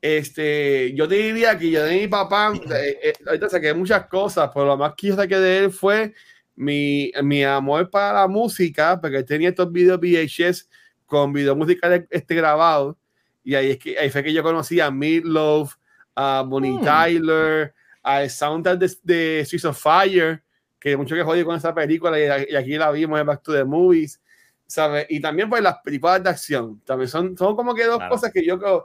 Este, 0.00 0.94
yo 0.94 1.08
te 1.08 1.16
diría 1.16 1.58
que 1.58 1.70
yo 1.70 1.82
de 1.82 2.00
mi 2.00 2.06
papá, 2.08 2.52
eh, 2.54 2.98
eh, 3.02 3.12
ahorita 3.26 3.48
saqué 3.48 3.74
muchas 3.74 4.06
cosas, 4.06 4.50
pero 4.54 4.66
lo 4.66 4.76
más 4.76 4.94
que 4.96 5.08
yo 5.08 5.16
saqué 5.16 5.36
de 5.36 5.58
él 5.58 5.72
fue 5.72 6.14
mi, 6.54 7.10
mi 7.22 7.42
amor 7.42 7.90
para 7.90 8.20
la 8.20 8.28
música, 8.28 9.00
porque 9.00 9.16
él 9.18 9.24
tenía 9.24 9.48
estos 9.48 9.72
videos 9.72 9.98
VHS 10.00 10.68
con 11.06 11.32
video 11.32 11.56
musical 11.56 12.06
este 12.10 12.34
grabado, 12.34 12.96
y 13.42 13.54
ahí, 13.54 13.70
es 13.72 13.78
que, 13.78 13.98
ahí 13.98 14.10
fue 14.10 14.22
que 14.22 14.32
yo 14.32 14.42
conocí 14.42 14.78
a 14.78 14.90
Meatloaf, 14.90 15.74
a 16.14 16.44
Bonnie 16.46 16.78
Hmm. 16.78 16.84
Tyler, 16.84 17.74
al 18.02 18.30
soundtrack 18.30 18.78
de, 18.78 18.96
de 19.02 19.44
Streets 19.44 19.64
of 19.64 19.80
Fire, 19.80 20.42
que 20.78 20.96
mucho 20.96 21.14
que 21.16 21.22
jodí 21.22 21.42
con 21.44 21.56
esa 21.56 21.74
película, 21.74 22.18
y, 22.18 22.52
y 22.52 22.56
aquí 22.56 22.76
la 22.76 22.90
vimos 22.92 23.18
en 23.18 23.26
Back 23.26 23.42
to 23.42 23.52
the 23.52 23.64
Movies. 23.64 24.20
¿sabes? 24.70 25.06
Y 25.08 25.18
también 25.18 25.48
pues 25.48 25.62
las 25.62 25.78
películas 25.82 26.22
de 26.22 26.28
acción, 26.28 26.78
también 26.84 27.08
son, 27.08 27.34
son 27.38 27.56
como 27.56 27.74
que 27.74 27.84
dos 27.86 27.96
Claro. 27.96 28.14
cosas 28.14 28.30
que 28.30 28.44
yo 28.44 28.58
creo, 28.58 28.84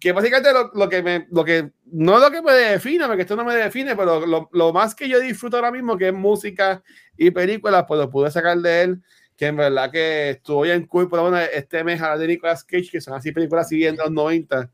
que 0.00 0.12
básicamente 0.12 0.52
lo, 0.52 0.70
lo, 0.74 0.88
que 0.88 1.02
me, 1.02 1.26
lo 1.30 1.44
que, 1.44 1.70
no 1.86 2.18
lo 2.18 2.30
que 2.30 2.42
me 2.42 2.52
define, 2.52 3.06
porque 3.06 3.22
esto 3.22 3.36
no 3.36 3.44
me 3.44 3.54
define, 3.54 3.96
pero 3.96 4.26
lo, 4.26 4.48
lo, 4.52 4.72
más 4.72 4.94
que 4.94 5.08
yo 5.08 5.20
disfruto 5.20 5.56
ahora 5.56 5.70
mismo, 5.70 5.96
que 5.96 6.08
es 6.08 6.14
música 6.14 6.82
y 7.16 7.30
películas, 7.30 7.84
pues 7.86 8.00
lo 8.00 8.10
pude 8.10 8.30
sacar 8.30 8.58
de 8.58 8.82
él, 8.82 9.02
que 9.36 9.46
en 9.46 9.56
verdad 9.56 9.90
que 9.90 10.30
estuvo 10.30 10.62
bien 10.62 10.86
cool, 10.86 11.08
por 11.08 11.18
lo 11.18 11.36
este 11.38 11.84
mes 11.84 12.00
a 12.00 12.16
de 12.16 12.26
Nicolas 12.26 12.64
Cage, 12.64 12.90
que 12.90 13.00
son 13.00 13.14
así 13.14 13.32
películas 13.32 13.68
siguiendo 13.68 14.04
los 14.04 14.12
90, 14.12 14.70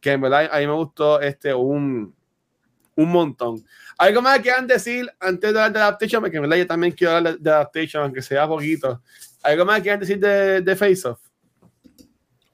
que 0.00 0.12
en 0.12 0.20
verdad 0.20 0.48
a 0.52 0.58
mí 0.58 0.66
me 0.66 0.74
gustó 0.74 1.20
este, 1.20 1.54
un, 1.54 2.14
un 2.96 3.08
montón. 3.08 3.64
¿Algo 3.98 4.22
más 4.22 4.38
que 4.38 4.44
quieran 4.44 4.66
decir 4.66 5.10
antes 5.20 5.52
de 5.52 5.58
hablar 5.58 5.72
de 5.72 5.78
Adaptation? 5.80 6.22
Porque 6.22 6.36
en 6.36 6.42
verdad 6.42 6.56
yo 6.56 6.66
también 6.66 6.92
quiero 6.92 7.14
hablar 7.14 7.38
de, 7.38 7.50
Adaptation, 7.50 8.02
aunque 8.02 8.22
sea 8.22 8.46
poquito. 8.46 9.02
¿Algo 9.42 9.64
más 9.64 9.76
que 9.76 9.82
quieran 9.82 10.00
decir 10.00 10.18
de, 10.18 10.60
de 10.60 10.76
Face 10.76 11.06
Off? 11.06 11.20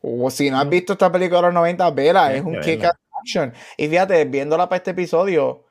O 0.02 0.30
si 0.30 0.50
no 0.50 0.58
has 0.58 0.68
visto 0.68 0.94
esta 0.94 1.12
película 1.12 1.40
de 1.40 1.46
los 1.48 1.54
90, 1.54 1.90
vela, 1.90 2.34
es 2.34 2.42
un 2.42 2.58
kick 2.60 2.84
action. 3.20 3.52
Y 3.76 3.88
fíjate, 3.88 4.24
viéndola 4.24 4.68
para 4.68 4.78
este 4.78 4.92
episodio, 4.92 5.66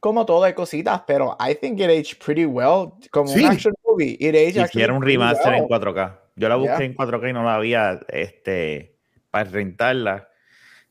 como 0.00 0.26
todo 0.26 0.44
hay 0.44 0.54
cositas, 0.54 1.02
pero 1.06 1.36
I 1.40 1.54
think 1.54 1.80
it 1.80 1.86
aged 1.86 2.18
pretty 2.24 2.46
well. 2.46 2.92
Como 3.10 3.32
un 3.32 3.44
action 3.44 3.74
movie, 3.86 4.16
it 4.18 4.34
aged 4.34 4.66
Hicieron 4.66 4.96
un 4.96 5.02
remaster 5.02 5.54
en 5.54 5.64
4K. 5.64 6.18
Yo 6.36 6.48
la 6.48 6.56
busqué 6.56 6.84
en 6.84 6.96
4K 6.96 7.30
y 7.30 7.32
no 7.32 7.44
la 7.44 7.56
había 7.56 8.00
este, 8.08 8.96
para 9.30 9.48
rentarla. 9.50 10.28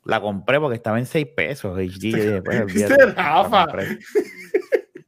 La 0.03 0.21
compré 0.21 0.59
porque 0.59 0.75
estaba 0.75 0.99
en 0.99 1.05
6 1.05 1.27
pesos. 1.35 1.77
HD, 1.77 2.41
pues, 2.43 2.75
la, 3.15 3.47
compré. 3.49 3.99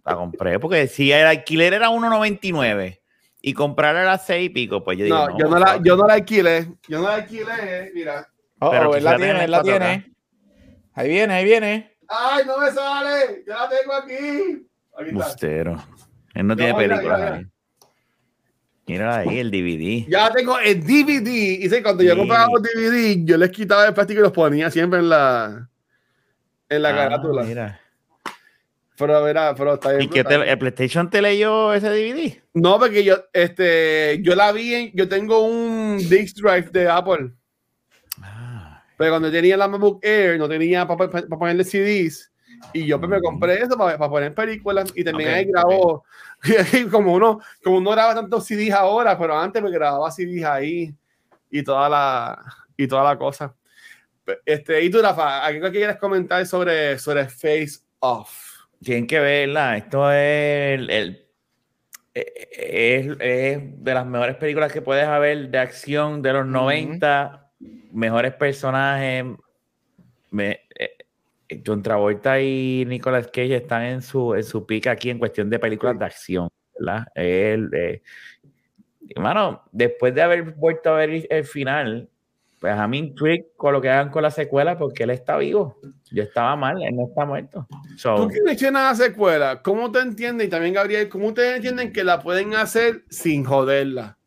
la 0.04 0.16
compré 0.16 0.60
porque 0.60 0.88
si 0.88 1.12
el 1.12 1.26
alquiler 1.26 1.74
era 1.74 1.90
1.99 1.90 3.00
y 3.42 3.54
comprar 3.54 3.96
era 3.96 4.18
6 4.18 4.48
y 4.48 4.50
pico, 4.50 4.84
pues 4.84 4.98
yo 4.98 5.06
digo. 5.06 5.30
No, 5.30 5.38
yo, 5.38 5.48
no 5.48 5.60
la, 5.60 5.80
yo 5.82 5.96
no 5.96 6.08
la 6.08 6.16
alquilé. 6.16 6.74
Yo 6.88 7.00
no 7.00 7.08
la 7.08 7.16
alquilé, 7.16 7.92
mira. 7.94 8.28
Oh, 8.60 8.72
Pero 8.72 8.96
él 8.96 9.04
la 9.04 9.16
tiene, 9.16 9.44
él 9.44 9.52
la 9.52 9.64
tiene. 9.64 10.14
Ahí 10.94 11.10
viene, 11.10 11.34
ahí 11.34 11.46
viene. 11.46 11.98
¡Ay, 12.08 12.44
no 12.46 12.58
me 12.58 12.72
sale! 12.72 13.44
¡Ya 13.48 13.56
la 13.56 13.70
tengo 13.70 13.94
aquí! 13.94 14.68
aquí 14.98 15.12
Bustero. 15.12 15.82
Él 16.34 16.48
no, 16.48 16.56
tiene 16.56 16.74
películas 16.74 17.22
ahí. 17.22 17.46
Mira 18.88 19.18
ahí 19.20 19.38
el 19.38 19.52
DVD. 19.52 20.10
Ya 20.10 20.32
tengo 20.32 20.58
el 20.58 20.84
DVD. 20.84 21.30
Y 21.64 21.70
sé, 21.70 21.84
cuando 21.84 22.04
yo 22.04 22.18
compraba 22.18 22.48
los 22.52 22.64
DVD, 22.64 23.24
yo 23.24 23.38
les 23.38 23.52
quitaba 23.52 23.86
el 23.86 23.94
plástico 23.94 24.20
y 24.20 24.24
los 24.24 24.32
ponía 24.32 24.72
siempre 24.72 25.00
en 25.00 25.10
la 25.10 25.70
en 26.70 26.82
la 26.82 26.90
ah, 26.90 26.96
carátula. 26.96 27.44
Mira. 27.44 27.80
Pero, 29.00 29.24
verá, 29.24 29.56
pero 29.56 29.76
está 29.76 29.92
bien. 29.94 30.04
¿Y 30.04 30.08
que 30.10 30.20
el 30.20 30.58
PlayStation 30.60 31.10
te 31.10 31.22
leyó 31.22 31.74
ese 31.74 31.90
DVD? 31.90 32.38
No, 32.54 32.78
porque 32.78 33.06
yo, 33.06 33.16
este, 33.32 34.20
yo 34.22 34.36
la 34.36 34.52
vi 34.52 34.74
en, 34.74 34.92
yo 34.94 35.08
tengo 35.08 35.40
un 35.40 35.98
disc 35.98 36.36
drive 36.36 36.70
de 36.72 36.90
Apple. 36.90 37.32
Ah. 38.22 38.84
Pero 38.98 39.12
cuando 39.12 39.32
tenía 39.32 39.56
la 39.56 39.70
MacBook 39.70 40.04
Air, 40.04 40.38
no 40.38 40.50
tenía 40.50 40.86
para 40.86 41.10
ponerle 41.10 41.64
CDs. 41.64 42.30
Y 42.74 42.86
yo 42.86 43.00
pues, 43.00 43.10
me 43.10 43.22
compré 43.22 43.62
eso 43.62 43.78
para, 43.78 43.98
poner 43.98 44.36
películas 44.36 44.92
y 44.94 45.06
también 45.06 45.30
ahí 45.30 45.46
grabó. 45.46 46.04
como 46.92 47.14
uno, 47.14 47.40
como 47.64 47.78
uno 47.78 47.92
graba 47.92 48.16
tantos 48.16 48.46
CDs 48.46 48.72
ahora, 48.72 49.18
pero 49.18 49.40
antes 49.40 49.64
me 49.64 49.72
grababa 49.72 50.12
CDs 50.12 50.44
ahí 50.44 50.94
y 51.50 51.64
toda 51.64 51.88
la, 51.88 52.38
y 52.76 52.86
toda 52.86 53.06
la 53.06 53.18
cosa. 53.18 53.56
Este, 54.46 54.84
y 54.84 54.90
tú, 54.90 55.02
Rafa, 55.02 55.46
¿algo 55.46 55.68
que 55.68 55.78
quieres 55.78 55.96
comentar 55.96 56.46
sobre, 56.46 57.00
sobre 57.00 57.30
Face 57.30 57.80
Off? 58.00 58.49
Tienen 58.84 59.08
que 59.08 59.20
verla. 59.20 59.78
Esto 59.78 60.12
es, 60.12 60.80
el, 60.80 61.28
es, 62.14 63.18
es, 63.20 63.84
de 63.84 63.94
las 63.94 64.06
mejores 64.06 64.36
películas 64.38 64.72
que 64.72 64.82
puedes 64.82 65.06
haber 65.06 65.50
de 65.50 65.58
acción 65.58 66.22
de 66.22 66.34
los 66.34 66.46
90. 66.46 67.52
Mejores 67.92 68.34
personajes. 68.34 69.26
Me, 70.32 70.62
eh, 70.78 71.62
John 71.66 71.82
Travolta 71.82 72.40
y 72.40 72.86
Nicolas 72.88 73.28
Cage 73.28 73.56
están 73.56 73.84
en 73.84 74.02
su, 74.02 74.36
en 74.36 74.44
su 74.44 74.66
pica 74.66 74.92
aquí 74.92 75.10
en 75.10 75.20
cuestión 75.20 75.50
de 75.50 75.60
películas 75.60 75.98
de 75.98 76.06
acción, 76.06 76.50
¿verdad? 76.78 77.08
Él, 77.16 77.70
eh, 77.74 78.02
hermano, 79.10 79.64
después 79.72 80.14
de 80.14 80.22
haber 80.22 80.44
vuelto 80.54 80.92
a 80.92 80.98
ver 80.98 81.28
el 81.30 81.44
final, 81.46 82.10
pues 82.60 82.74
a 82.74 82.88
mí 82.88 82.98
intrigue 82.98 83.48
con 83.56 83.74
lo 83.74 83.82
que 83.82 83.90
hagan 83.90 84.10
con 84.10 84.22
la 84.22 84.32
secuela 84.32 84.78
porque 84.78 85.04
él 85.04 85.12
está 85.12 85.38
vivo. 85.38 85.80
Yo 86.12 86.24
estaba 86.24 86.56
mal, 86.56 86.82
él 86.82 86.96
no 86.96 87.08
está 87.08 87.26
muerto. 87.26 87.68
¿Tú 88.02 88.28
quieres 88.28 88.60
que 88.60 88.72
nada 88.72 88.94
secuela? 88.96 89.62
¿Cómo 89.62 89.92
te 89.92 90.00
entiendes? 90.00 90.48
Y 90.48 90.50
también, 90.50 90.74
Gabriel, 90.74 91.08
¿cómo 91.08 91.28
ustedes 91.28 91.58
entienden 91.58 91.94
que 91.94 92.04
la 92.04 92.20
pueden 92.20 92.56
hacer 92.56 93.06
sin 93.10 93.46
joderla? 93.46 94.18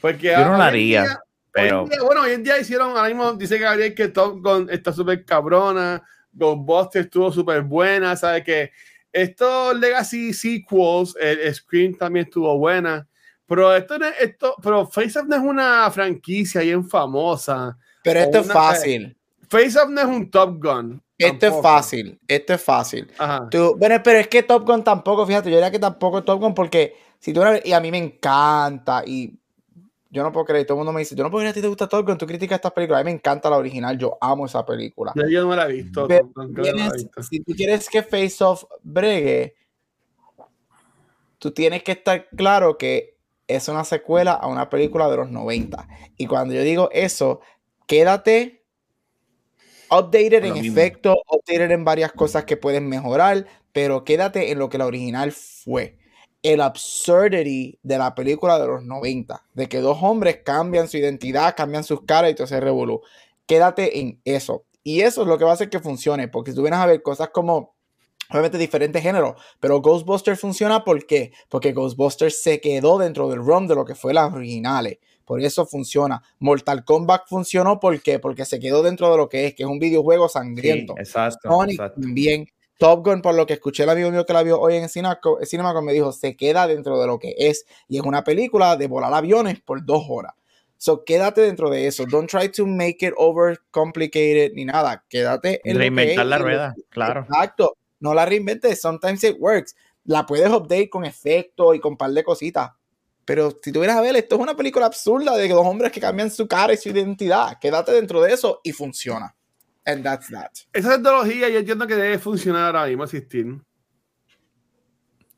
Porque 0.00 0.32
yo 0.32 0.44
no 0.44 0.58
la 0.58 0.66
haría. 0.66 1.20
pero... 1.50 1.86
bueno, 2.04 2.22
hoy 2.22 2.32
en 2.32 2.44
día 2.44 2.58
hicieron, 2.58 2.90
ahora 2.90 3.08
mismo 3.08 3.32
dice 3.34 3.58
Gabriel 3.58 3.94
que 3.94 4.08
Top 4.08 4.40
Gun 4.40 4.68
está 4.70 4.92
súper 4.92 5.24
cabrona. 5.24 6.02
Ghostbusters 6.32 7.06
estuvo 7.06 7.30
súper 7.30 7.62
buena, 7.62 8.16
¿sabes? 8.16 8.44
Que 8.44 8.70
estos 9.12 9.78
Legacy 9.78 10.32
sequels, 10.32 11.14
el 11.20 11.54
Scream 11.54 11.94
también 11.94 12.26
estuvo 12.26 12.56
buena, 12.56 13.06
pero 13.54 13.76
esto 13.76 13.98
no 13.98 14.06
es, 14.06 14.14
esto, 14.18 14.54
pero 14.62 14.86
Face 14.86 15.20
no 15.26 15.36
es 15.36 15.42
una 15.42 15.90
franquicia 15.90 16.62
bien 16.62 16.88
famosa. 16.88 17.76
Pero 18.02 18.20
esto 18.20 18.38
es 18.38 18.50
fácil. 18.50 19.14
Face 19.46 19.78
no 19.90 20.00
es 20.00 20.06
un 20.06 20.30
Top 20.30 20.56
Gun. 20.58 21.02
Esto 21.18 21.46
es 21.48 21.54
fácil, 21.60 22.18
esto 22.26 22.54
es 22.54 22.62
fácil. 22.62 23.12
Tú, 23.50 23.76
bueno, 23.78 24.00
pero 24.02 24.20
es 24.20 24.28
que 24.28 24.42
Top 24.42 24.66
Gun 24.66 24.82
tampoco, 24.82 25.26
fíjate, 25.26 25.50
yo 25.50 25.56
diría 25.56 25.70
que 25.70 25.78
tampoco 25.78 26.20
es 26.20 26.24
Top 26.24 26.40
Gun 26.40 26.54
porque 26.54 26.96
si 27.18 27.34
tú 27.34 27.42
y 27.62 27.72
a 27.74 27.80
mí 27.80 27.90
me 27.90 27.98
encanta 27.98 29.02
y 29.06 29.38
yo 30.08 30.22
no 30.22 30.32
puedo 30.32 30.46
creer, 30.46 30.64
todo 30.66 30.76
el 30.76 30.78
mundo 30.78 30.92
me 30.94 31.00
dice, 31.00 31.14
yo 31.14 31.22
no 31.22 31.30
puedo 31.30 31.42
creer 31.42 31.50
a 31.50 31.54
ti 31.54 31.60
te 31.60 31.68
gusta 31.68 31.86
todo 31.86 32.06
con 32.06 32.16
tu 32.16 32.26
crítica 32.26 32.54
a 32.54 32.56
esta 32.56 32.70
película. 32.70 33.00
A 33.00 33.02
mí 33.02 33.10
me 33.10 33.16
encanta 33.16 33.50
la 33.50 33.58
original, 33.58 33.98
yo 33.98 34.16
amo 34.18 34.46
esa 34.46 34.64
película. 34.64 35.12
Yo 35.28 35.44
no 35.44 35.54
la 35.54 35.68
he 35.68 35.72
visto. 35.74 36.08
Si 37.20 37.40
tú 37.40 37.52
quieres 37.54 37.86
que 37.90 38.02
Face 38.02 38.42
Off 38.42 38.64
bregue, 38.82 39.54
tú 41.38 41.50
tienes 41.50 41.82
que 41.82 41.92
estar 41.92 42.30
claro 42.30 42.78
que 42.78 43.11
es 43.48 43.68
una 43.68 43.84
secuela 43.84 44.32
a 44.32 44.46
una 44.46 44.70
película 44.70 45.08
de 45.08 45.16
los 45.16 45.30
90. 45.30 45.88
Y 46.16 46.26
cuando 46.26 46.54
yo 46.54 46.62
digo 46.62 46.88
eso, 46.92 47.40
quédate 47.86 48.64
updated 49.90 50.44
en 50.44 50.56
efecto, 50.56 51.16
updated 51.30 51.70
en 51.70 51.84
varias 51.84 52.12
cosas 52.12 52.44
que 52.44 52.56
pueden 52.56 52.88
mejorar, 52.88 53.46
pero 53.72 54.04
quédate 54.04 54.50
en 54.50 54.58
lo 54.58 54.68
que 54.68 54.78
la 54.78 54.86
original 54.86 55.32
fue 55.32 55.98
el 56.42 56.60
absurdity 56.60 57.78
de 57.82 57.98
la 57.98 58.14
película 58.14 58.58
de 58.58 58.66
los 58.66 58.82
90, 58.82 59.44
de 59.54 59.68
que 59.68 59.78
dos 59.78 59.98
hombres 60.02 60.40
cambian 60.44 60.88
su 60.88 60.96
identidad, 60.96 61.54
cambian 61.56 61.84
sus 61.84 62.02
caras 62.02 62.32
y 62.32 62.34
todo 62.34 62.46
se 62.46 62.60
revolú. 62.60 63.00
Quédate 63.46 64.00
en 64.00 64.20
eso. 64.24 64.64
Y 64.82 65.02
eso 65.02 65.22
es 65.22 65.28
lo 65.28 65.38
que 65.38 65.44
va 65.44 65.50
a 65.50 65.54
hacer 65.54 65.70
que 65.70 65.78
funcione, 65.78 66.26
porque 66.26 66.50
si 66.50 66.56
tú 66.56 66.62
vienes 66.62 66.80
a 66.80 66.86
ver 66.86 67.02
cosas 67.02 67.28
como, 67.28 67.76
obviamente 68.32 68.58
diferentes 68.58 69.02
géneros, 69.02 69.40
pero 69.60 69.80
Ghostbusters 69.80 70.40
funciona 70.40 70.84
¿por 70.84 71.06
qué? 71.06 71.32
Porque 71.48 71.72
Ghostbusters 71.72 72.42
se 72.42 72.60
quedó 72.60 72.98
dentro 72.98 73.28
del 73.28 73.44
ROM 73.44 73.66
de 73.66 73.74
lo 73.74 73.84
que 73.84 73.94
fue 73.94 74.14
las 74.14 74.32
originales. 74.32 74.98
Por 75.24 75.40
eso 75.40 75.66
funciona. 75.66 76.22
Mortal 76.40 76.84
Kombat 76.84 77.28
funcionó 77.28 77.78
¿por 77.78 78.02
qué? 78.02 78.18
Porque 78.18 78.44
se 78.44 78.58
quedó 78.58 78.82
dentro 78.82 79.10
de 79.10 79.16
lo 79.16 79.28
que 79.28 79.46
es, 79.46 79.54
que 79.54 79.62
es 79.62 79.68
un 79.68 79.78
videojuego 79.78 80.28
sangriento. 80.28 80.94
exacto, 80.98 81.48
Sonic 81.48 81.78
también 81.94 82.46
Top 82.82 83.06
Gun, 83.06 83.22
por 83.22 83.36
lo 83.36 83.46
que 83.46 83.52
escuché 83.52 83.84
el 83.84 83.90
amigo 83.90 84.10
mío 84.10 84.26
que 84.26 84.32
la 84.32 84.42
vio 84.42 84.58
hoy 84.58 84.74
en 84.74 84.88
Cinema, 84.88 85.20
me 85.80 85.92
dijo, 85.92 86.10
se 86.10 86.36
queda 86.36 86.66
dentro 86.66 87.00
de 87.00 87.06
lo 87.06 87.20
que 87.20 87.32
es. 87.38 87.64
Y 87.86 87.98
es 87.98 88.02
una 88.02 88.24
película 88.24 88.76
de 88.76 88.88
volar 88.88 89.14
aviones 89.14 89.60
por 89.60 89.84
dos 89.84 90.04
horas. 90.08 90.32
So, 90.78 91.04
quédate 91.04 91.42
dentro 91.42 91.70
de 91.70 91.86
eso. 91.86 92.06
Don't 92.10 92.28
try 92.28 92.48
to 92.48 92.66
make 92.66 93.06
it 93.06 93.14
over 93.16 93.56
complicated 93.70 94.54
ni 94.54 94.64
nada. 94.64 95.04
Quédate 95.08 95.60
en 95.62 95.78
Reinventar 95.78 96.26
la 96.26 96.38
rueda, 96.38 96.74
claro. 96.88 97.20
Exacto. 97.20 97.76
No 98.02 98.12
la 98.12 98.26
reinventes. 98.26 98.80
Sometimes 98.80 99.22
it 99.24 99.36
works. 99.38 99.76
La 100.04 100.26
puedes 100.26 100.50
update 100.50 100.90
con 100.90 101.04
efectos 101.04 101.76
y 101.76 101.78
con 101.78 101.92
un 101.92 101.96
par 101.96 102.10
de 102.10 102.24
cositas. 102.24 102.72
Pero 103.24 103.56
si 103.62 103.70
tuvieras 103.70 103.96
a 103.96 104.00
ver, 104.00 104.16
esto 104.16 104.34
es 104.34 104.40
una 104.40 104.56
película 104.56 104.86
absurda 104.86 105.36
de 105.36 105.48
dos 105.48 105.64
hombres 105.64 105.92
que 105.92 106.00
cambian 106.00 106.28
su 106.30 106.48
cara 106.48 106.72
y 106.72 106.76
su 106.76 106.88
identidad. 106.88 107.58
Quédate 107.60 107.92
dentro 107.92 108.20
de 108.20 108.32
eso 108.32 108.60
y 108.64 108.72
funciona. 108.72 109.34
And 109.84 110.02
that's 110.02 110.28
that. 110.30 110.50
Esa 110.72 110.94
tecnología 110.94 111.48
yo 111.48 111.60
entiendo 111.60 111.86
que 111.86 111.94
debe 111.94 112.18
funcionar 112.18 112.66
ahora 112.74 112.86
mismo, 112.88 113.04
existir. 113.04 113.60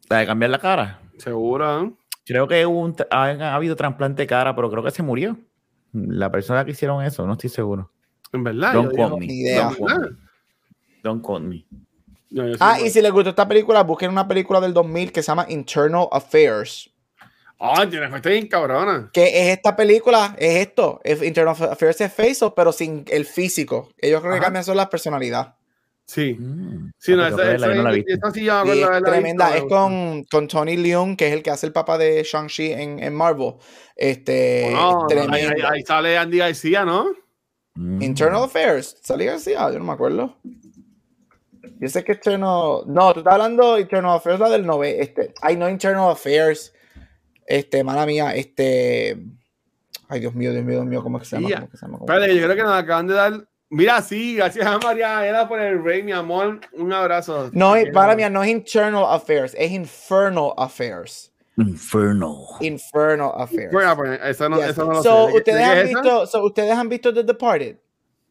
¿La 0.09 0.19
de 0.19 0.27
cambiar 0.27 0.51
la 0.51 0.59
cara? 0.59 1.01
Seguro. 1.19 1.99
Creo 2.25 2.49
que 2.49 2.67
ha, 3.11 3.55
habido 3.55 3.77
trasplante 3.77 4.23
de 4.23 4.27
cara, 4.27 4.57
pero 4.57 4.71
creo 4.71 4.83
que 4.83 4.91
se 4.91 5.03
murió. 5.03 5.39
La 5.93 6.31
persona 6.31 6.65
que 6.65 6.71
hicieron 6.71 7.05
eso, 7.05 7.27
no 7.27 7.35
estoy 7.35 7.51
seguro. 7.51 7.93
En 8.33 8.43
verdad. 8.43 8.73
Don't 8.73 8.95
quote 8.95 9.19
me. 9.19 9.29
Don't 11.03 11.23
quote 11.23 11.45
me. 11.45 11.67
Ah, 12.61 12.79
y 12.81 12.91
si 12.91 13.01
les 13.01 13.13
gustó 13.13 13.31
esta 13.31 13.49
película, 13.49 13.83
busquen 13.83 14.11
una 14.11 14.27
película 14.27 14.61
del 14.61 14.73
2000 14.73 15.13
que 15.13 15.23
se 15.23 15.29
llama 15.29 15.47
Internal 15.49 16.09
Affairs. 16.11 16.91
Ah, 17.59 17.87
tiene 17.89 18.09
bien 18.21 18.49
cabrona. 18.49 19.11
Que 19.13 19.27
es 19.27 19.57
esta 19.57 19.75
película, 19.75 20.35
es 20.39 20.67
esto. 20.67 21.01
Es 21.05 21.23
Internal 21.23 21.57
Affairs 21.59 22.01
es 22.01 22.13
face 22.13 22.53
pero 22.55 22.73
sin 22.73 23.05
el 23.09 23.25
físico. 23.25 23.89
Ellos 23.97 24.21
creo 24.21 24.35
que 24.35 24.41
cambian 24.41 24.65
solo 24.65 24.77
la 24.77 24.91
personalidad. 24.91 25.55
Sí. 26.07 26.37
Mm. 26.39 26.91
sí, 26.99 27.17
no, 27.17 27.27
esa, 27.27 27.55
esa, 27.55 27.75
no 27.75 27.93
sí, 27.93 28.05
es 28.49 29.03
tremenda. 29.03 29.57
Es 29.57 29.65
con, 29.65 30.25
con, 30.25 30.49
Tony 30.49 30.77
Leung, 30.77 31.17
que 31.17 31.29
es 31.29 31.33
el 31.33 31.43
que 31.43 31.51
hace 31.51 31.67
el 31.67 31.73
papá 31.73 31.97
de 31.97 32.23
Shang-Chi 32.23 32.73
en, 32.73 33.03
en, 33.03 33.15
Marvel. 33.15 33.55
Este, 33.97 34.75
ahí, 34.75 35.47
ahí, 35.67 35.83
sale 35.83 36.19
Andy 36.19 36.39
García, 36.39 36.85
¿no? 36.85 37.07
Mm. 37.75 38.03
Internal 38.03 38.45
Affairs. 38.45 38.99
¿Salía 39.03 39.33
García? 39.33 39.71
Yo 39.71 39.79
no 39.79 39.85
me 39.85 39.93
acuerdo. 39.93 40.37
Yo 41.81 41.89
sé 41.89 42.05
que 42.05 42.13
Internal. 42.13 42.83
No, 42.87 43.13
tú 43.13 43.21
estás 43.21 43.33
hablando 43.35 43.75
de 43.75 43.83
Internal 43.83 44.17
Affairs, 44.17 44.41
la 44.41 44.49
del 44.51 44.67
9. 44.67 44.97
Este. 45.01 45.33
Ay, 45.43 45.57
no, 45.57 45.69
Internal 45.69 46.11
Affairs. 46.11 46.73
Este, 47.47 47.85
mala 47.85 48.07
mía, 48.07 48.35
este. 48.35 49.19
Ay, 50.09 50.21
Dios 50.21 50.35
mío, 50.35 50.53
Dios 50.53 50.65
mío, 50.65 50.75
Dios 50.77 50.87
mío, 50.87 51.03
¿cómo 51.03 51.19
es 51.19 51.23
que 51.25 51.29
se 51.31 51.37
llama? 51.37 51.49
Ya. 51.49 51.57
¿Cómo 51.57 51.71
que 51.71 51.77
se 51.77 51.87
llama? 51.87 51.99
¿Cómo- 51.99 52.13
Espérate, 52.13 52.37
yo 52.37 52.45
creo 52.45 52.57
que 52.57 52.63
nos 52.63 52.73
acaban 52.83 53.07
de 53.07 53.15
dar. 53.15 53.33
Mira, 53.71 54.01
sí, 54.03 54.37
gracias 54.37 54.65
a 54.67 54.79
María 54.79 55.27
Era 55.27 55.49
por 55.49 55.59
el 55.61 55.83
rey, 55.83 56.03
mi 56.03 56.13
amor. 56.13 56.61
Un 56.75 56.93
abrazo. 56.93 57.51
No, 57.53 57.75
es- 57.77 57.91
para 57.93 58.15
mí 58.15 58.23
no 58.31 58.43
es 58.43 58.51
Internal 58.51 59.05
Affairs, 59.09 59.55
es 59.59 59.73
Infernal 59.73 60.53
Affairs. 60.57 61.33
Inferno. 61.57 62.37
Infernal 62.61 63.31
Affairs. 63.37 63.73
Bueno, 63.73 63.97
pues, 63.97 64.21
eso 64.25 64.49
no, 64.49 64.57
Yes. 64.59 64.71
eso 64.71 64.85
no 64.85 64.93
lo 64.95 65.03
So, 65.03 65.27
sé. 65.27 65.27
¿De 65.27 65.33
qué- 65.33 65.39
¿ustedes, 65.39 65.63
han 65.69 65.87
visto, 65.89 66.27
so, 66.27 66.45
¿Ustedes 66.45 66.71
han 66.73 66.89
visto 66.89 67.15
The 67.15 67.23
Departed? 67.25 67.77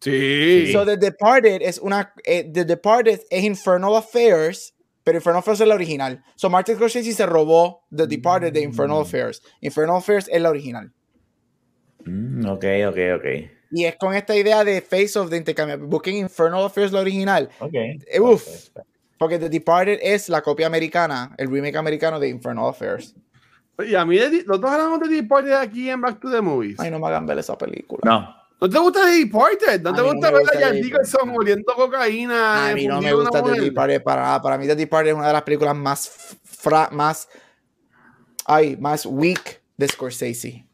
Sí. 0.03 0.71
So 0.71 0.85
The 0.85 0.97
Departed 0.97 1.61
es 1.61 1.79
una. 1.79 2.13
eh, 2.25 2.49
The 2.51 2.65
Departed 2.65 3.21
es 3.29 3.43
Infernal 3.43 3.95
Affairs, 3.95 4.73
pero 5.03 5.17
Infernal 5.17 5.39
Affairs 5.39 5.61
es 5.61 5.67
la 5.67 5.75
original. 5.75 6.23
So 6.35 6.49
Martin 6.49 6.75
Scorsese 6.75 7.11
se 7.13 7.25
robó 7.25 7.83
The 7.95 8.07
Departed 8.07 8.53
de 8.53 8.61
Infernal 8.61 9.01
Affairs. 9.01 9.41
Infernal 9.61 9.97
Affairs 9.97 10.29
es 10.31 10.41
la 10.41 10.49
original. 10.49 10.91
Mm, 12.05 12.45
ok, 12.47 12.65
ok, 12.89 12.97
ok. 13.17 13.25
Y 13.71 13.85
es 13.85 13.95
con 13.95 14.13
esta 14.13 14.35
idea 14.35 14.63
de 14.63 14.81
Face 14.81 15.17
of 15.17 15.29
de 15.29 15.37
intercambio. 15.37 15.79
Busquen 15.87 16.15
Infernal 16.17 16.65
Affairs 16.65 16.91
la 16.91 16.99
original. 17.01 17.49
Ok. 17.59 17.73
Eh, 17.73 18.19
uf. 18.19 18.47
Porque 19.17 19.39
The 19.39 19.49
Departed 19.49 19.99
es 20.01 20.27
la 20.29 20.41
copia 20.41 20.67
americana, 20.67 21.33
el 21.37 21.49
remake 21.49 21.77
americano 21.77 22.19
de 22.19 22.27
Infernal 22.29 22.67
Affairs. 22.69 23.15
Y 23.87 23.95
a 23.95 24.05
mí, 24.05 24.17
de- 24.17 24.43
nosotros 24.45 24.71
hablamos 24.71 24.99
de 24.99 25.15
Deported 25.15 25.53
aquí 25.53 25.89
en 25.89 26.01
Back 26.01 26.19
to 26.19 26.29
the 26.29 26.41
Movies. 26.41 26.79
Ay, 26.79 26.91
no 26.91 26.99
me 26.99 27.07
hagan 27.07 27.25
ver 27.25 27.39
esa 27.39 27.57
película. 27.57 28.01
No. 28.03 28.35
¿No 28.61 28.69
te 28.69 28.79
gusta 28.79 29.05
The 29.05 29.11
Deported? 29.25 29.81
¿No 29.81 29.89
A 29.89 29.93
te 29.93 30.01
no 30.01 30.11
gusta 30.11 30.27
ver 30.31 30.35
a 30.37 30.39
gusta 30.39 30.59
Jack 30.59 30.71
The 30.71 30.81
Nicholson 30.81 31.33
oliendo 31.35 31.73
cocaína? 31.75 32.69
A 32.69 32.73
mí 32.73 32.87
no 32.87 33.01
me 33.01 33.13
gusta 33.13 33.43
The? 33.43 33.59
Departed 33.61 34.03
para 34.03 34.21
nada. 34.21 34.41
Para 34.41 34.57
mí 34.57 34.67
The 34.67 34.75
Departed 34.75 35.09
es 35.11 35.15
una 35.17 35.27
de 35.27 35.33
las 35.33 35.43
películas 35.43 35.75
más 35.75 36.37
fra- 36.43 36.89
más 36.91 37.27
ay, 38.45 38.77
más 38.77 39.05
weak 39.05 39.61
de 39.77 39.87
Scorsese. 39.87 40.65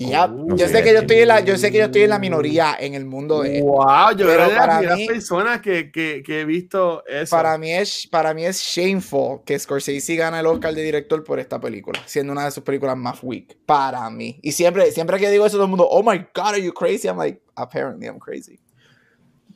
Yep. 0.00 0.30
Oh, 0.30 0.56
yo 0.56 0.66
sí. 0.66 0.72
sé 0.72 0.82
que 0.82 0.92
yo 0.94 1.00
estoy 1.00 1.18
en 1.18 1.28
la, 1.28 1.40
yo 1.40 1.58
sé 1.58 1.70
que 1.70 1.76
yo 1.76 1.84
estoy 1.84 2.02
en 2.02 2.10
la 2.10 2.18
minoría 2.18 2.74
en 2.80 2.94
el 2.94 3.04
mundo 3.04 3.42
de 3.42 3.60
Wow, 3.60 4.12
yo 4.16 4.24
que 4.26 4.32
de 4.32 4.38
las 4.38 4.50
para 4.52 4.78
primeras 4.78 4.98
mí- 4.98 5.06
personas 5.06 5.60
que, 5.60 5.92
que, 5.92 6.22
que 6.24 6.40
he 6.40 6.44
visto 6.46 7.04
eso. 7.06 7.36
para 7.36 7.58
mí 7.58 7.70
es 7.70 8.06
para 8.10 8.32
mí 8.32 8.46
es 8.46 8.62
shameful 8.62 9.40
que 9.44 9.58
Scorsese 9.58 10.16
gana 10.16 10.40
el 10.40 10.46
Oscar 10.46 10.72
de 10.72 10.82
director 10.82 11.22
por 11.22 11.38
esta 11.38 11.60
película, 11.60 12.00
siendo 12.06 12.32
una 12.32 12.46
de 12.46 12.50
sus 12.50 12.62
películas 12.64 12.96
más 12.96 13.18
weak 13.22 13.58
para 13.66 14.08
mí. 14.08 14.40
Y 14.42 14.52
siempre 14.52 14.90
siempre 14.90 15.18
que 15.18 15.28
digo 15.30 15.44
eso 15.44 15.56
todo 15.56 15.64
el 15.64 15.70
mundo, 15.70 15.86
"Oh 15.86 16.02
my 16.02 16.16
god, 16.34 16.46
are 16.54 16.62
you 16.62 16.72
crazy?" 16.72 17.06
I'm 17.06 17.18
like, 17.18 17.42
"Apparently 17.54 18.06
I'm 18.06 18.18
crazy." 18.18 18.58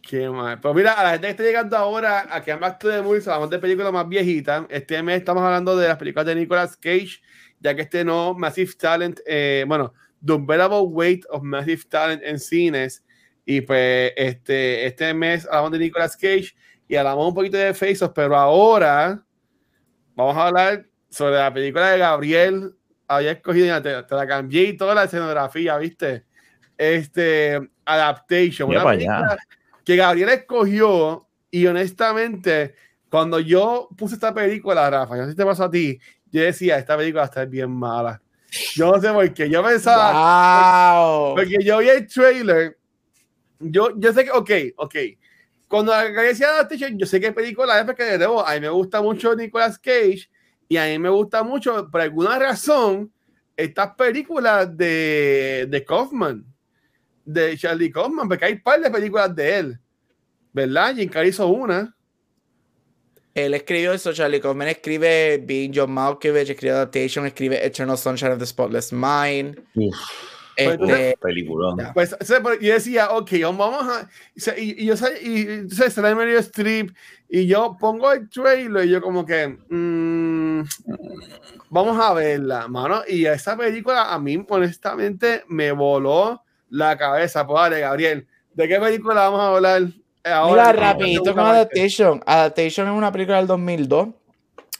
Qué 0.07 0.29
mal. 0.29 0.61
Pues 0.61 0.75
mira, 0.75 0.93
a 0.93 1.03
la 1.05 1.11
gente 1.13 1.27
que 1.29 1.31
está 1.31 1.43
llegando 1.43 1.77
ahora 1.79 2.21
a 2.21 2.57
Back 2.57 2.79
to 2.81 2.91
the 2.91 3.01
Movies, 3.01 3.27
hablamos 3.27 3.49
de 3.49 3.59
películas 3.59 3.91
más 3.91 4.07
viejitas. 4.07 4.67
Este 4.69 5.03
mes 5.03 5.17
estamos 5.21 5.43
hablando 5.43 5.75
de 5.79 5.89
las 5.89 5.97
películas 5.97 6.27
de 6.27 6.35
Nicolas 6.35 6.77
Cage, 6.77 7.23
ya 7.61 7.75
que 7.75 7.81
este 7.81 8.05
no 8.05 8.35
Massive 8.35 8.73
Talent, 8.79 9.21
eh, 9.27 9.65
bueno, 9.67 9.95
The 10.25 10.33
Unbearable 10.33 10.87
Weight 10.89 11.25
of 11.31 11.43
Massive 11.43 11.83
Talent 11.89 12.23
en 12.25 12.39
cines. 12.39 13.05
Y 13.45 13.61
pues 13.61 14.13
este, 14.17 14.87
este 14.87 15.13
mes 15.13 15.47
hablamos 15.47 15.73
de 15.73 15.79
Nicolas 15.79 16.17
Cage 16.17 16.55
y 16.89 16.97
hablamos 16.97 17.29
un 17.29 17.35
poquito 17.35 17.57
de 17.57 17.75
Face 17.75 18.05
Off, 18.05 18.13
pero 18.15 18.37
ahora 18.37 19.23
vamos 20.15 20.37
a 20.37 20.47
hablar 20.47 20.87
sobre 21.11 21.37
la 21.37 21.53
película 21.53 21.91
de 21.91 21.99
Gabriel. 21.99 22.75
Había 23.07 23.33
escogido, 23.33 23.83
te, 23.83 24.03
te 24.03 24.15
la 24.15 24.27
cambié 24.27 24.65
y 24.65 24.77
toda 24.77 24.95
la 24.95 25.05
escenografía, 25.05 25.77
¿viste? 25.77 26.25
Este, 26.77 27.61
Adaptation. 27.85 28.71
Una 28.71 28.85
película 28.85 29.37
que 29.85 29.97
Gabriel 29.97 30.31
escogió 30.31 31.29
y 31.51 31.67
honestamente, 31.67 32.75
cuando 33.11 33.39
yo 33.39 33.89
puse 33.97 34.15
esta 34.15 34.35
película, 34.35 34.89
Rafa, 34.91 35.15
yo 35.15 35.21
no 35.21 35.27
sé 35.27 35.33
si 35.33 35.37
te 35.37 35.45
pasó 35.45 35.65
a 35.65 35.71
ti, 35.71 36.01
yo 36.33 36.43
decía, 36.43 36.79
esta 36.79 36.97
película 36.97 37.21
va 37.21 37.27
a 37.27 37.29
estar 37.29 37.47
bien 37.47 37.71
mala. 37.71 38.21
Yo 38.75 38.93
no 38.93 39.01
sé 39.01 39.13
por 39.13 39.35
qué, 39.35 39.49
yo 39.51 39.63
pensaba, 39.65 40.95
Wow. 40.95 41.35
porque 41.35 41.59
yo 41.63 41.79
vi 41.79 41.89
el 41.89 42.07
trailer, 42.07 42.79
yo, 43.59 43.89
yo 43.97 44.13
sé 44.13 44.25
que, 44.25 44.31
ok, 44.31 44.51
ok, 44.77 44.95
cuando 45.69 45.93
decía 45.93 46.49
Adaptation, 46.49 46.97
yo 46.99 47.07
sé 47.07 47.21
que 47.21 47.33
película 47.33 47.79
es 47.79 47.85
porque 47.85 48.05
de 48.05 48.19
nuevo, 48.19 48.47
a 48.47 48.55
mí 48.55 48.61
me 48.61 48.69
gusta 48.69 49.03
mucho 49.03 49.35
Nicolas 49.35 49.79
Cage 49.79 50.29
y 50.69 50.77
a 50.77 50.85
mí 50.87 50.99
me 50.99 51.09
gusta 51.09 51.43
mucho, 51.43 51.89
por 51.91 52.01
alguna 52.01 52.39
razón, 52.39 53.13
estas 53.57 53.95
películas 53.95 54.77
de, 54.77 55.67
de 55.69 55.85
Kaufman, 55.85 56.45
de 57.25 57.57
Charlie 57.57 57.91
Kaufman, 57.91 58.29
porque 58.29 58.45
hay 58.45 58.53
un 58.55 58.63
par 58.63 58.81
de 58.81 58.91
películas 58.91 59.35
de 59.35 59.59
él, 59.59 59.81
¿verdad? 60.53 60.95
Jim 60.95 61.09
Carrey 61.09 61.31
hizo 61.31 61.47
una. 61.49 61.95
Él 63.35 63.55
escribió 63.55 63.93
eso, 63.93 64.13
Charlie 64.13 64.41
Kaufman 64.41 64.69
escribe 64.69 65.39
Being 65.39 65.73
John 65.75 65.91
Malkovich, 65.91 66.51
escribe 66.51 66.75
Adaptation, 66.75 67.27
escribe 67.27 67.65
Eternal 67.67 67.99
Sunshine 67.99 68.33
of 68.33 68.39
the 68.39 68.47
Spotless 68.47 68.93
Mind. 68.93 69.61
Uf, 69.75 69.97
Este, 70.57 71.17
peliculón. 71.21 71.79
Ya. 71.79 71.93
Pues 71.93 72.15
sea, 72.21 72.41
pero 72.41 72.61
yo 72.61 72.73
decía, 72.75 73.11
ok, 73.11 73.31
vamos 73.43 73.83
a. 73.89 74.09
Y, 74.57 74.85
y 74.85 74.87
yo 74.87 74.97
sé, 74.97 75.19
y 75.21 75.41
entonces 75.41 75.93
sale 75.95 76.15
Meryl 76.15 76.37
Streep 76.37 76.95
y 77.29 77.47
yo 77.49 77.77
pongo 77.81 78.13
el 78.13 78.29
trailer 78.29 78.85
y 78.85 78.91
yo, 78.91 79.01
como 79.03 79.27
que. 79.27 79.49
mm, 79.49 80.63
vamos 81.71 81.99
a 82.01 82.15
verla, 82.15 82.69
mano. 82.69 83.03
Y 83.09 83.27
esa 83.27 83.57
película 83.57 84.13
a 84.15 84.19
mí, 84.21 84.45
honestamente, 84.49 85.43
me 85.49 85.73
voló 85.73 86.41
la 86.71 86.97
cabeza. 86.97 87.45
Pues 87.45 87.63
dale, 87.63 87.81
Gabriel, 87.81 88.29
¿de 88.55 88.69
qué 88.69 88.79
película 88.79 89.15
vamos 89.29 89.41
a 89.41 89.57
hablar 89.57 89.83
ahora? 90.25 90.73
Mira, 90.73 90.73
¿Qué 90.73 90.79
te 90.79 90.85
rapidito 90.85 91.35
con? 91.35 91.41
Adaptation. 91.41 92.23
Adaptation 92.27 92.89
es 92.89 92.95
una 92.95 93.13
película 93.13 93.39
del 93.39 93.47
2002 93.47 94.09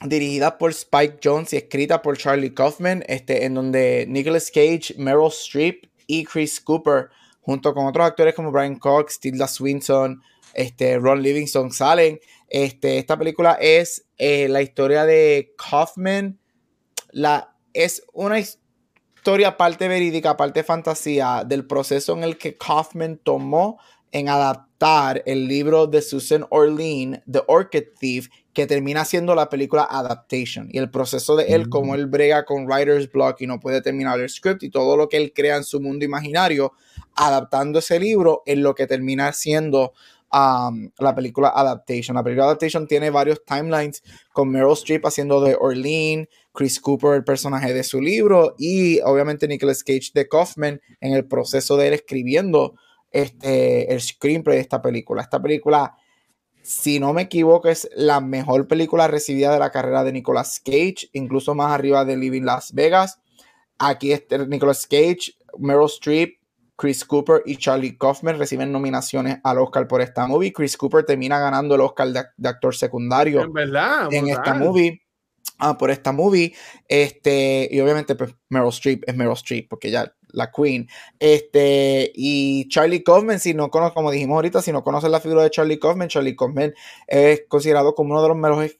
dirigida 0.03 0.57
por 0.57 0.71
Spike 0.71 1.19
Jones 1.23 1.53
y 1.53 1.57
escrita 1.57 2.01
por 2.01 2.17
Charlie 2.17 2.53
Kaufman, 2.53 3.03
este, 3.07 3.45
en 3.45 3.53
donde 3.53 4.05
Nicolas 4.07 4.51
Cage, 4.51 4.95
Meryl 4.97 5.27
Streep 5.27 5.85
y 6.07 6.25
Chris 6.25 6.59
Cooper, 6.59 7.09
junto 7.41 7.73
con 7.73 7.85
otros 7.85 8.05
actores 8.05 8.35
como 8.35 8.51
Brian 8.51 8.77
Cox, 8.77 9.19
Tilda 9.19 9.47
Swinton, 9.47 10.21
este, 10.53 10.97
Ron 10.97 11.21
Livingston, 11.21 11.71
salen. 11.71 12.19
Este, 12.47 12.97
esta 12.97 13.17
película 13.17 13.57
es 13.59 14.05
eh, 14.17 14.47
la 14.49 14.61
historia 14.61 15.05
de 15.05 15.53
Kaufman. 15.57 16.39
La, 17.11 17.55
es 17.73 18.03
una 18.13 18.39
historia 18.39 19.57
parte 19.57 19.87
verídica, 19.87 20.37
parte 20.37 20.63
fantasía 20.63 21.43
del 21.45 21.65
proceso 21.65 22.13
en 22.13 22.23
el 22.23 22.37
que 22.37 22.57
Kaufman 22.57 23.17
tomó 23.17 23.79
en 24.15 24.29
adaptar 24.29 25.21
el 25.25 25.45
libro 25.45 25.87
de 25.87 26.01
Susan 26.01 26.45
Orlean, 26.49 27.21
The 27.29 27.41
Orchid 27.47 27.83
Thief, 27.99 28.29
que 28.53 28.65
termina 28.65 29.03
siendo 29.03 29.35
la 29.35 29.49
película 29.49 29.85
Adaptation. 29.91 30.69
Y 30.71 30.77
el 30.77 30.89
proceso 30.89 31.35
de 31.35 31.47
él, 31.47 31.67
Mm. 31.67 31.69
como 31.69 31.95
él 31.95 32.05
brega 32.05 32.45
con 32.45 32.65
writer's 32.65 33.11
block 33.11 33.41
y 33.41 33.47
no 33.47 33.59
puede 33.59 33.81
terminar 33.81 34.17
el 34.21 34.29
script 34.29 34.63
y 34.63 34.69
todo 34.69 34.95
lo 34.95 35.09
que 35.09 35.17
él 35.17 35.33
crea 35.35 35.57
en 35.57 35.65
su 35.65 35.81
mundo 35.81 36.05
imaginario, 36.05 36.71
adaptando 37.13 37.79
ese 37.79 37.99
libro 37.99 38.41
en 38.45 38.63
lo 38.63 38.73
que 38.73 38.87
termina 38.87 39.33
siendo 39.33 39.91
um, 40.31 40.89
la 40.97 41.13
película 41.13 41.49
Adaptation. 41.53 42.15
La 42.15 42.23
película 42.23 42.45
Adaptation 42.45 42.87
tiene 42.87 43.09
varios 43.09 43.43
timelines 43.43 44.01
con 44.31 44.47
Meryl 44.49 44.71
Streep 44.71 45.05
haciendo 45.05 45.41
de 45.41 45.57
Orlean, 45.59 46.29
Chris 46.53 46.79
Cooper, 46.79 47.15
el 47.15 47.25
personaje 47.25 47.73
de 47.73 47.83
su 47.83 47.99
libro, 47.99 48.55
y 48.57 49.01
obviamente 49.01 49.45
Nicolas 49.45 49.83
Cage 49.83 50.11
de 50.13 50.29
Kaufman 50.29 50.79
en 51.01 51.11
el 51.13 51.25
proceso 51.27 51.75
de 51.75 51.87
él 51.89 51.93
escribiendo 51.95 52.75
este, 53.11 53.91
el 53.93 54.01
screenplay 54.01 54.57
de 54.57 54.61
esta 54.61 54.81
película. 54.81 55.21
Esta 55.21 55.41
película, 55.41 55.95
si 56.61 56.99
no 56.99 57.13
me 57.13 57.23
equivoco, 57.23 57.67
es 57.69 57.89
la 57.95 58.19
mejor 58.21 58.67
película 58.67 59.07
recibida 59.07 59.53
de 59.53 59.59
la 59.59 59.71
carrera 59.71 60.03
de 60.03 60.11
Nicolas 60.11 60.59
Cage, 60.63 61.09
incluso 61.13 61.55
más 61.55 61.71
arriba 61.71 62.05
de 62.05 62.17
Living 62.17 62.43
Las 62.43 62.73
Vegas. 62.73 63.19
Aquí 63.77 64.11
este, 64.11 64.47
Nicolas 64.47 64.87
Cage, 64.87 65.33
Meryl 65.57 65.85
Streep, 65.85 66.39
Chris 66.77 67.05
Cooper 67.05 67.41
y 67.45 67.55
Charlie 67.55 67.97
Kaufman 67.97 68.37
reciben 68.37 68.71
nominaciones 68.71 69.37
al 69.43 69.59
Oscar 69.59 69.87
por 69.87 70.01
esta 70.01 70.27
movie. 70.27 70.51
Chris 70.51 70.75
Cooper 70.75 71.05
termina 71.05 71.39
ganando 71.39 71.75
el 71.75 71.81
Oscar 71.81 72.09
de, 72.09 72.23
de 72.35 72.49
actor 72.49 72.75
secundario 72.75 73.41
En 73.41 73.53
verdad. 73.53 74.07
en 74.11 74.25
brutal. 74.25 74.29
esta 74.45 74.53
movie. 74.55 75.01
Ah, 75.57 75.77
por 75.77 75.89
esta 75.89 76.11
movie. 76.11 76.53
Este, 76.87 77.69
y 77.71 77.79
obviamente, 77.79 78.15
pues, 78.15 78.35
Meryl 78.49 78.69
Streep 78.69 79.03
es 79.07 79.15
Meryl 79.15 79.33
Streep, 79.33 79.69
porque 79.69 79.89
ya 79.89 80.13
la 80.35 80.51
Queen. 80.51 80.87
Este, 81.19 82.11
y 82.13 82.67
Charlie 82.69 83.03
Kaufman, 83.03 83.39
si 83.39 83.53
no 83.53 83.69
conoces, 83.71 83.95
como 83.95 84.11
dijimos 84.11 84.35
ahorita, 84.35 84.61
si 84.61 84.71
no 84.71 84.83
conoces 84.83 85.09
la 85.09 85.19
figura 85.19 85.41
de 85.43 85.49
Charlie 85.49 85.79
Kaufman, 85.79 86.07
Charlie 86.09 86.35
Kaufman 86.35 86.73
es 87.07 87.43
considerado 87.47 87.95
como 87.95 88.11
uno 88.11 88.21
de 88.21 88.27
los 88.27 88.37
mejores 88.37 88.77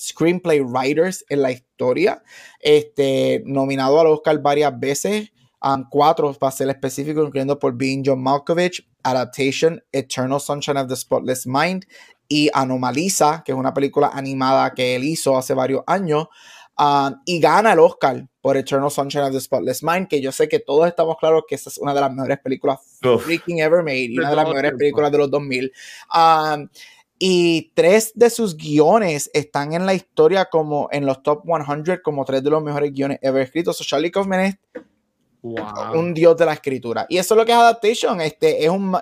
screenplay 0.00 0.60
writers 0.60 1.24
en 1.28 1.42
la 1.42 1.50
historia. 1.50 2.22
Este, 2.60 3.42
nominado 3.46 3.98
al 4.00 4.06
Oscar 4.06 4.40
varias 4.40 4.78
veces. 4.78 5.32
um, 5.62 5.84
cuatro 5.88 6.32
para 6.34 6.52
ser 6.52 6.68
específico, 6.68 7.22
incluyendo 7.22 7.58
por 7.58 7.74
Being 7.76 8.02
John 8.04 8.22
Malkovich, 8.22 8.86
Adaptation, 9.02 9.82
Eternal 9.92 10.40
Sunshine 10.40 10.76
of 10.76 10.88
the 10.88 10.96
Spotless 10.96 11.46
Mind 11.46 11.84
y 12.28 12.50
Anomaliza, 12.52 13.42
que 13.44 13.52
es 13.52 13.58
una 13.58 13.72
película 13.72 14.10
animada 14.12 14.72
que 14.74 14.94
él 14.94 15.04
hizo 15.04 15.36
hace 15.36 15.54
varios 15.54 15.82
años. 15.86 16.26
Um, 16.78 17.16
y 17.24 17.40
gana 17.40 17.72
el 17.72 17.80
Oscar 17.80 18.24
por 18.40 18.56
Eternal 18.56 18.90
Sunshine 18.90 19.24
of 19.24 19.32
the 19.32 19.40
Spotless 19.40 19.82
Mind, 19.82 20.06
que 20.06 20.20
yo 20.20 20.30
sé 20.30 20.48
que 20.48 20.60
todos 20.60 20.86
estamos 20.86 21.16
claros 21.18 21.42
que 21.48 21.56
esa 21.56 21.70
es 21.70 21.78
una 21.78 21.92
de 21.92 22.00
las 22.00 22.12
mejores 22.12 22.38
películas 22.38 22.78
Uf. 23.04 23.24
freaking 23.24 23.58
ever 23.58 23.82
made 23.82 24.04
y 24.04 24.18
una 24.18 24.30
de 24.30 24.36
las 24.36 24.48
mejores 24.48 24.72
películas 24.78 25.10
de 25.10 25.18
los 25.18 25.30
2000. 25.30 25.72
Um, 26.14 26.68
y 27.18 27.72
tres 27.74 28.12
de 28.14 28.30
sus 28.30 28.56
guiones 28.56 29.28
están 29.34 29.72
en 29.72 29.86
la 29.86 29.94
historia 29.94 30.44
como 30.44 30.88
en 30.92 31.04
los 31.04 31.20
top 31.24 31.42
100 31.44 32.00
como 32.02 32.24
tres 32.24 32.44
de 32.44 32.50
los 32.50 32.62
mejores 32.62 32.92
guiones 32.92 33.18
ever 33.22 33.42
escritos. 33.42 33.76
So 33.76 33.84
Charlie 33.84 34.12
Kaufman 34.12 34.40
es 34.40 34.58
Wow. 35.40 35.96
un 35.98 36.14
dios 36.14 36.36
de 36.36 36.44
la 36.46 36.52
escritura. 36.52 37.06
Y 37.08 37.16
eso 37.16 37.34
es 37.34 37.38
lo 37.38 37.44
que 37.46 37.52
es 37.52 37.58
Adaptation. 37.58 38.20
Este 38.20 38.64
es 38.64 38.70
un 38.70 38.92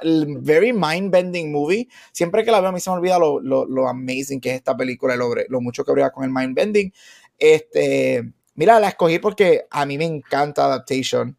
very 0.43 0.73
mind-bending 0.73 1.51
movie. 1.51 1.89
Siempre 2.13 2.45
que 2.45 2.51
la 2.51 2.61
veo 2.61 2.69
a 2.69 2.73
mí 2.73 2.81
se 2.81 2.91
me 2.91 2.97
olvida 2.97 3.19
lo, 3.19 3.41
lo, 3.41 3.65
lo 3.65 3.89
amazing 3.89 4.41
que 4.41 4.51
es 4.51 4.57
esta 4.57 4.77
película 4.77 5.15
y 5.15 5.19
lo, 5.19 5.31
lo 5.49 5.61
mucho 5.61 5.85
que 5.85 5.93
brega 5.93 6.11
con 6.11 6.25
el 6.25 6.31
mind-bending. 6.31 6.93
Este, 7.39 8.33
mira, 8.55 8.81
la 8.81 8.89
escogí 8.89 9.19
porque 9.19 9.67
a 9.71 9.87
mí 9.87 9.99
me 9.99 10.05
encanta 10.05 10.65
Adaptation. 10.65 11.37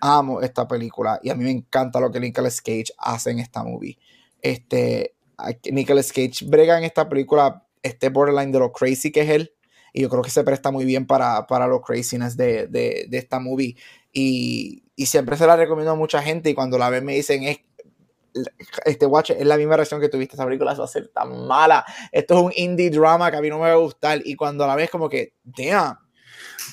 Amo 0.00 0.40
esta 0.40 0.66
película 0.66 1.20
y 1.22 1.30
a 1.30 1.34
mí 1.36 1.44
me 1.44 1.52
encanta 1.52 2.00
lo 2.00 2.10
que 2.10 2.18
Nicolas 2.18 2.60
Cage 2.60 2.92
hace 2.98 3.30
en 3.30 3.38
esta 3.38 3.62
movie. 3.62 3.98
Este, 4.40 5.14
Nicolas 5.70 6.12
Cage 6.12 6.44
brega 6.44 6.76
en 6.76 6.84
esta 6.84 7.08
película 7.08 7.64
este 7.82 8.08
borderline 8.08 8.50
de 8.50 8.58
lo 8.58 8.72
crazy 8.72 9.12
que 9.12 9.20
es 9.20 9.30
él. 9.30 9.52
Y 9.92 10.02
yo 10.02 10.08
creo 10.08 10.22
que 10.22 10.30
se 10.30 10.42
presta 10.42 10.70
muy 10.70 10.84
bien 10.84 11.06
para, 11.06 11.46
para 11.46 11.66
lo 11.66 11.82
craziness 11.82 12.36
de, 12.36 12.66
de, 12.66 13.06
de 13.08 13.18
esta 13.18 13.38
movie. 13.38 13.76
Y, 14.12 14.84
y 14.96 15.06
siempre 15.06 15.36
se 15.36 15.46
la 15.46 15.56
recomiendo 15.56 15.92
a 15.92 15.96
mucha 15.96 16.22
gente. 16.22 16.50
Y 16.50 16.54
cuando 16.54 16.78
la 16.78 16.88
ven 16.88 17.04
me 17.04 17.14
dicen, 17.14 17.42
es, 17.42 17.58
este 18.84 19.06
watch 19.06 19.30
es 19.30 19.44
la 19.46 19.56
misma 19.56 19.76
reacción 19.76 20.00
que 20.00 20.08
tuviste. 20.08 20.34
Esta 20.34 20.44
película 20.44 20.74
va 20.74 20.84
a 20.84 20.88
ser 20.88 21.08
tan 21.08 21.46
mala. 21.46 21.84
Esto 22.10 22.34
es 22.38 22.40
un 22.44 22.52
indie 22.56 22.90
drama 22.90 23.30
que 23.30 23.36
a 23.36 23.40
mí 23.40 23.48
no 23.48 23.56
me 23.58 23.66
va 23.68 23.72
a 23.72 23.76
gustar. 23.76 24.20
Y 24.24 24.34
cuando 24.34 24.66
la 24.66 24.74
ves, 24.76 24.90
como 24.90 25.08
que, 25.08 25.34
damn. 25.44 25.96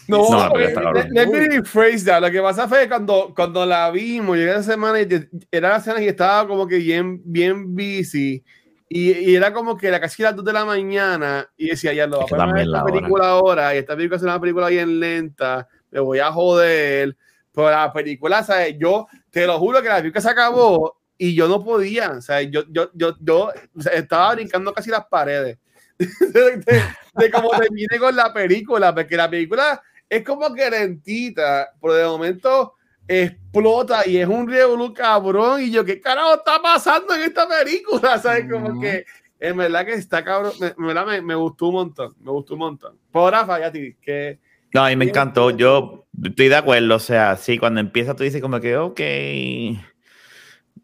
No, 0.08 0.30
No, 0.30 0.60
eh, 0.60 0.74
let- 1.12 1.28
me 1.28 1.48
rephrase 1.48 2.06
that. 2.06 2.22
Lo 2.22 2.32
que 2.32 2.42
pasa 2.42 2.68
fue 2.68 2.82
que 2.84 2.90
cuando, 2.90 3.34
cuando 3.36 3.66
la 3.66 3.92
vimos, 3.92 4.38
llegué 4.38 4.52
esa 4.52 4.64
semana 4.64 5.00
y 5.02 5.08
era 5.52 5.70
la 5.70 5.80
semana 5.80 6.04
y 6.04 6.08
estaba 6.08 6.48
como 6.48 6.68
que 6.68 6.78
bien, 6.78 7.22
bien 7.24 7.76
busy. 7.76 8.44
Y, 8.92 9.12
y 9.12 9.36
era 9.36 9.54
como 9.54 9.78
que 9.78 9.88
era 9.88 10.00
casi 10.00 10.24
las 10.24 10.36
2 10.36 10.44
de 10.46 10.54
la 10.54 10.66
mañana 10.66 11.48
y 11.56 11.70
decía, 11.70 11.94
ya 11.94 12.08
lo 12.08 12.18
voy 12.18 12.26
a 12.26 12.28
que 12.28 12.36
también 12.36 12.66
esta 12.66 12.78
la 12.78 12.84
hora. 12.84 12.94
película 12.94 13.30
ahora 13.30 13.76
y 13.76 13.78
esta 13.78 13.96
película 13.96 14.18
es 14.18 14.24
una 14.24 14.40
película 14.40 14.68
bien 14.70 15.00
lenta, 15.00 15.68
me 15.92 16.00
voy 16.00 16.18
a 16.20 16.32
joder. 16.32 17.16
Pero 17.54 17.70
la 17.70 17.94
película, 17.94 18.44
¿sabes? 18.44 18.76
Yo 18.80 19.06
te 19.30 19.46
lo 19.46 19.60
juro 19.60 19.82
que 19.84 19.90
la 19.90 19.98
película 19.98 20.22
se 20.22 20.30
acabó 20.30 20.99
y 21.20 21.36
yo 21.36 21.48
no 21.48 21.64
podía, 21.64 22.12
o 22.12 22.22
sea, 22.22 22.42
yo, 22.42 22.64
yo, 22.70 22.90
yo, 22.96 23.16
yo 23.20 23.52
estaba 23.92 24.34
brincando 24.34 24.74
casi 24.74 24.90
las 24.90 25.06
paredes 25.06 25.60
de, 26.00 26.58
de, 26.58 26.84
de 27.14 27.32
cómo 27.32 27.52
termine 27.52 28.00
con 28.00 28.16
la 28.16 28.34
película, 28.34 28.96
porque 28.96 29.16
la 29.16 29.30
película 29.30 29.80
es 30.10 30.24
como 30.24 30.52
que 30.56 30.70
lentita, 30.72 31.70
pero 31.80 31.94
de 31.94 32.06
momento 32.06 32.74
explota 33.10 34.08
y 34.08 34.18
es 34.18 34.28
un 34.28 34.48
revolú 34.50 34.94
cabrón. 34.94 35.62
Y 35.62 35.72
yo, 35.72 35.84
¿qué 35.84 36.00
carajo 36.00 36.36
está 36.36 36.62
pasando 36.62 37.14
en 37.16 37.24
esta 37.24 37.48
película? 37.48 38.18
¿Sabes? 38.22 38.50
Como 38.50 38.80
que 38.80 39.06
en 39.40 39.58
verdad 39.58 39.86
que 39.86 39.94
está 39.94 40.24
cabrón. 40.24 40.54
Me, 40.60 40.68
en 40.68 40.88
verdad 40.88 41.06
me, 41.06 41.22
me 41.22 41.36
gustó 41.36 41.68
un 41.68 41.74
montón. 41.74 42.16
Me 42.22 42.32
gustó 42.32 42.54
un 42.54 42.60
montón. 42.60 42.98
Por 43.12 43.34
Rafa, 43.34 43.60
ya 43.60 43.72
ti, 43.72 43.96
que 44.02 44.40
No, 44.74 44.86
a 44.86 44.90
mí 44.90 44.96
me 44.96 45.06
encantó. 45.06 45.50
Yo 45.52 46.06
estoy 46.24 46.50
de 46.50 46.56
acuerdo. 46.56 46.96
O 46.96 47.00
sea, 47.00 47.36
sí, 47.36 47.58
cuando 47.58 47.80
empieza 47.80 48.16
tú 48.16 48.24
dices 48.24 48.42
como 48.42 48.60
que, 48.60 48.78
ok, 48.78 49.02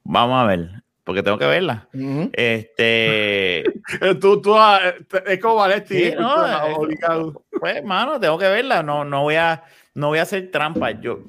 vamos 0.05 0.41
a 0.41 0.45
ver, 0.45 0.83
porque 1.03 1.21
tengo 1.21 1.37
que 1.37 1.45
verla. 1.45 1.89
Este, 2.31 3.59
eh, 3.59 4.15
tú, 4.21 4.41
tú, 4.41 4.55
ah, 4.55 4.79
eh, 4.81 5.23
es 5.27 5.39
como 5.39 5.55
Valesti. 5.55 6.11
Sí, 6.11 6.13
no, 6.17 6.47
eh, 6.47 6.73
obligado. 6.77 7.45
pues, 7.59 7.83
mano, 7.83 8.19
tengo 8.19 8.37
que 8.37 8.47
verla. 8.47 8.81
No, 8.81 9.03
no 9.03 9.23
voy 9.23 9.35
a, 9.35 9.63
no 9.93 10.07
voy 10.07 10.19
a 10.19 10.23
hacer 10.23 10.49
trampa. 10.51 10.91
Yo 10.91 11.19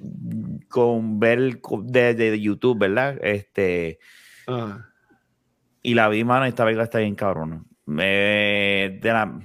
con 0.68 1.18
ver 1.18 1.60
desde 1.82 2.40
YouTube, 2.40 2.78
¿verdad? 2.78 3.18
Este, 3.20 3.98
Ah. 4.48 4.86
y 5.82 5.94
la 5.94 6.08
vi, 6.08 6.22
mano, 6.22 6.46
y 6.46 6.50
esta 6.50 6.64
película 6.64 6.84
está 6.84 6.98
bien 6.98 7.14
cabrona. 7.16 7.64
Me, 7.84 8.98
de 9.00 9.10
la, 9.12 9.40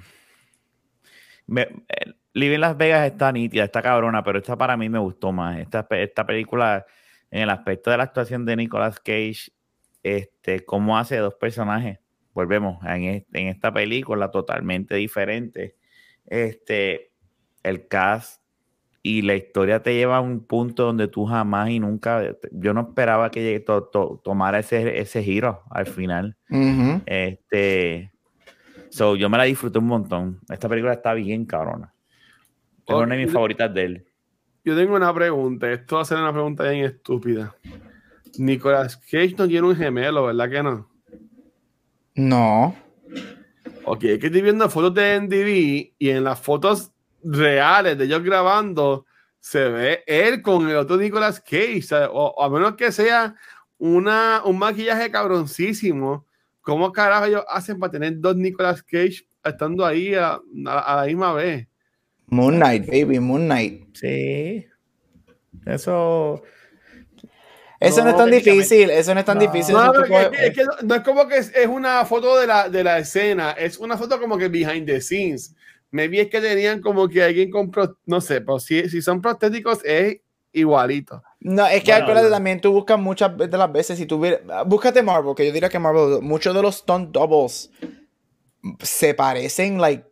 me, 1.48 1.62
eh, 1.62 2.14
Living 2.34 2.60
Las 2.60 2.78
Vegas 2.78 3.08
está 3.08 3.32
nítida, 3.32 3.64
está 3.64 3.82
cabrona, 3.82 4.24
pero 4.24 4.40
esta 4.40 4.56
para 4.58 4.78
mí 4.78 4.90
me 4.90 5.00
gustó 5.00 5.32
más. 5.32 5.60
Esta, 5.60 5.86
esta 5.92 6.26
película, 6.26 6.86
en 7.32 7.42
el 7.44 7.50
aspecto 7.50 7.90
de 7.90 7.98
la 7.98 8.04
actuación 8.04 8.46
de 8.46 8.56
Nicolas 8.58 9.00
Cage, 9.00 9.52
este, 10.04 10.64
cómo 10.66 10.98
hace 10.98 11.18
dos 11.18 11.36
personajes. 11.36 12.00
Volvemos 12.34 12.84
en, 12.86 13.04
es- 13.04 13.26
en 13.34 13.48
esta 13.48 13.74
película 13.74 14.30
totalmente 14.32 14.96
diferente. 14.96 15.76
Este, 16.26 17.12
el 17.64 17.88
cast 17.88 18.42
y 19.04 19.22
la 19.24 19.36
historia 19.36 19.82
te 19.82 19.94
lleva 19.96 20.18
a 20.18 20.22
un 20.22 20.46
punto 20.46 20.84
donde 20.86 21.08
tú 21.08 21.26
jamás 21.26 21.70
y 21.72 21.80
nunca, 21.80 22.36
yo 22.52 22.74
no 22.74 22.82
esperaba 22.82 23.32
que 23.32 23.42
llegue, 23.42 23.60
to- 23.62 23.86
to- 23.86 24.22
tomara 24.24 24.60
ese, 24.60 25.00
ese 25.00 25.24
giro 25.24 25.64
al 25.72 25.88
final. 25.88 26.38
Este, 27.06 28.12
so, 28.90 29.16
yo 29.16 29.30
me 29.30 29.38
la 29.38 29.46
disfruté 29.46 29.80
un 29.80 29.88
montón. 29.88 30.40
Esta 30.50 30.70
película 30.70 30.94
está 30.94 31.14
bien 31.14 31.46
cabrona. 31.46 31.94
Es 32.86 32.94
una 33.04 33.16
de 33.16 33.22
mis 33.24 33.32
favoritas 33.34 33.74
de 33.74 33.84
él. 33.84 34.06
Yo 34.64 34.76
tengo 34.76 34.95
una 34.95 35.14
pregunta. 35.14 35.72
Esto 35.72 35.95
va 35.97 36.01
a 36.03 36.05
ser 36.05 36.18
una 36.18 36.32
pregunta 36.32 36.64
bien 36.70 36.86
estúpida. 36.86 37.55
Nicolas 38.38 38.97
Cage 38.97 39.36
no 39.38 39.47
tiene 39.47 39.68
un 39.68 39.76
gemelo, 39.76 40.26
¿verdad 40.26 40.49
que 40.49 40.64
no? 40.64 40.89
No. 42.16 42.76
Ok, 43.86 44.03
es 44.05 44.20
que 44.20 44.28
estoy 44.28 44.41
viendo 44.41 44.70
fotos 44.70 44.93
de 44.93 45.16
NDB 45.16 45.93
y 45.97 46.09
en 46.09 46.24
las 46.24 46.39
fotos 46.39 46.91
reales 47.24 47.97
de 47.97 48.05
ellos 48.05 48.24
grabando 48.24 49.05
se 49.39 49.70
ve 49.70 50.03
él 50.05 50.41
con 50.41 50.70
el 50.70 50.76
otro 50.76 50.97
Nicolas 50.97 51.39
Cage. 51.41 51.88
O, 52.12 52.28
o 52.38 52.43
a 52.43 52.49
menos 52.49 52.76
que 52.76 52.91
sea 52.91 53.36
una, 53.80 54.41
un 54.45 54.59
maquillaje 54.59 55.09
cabroncísimo. 55.09 56.26
¿Cómo 56.62 56.91
carajo 56.91 57.26
ellos 57.26 57.43
hacen 57.49 57.80
para 57.80 57.91
tener 57.91 58.20
dos 58.20 58.36
Nicolas 58.36 58.84
Cage 58.84 59.26
estando 59.43 59.84
ahí 59.84 60.14
a, 60.14 60.39
a- 60.68 60.80
a 60.80 60.95
la 61.01 61.05
misma 61.07 61.34
vez? 61.34 61.68
Moon 62.32 62.56
Knight, 62.58 62.88
baby, 62.88 63.20
Moon 63.20 63.46
Knight. 63.46 63.96
Sí. 63.96 64.66
Eso. 65.66 66.42
Eso 67.80 67.98
no, 68.00 68.04
No, 68.06 68.10
es 68.12 68.18
tan 68.18 68.32
difícil, 68.32 68.90
eso 68.92 69.14
no 69.14 69.20
es 69.22 69.26
tan 69.26 69.38
No. 69.40 69.42
difícil. 69.44 69.74
No, 69.74 69.92
es, 70.04 70.08
que, 70.30 70.46
es 70.48 70.54
que 70.56 70.64
no- 70.84 70.96
es 70.96 71.02
como 71.02 71.28
que 71.28 71.38
es, 71.38 71.52
es 71.56 71.66
una 71.68 72.06
foto 72.06 72.38
de 72.40 72.46
la, 72.48 72.70
de 72.70 72.84
la 72.84 73.00
escena, 73.00 73.52
es 73.54 73.78
una 73.80 73.98
foto 73.98 74.20
como 74.20 74.38
que 74.38 74.50
behind 74.50 74.86
the 74.86 75.02
scenes. 75.02 75.56
Maybe 75.90 76.22
es 76.22 76.30
que 76.30 76.40
tenían 76.40 76.80
como 76.80 77.10
que 77.10 77.24
alguien 77.24 77.50
compró, 77.50 77.98
no 78.06 78.22
sé, 78.22 78.40
pero 78.42 78.60
si, 78.60 78.88
si 78.88 79.02
son 79.02 79.20
prostéticos 79.22 79.80
es 79.84 80.18
igualito. 80.54 81.24
No, 81.40 81.66
es 81.66 81.84
que 81.84 81.92
Bueno, 81.92 82.04
acuérdate 82.04 82.28
no. 82.30 82.34
también, 82.36 82.62
tú 82.62 82.72
buscas 82.72 83.00
muchas 83.00 83.36
de 83.36 83.48
las 83.58 83.72
veces, 83.74 83.98
si 83.98 84.06
tú 84.06 84.24
búscate 84.68 85.02
Marvel, 85.02 85.34
que 85.36 85.48
yo 85.48 85.52
diría 85.52 85.68
que 85.70 85.80
Marvel, 85.80 86.22
muchos 86.22 86.54
de 86.56 86.62
los 86.62 86.76
stunt 86.76 87.10
doubles 87.12 87.72
se 88.80 89.14
parecen, 89.16 89.82
like, 89.82 90.06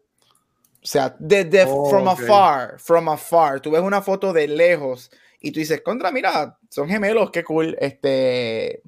o 0.81 0.87
sea, 0.87 1.15
desde 1.19 1.65
Oh, 1.67 1.89
from 1.89 2.07
afar, 2.07 2.79
from 2.79 3.09
afar, 3.09 3.59
tú 3.59 3.71
ves 3.71 3.81
una 3.81 4.01
foto 4.01 4.31
de 4.31 4.47
lejos 4.47 5.11
y 5.41 5.51
tú 5.51 5.59
dices, 5.59 5.81
contra, 5.81 6.11
mira, 6.11 6.57
son 6.69 6.87
gemelos, 6.87 7.31
qué 7.31 7.43
cool, 7.43 7.75
este, 7.79 8.81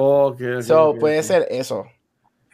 Ok, 0.00 0.40
ok, 0.40 0.62
so, 0.62 0.94
puede 0.94 1.22
ser 1.24 1.48
eso. 1.50 1.84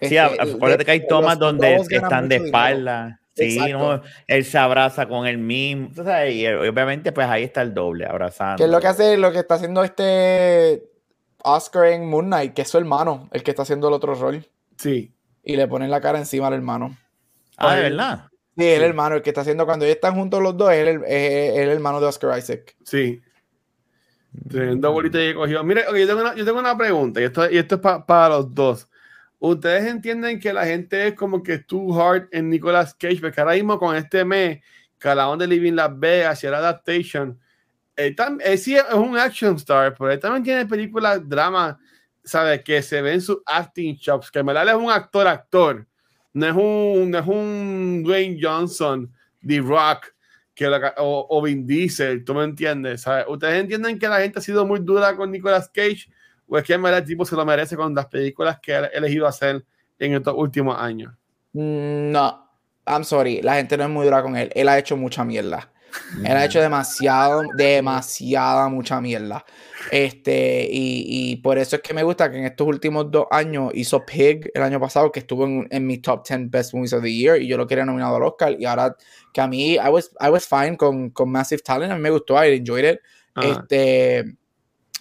Sí, 0.00 0.16
Este, 0.16 0.18
acuérdate 0.18 0.84
que 0.86 0.90
hay 0.90 1.06
tomas 1.06 1.38
donde 1.38 1.76
están 1.76 2.28
de 2.28 2.36
espalda. 2.36 3.20
Sí. 3.36 3.58
¿no? 3.72 4.00
él 4.28 4.44
se 4.44 4.58
abraza 4.58 5.06
con 5.08 5.26
él 5.26 5.38
mismo. 5.38 5.90
tú 5.94 6.04
sabes, 6.04 6.34
y 6.34 6.46
eh, 6.46 6.56
obviamente, 6.56 7.12
pues 7.12 7.26
ahí 7.26 7.42
está 7.42 7.62
el 7.62 7.74
doble, 7.74 8.06
abrazando. 8.06 8.56
Que 8.58 8.64
es 8.64 8.70
lo 8.70 8.80
que 8.80 8.86
hace, 8.86 9.16
lo 9.16 9.32
que 9.32 9.40
está 9.40 9.56
haciendo 9.56 9.82
este 9.82 10.84
Oscar 11.38 11.86
en 11.86 12.08
Moon 12.08 12.26
Knight, 12.26 12.54
que 12.54 12.62
es 12.62 12.68
su 12.68 12.78
hermano, 12.78 13.28
el 13.32 13.42
que 13.42 13.50
está 13.50 13.62
haciendo 13.62 13.88
el 13.88 13.94
otro 13.94 14.14
rol. 14.14 14.46
Sí. 14.76 15.12
Y 15.42 15.56
le 15.56 15.66
ponen 15.68 15.90
la 15.90 16.00
cara 16.00 16.18
encima 16.18 16.46
al 16.46 16.54
hermano. 16.54 16.96
Ah, 17.56 17.74
de 17.74 17.82
verdad. 17.82 18.28
Sí, 18.56 18.64
el 18.64 18.80
Sí. 18.80 18.84
hermano, 18.86 19.16
el 19.16 19.22
que 19.22 19.30
está 19.30 19.40
haciendo 19.40 19.66
cuando 19.66 19.84
ellos 19.84 19.96
están 19.96 20.14
juntos 20.14 20.42
los 20.42 20.56
dos, 20.56 20.72
es 20.72 20.86
el, 20.86 21.02
es 21.04 21.56
el 21.58 21.68
hermano 21.70 22.00
de 22.00 22.06
Oscar 22.06 22.38
Isaac. 22.38 22.76
Sí. 22.84 23.20
Tremendo 24.48 24.90
bolita 24.92 25.18
que 25.18 25.34
cogió. 25.34 25.62
Mire, 25.62 25.86
ok, 25.88 25.94
yo, 25.96 26.06
tengo 26.06 26.20
una, 26.20 26.34
yo 26.34 26.44
tengo 26.44 26.58
una 26.58 26.76
pregunta 26.76 27.20
y 27.20 27.24
esto, 27.24 27.48
y 27.50 27.56
esto 27.58 27.76
es 27.76 27.80
pa- 27.80 28.04
para 28.04 28.30
los 28.36 28.52
dos. 28.54 28.88
¿Ustedes 29.38 29.84
entienden 29.86 30.40
que 30.40 30.52
la 30.52 30.64
gente 30.66 31.08
es 31.08 31.14
como 31.14 31.42
que 31.42 31.58
too 31.58 31.92
hard 32.00 32.28
en 32.32 32.48
Nicolas 32.50 32.94
Cage? 32.94 33.20
Porque 33.20 33.40
ahora 33.40 33.54
mismo 33.54 33.78
con 33.78 33.94
este 33.94 34.24
mes, 34.24 34.60
hablamos 35.02 35.38
de 35.38 35.46
Living 35.46 35.74
Las 35.74 35.96
Vegas 35.98 36.42
y 36.42 36.46
el 36.46 36.54
Adaptation, 36.54 37.38
él, 37.94 38.16
tam- 38.16 38.40
él 38.42 38.58
sí 38.58 38.74
es 38.74 38.84
un 38.94 39.16
action 39.18 39.54
star, 39.56 39.94
pero 39.96 40.10
él 40.10 40.18
también 40.18 40.42
tiene 40.42 40.66
películas, 40.66 41.20
dramas, 41.28 41.76
¿sabes? 42.24 42.62
Que 42.62 42.82
se 42.82 43.02
ven 43.02 43.20
sus 43.20 43.38
acting 43.46 43.96
chops, 43.96 44.30
que 44.30 44.38
en 44.40 44.46
verdad 44.46 44.68
es 44.68 44.74
un 44.74 44.90
actor, 44.90 45.28
actor. 45.28 45.86
No 46.34 46.46
es 46.46 46.54
un, 46.54 47.10
no 47.10 47.18
es 47.18 47.26
un 47.26 48.02
Dwayne 48.04 48.38
Johnson, 48.40 49.10
The 49.46 49.60
Rock, 49.60 50.14
que 50.54 50.68
o, 50.98 51.26
o 51.30 51.42
Vin 51.42 51.66
Diesel, 51.66 52.24
¿tú 52.24 52.34
me 52.34 52.44
entiendes? 52.44 53.02
¿sabes? 53.02 53.24
¿Ustedes 53.28 53.60
entienden 53.60 53.98
que 53.98 54.08
la 54.08 54.20
gente 54.20 54.38
ha 54.38 54.42
sido 54.42 54.66
muy 54.66 54.80
dura 54.80 55.16
con 55.16 55.30
Nicolas 55.30 55.68
Cage? 55.72 56.06
¿O 56.46 56.58
es 56.58 56.64
que 56.64 56.74
el 56.74 57.04
tipo 57.04 57.24
se 57.24 57.34
lo 57.36 57.44
merece 57.44 57.76
con 57.76 57.94
las 57.94 58.06
películas 58.06 58.58
que 58.60 58.74
ha 58.74 58.86
elegido 58.86 59.26
hacer 59.26 59.64
en 59.98 60.14
estos 60.14 60.34
últimos 60.36 60.78
años? 60.78 61.12
Mm, 61.52 62.10
No, 62.12 62.48
I'm 62.86 63.04
sorry, 63.04 63.40
la 63.40 63.54
gente 63.54 63.76
no 63.76 63.84
es 63.84 63.90
muy 63.90 64.04
dura 64.04 64.22
con 64.22 64.36
él. 64.36 64.50
Él 64.54 64.68
ha 64.68 64.78
hecho 64.78 64.96
mucha 64.96 65.24
mierda. 65.24 65.72
Él 66.24 66.36
ha 66.36 66.44
hecho 66.44 66.60
demasiado, 66.60 67.42
demasiada, 67.56 68.68
mucha 68.68 69.00
mierda. 69.00 69.44
Este, 69.90 70.66
y, 70.70 71.32
y, 71.32 71.36
por 71.36 71.58
eso 71.58 71.76
es 71.76 71.82
que 71.82 71.92
me 71.92 72.02
gusta 72.02 72.30
que 72.30 72.38
en 72.38 72.44
estos 72.44 72.66
últimos 72.66 73.10
dos 73.10 73.26
años 73.30 73.70
hizo 73.74 74.04
Pig 74.04 74.50
el 74.54 74.62
año 74.62 74.80
pasado, 74.80 75.12
que 75.12 75.20
estuvo 75.20 75.44
en, 75.44 75.66
en 75.70 75.86
mi 75.86 75.98
top 75.98 76.26
10 76.26 76.50
Best 76.50 76.74
Movies 76.74 76.92
of 76.94 77.02
the 77.02 77.12
Year, 77.12 77.40
y 77.40 77.46
yo 77.46 77.56
lo 77.56 77.66
quería 77.66 77.84
nominado 77.84 78.16
al 78.16 78.22
Oscar. 78.22 78.56
Y 78.58 78.64
ahora 78.64 78.96
que 79.32 79.40
a 79.40 79.46
mí, 79.46 79.74
I 79.74 79.88
was, 79.90 80.10
I 80.20 80.30
was 80.30 80.46
fine 80.46 80.76
con, 80.76 81.10
con 81.10 81.30
Massive 81.30 81.62
Talent, 81.62 81.92
a 81.92 81.96
mí 81.96 82.00
me 82.00 82.10
gustó, 82.10 82.42
I 82.42 82.56
enjoyed 82.56 82.94
it. 82.94 83.00
Este, 83.36 84.36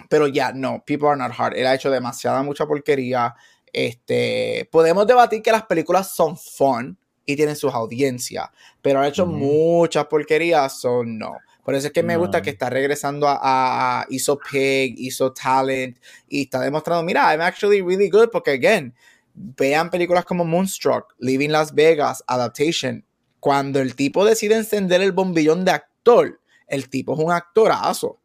pero 0.10 0.28
ya, 0.28 0.52
no, 0.52 0.84
People 0.86 1.08
Are 1.10 1.18
Not 1.18 1.32
Hard. 1.38 1.56
Él 1.56 1.68
ha 1.68 1.76
hecho 1.76 1.91
demasiada, 1.91 2.44
mucha 2.44 2.66
porquería. 2.66 3.36
Este, 3.72 4.68
podemos 4.72 5.08
debatir 5.08 5.41
que 5.41 5.52
las 5.52 5.64
películas 5.64 6.14
son 6.14 6.38
fun 6.38 6.98
y 7.26 7.36
tienen 7.36 7.56
sus 7.56 7.74
audiencias, 7.74 8.50
pero 8.82 9.00
ha 9.00 9.08
hecho 9.08 9.26
muchas 9.26 10.06
porquerías, 10.06 10.80
son 10.80 11.18
no. 11.18 11.38
Por 11.64 11.76
eso 11.76 11.88
es 11.88 11.94
que 11.94 12.04
me 12.04 12.18
gusta 12.18 12.42
que 12.42 12.50
está 12.50 12.70
regresando 12.70 13.28
a, 13.28 13.40
a, 13.42 14.06
hizo 14.10 14.38
Pig, 14.38 14.96
hizo 14.98 15.32
Talent 15.32 15.98
y 16.28 16.44
está 16.44 16.60
demostrando, 16.60 17.04
mira, 17.04 17.32
I'm 17.32 17.42
actually 17.42 17.82
really 17.82 18.10
good 18.10 18.30
porque 18.32 18.52
again, 18.52 18.94
vean 19.34 19.90
películas 19.90 20.26
como 20.26 20.44
Moonstruck, 20.44 21.16
Living 21.20 21.50
Las 21.50 21.74
Vegas, 21.74 22.24
Adaptation, 22.28 23.06
cuando 23.40 23.80
el 23.80 23.96
tipo 23.96 24.26
decide 24.26 24.56
encender 24.56 25.02
el 25.02 25.14
bombillón 25.14 25.64
de 25.64 25.72
actor, 25.72 26.40
el 26.68 26.90
tipo 26.90 27.14
es 27.14 27.20
un 27.20 27.32
actorazo. 27.32 28.20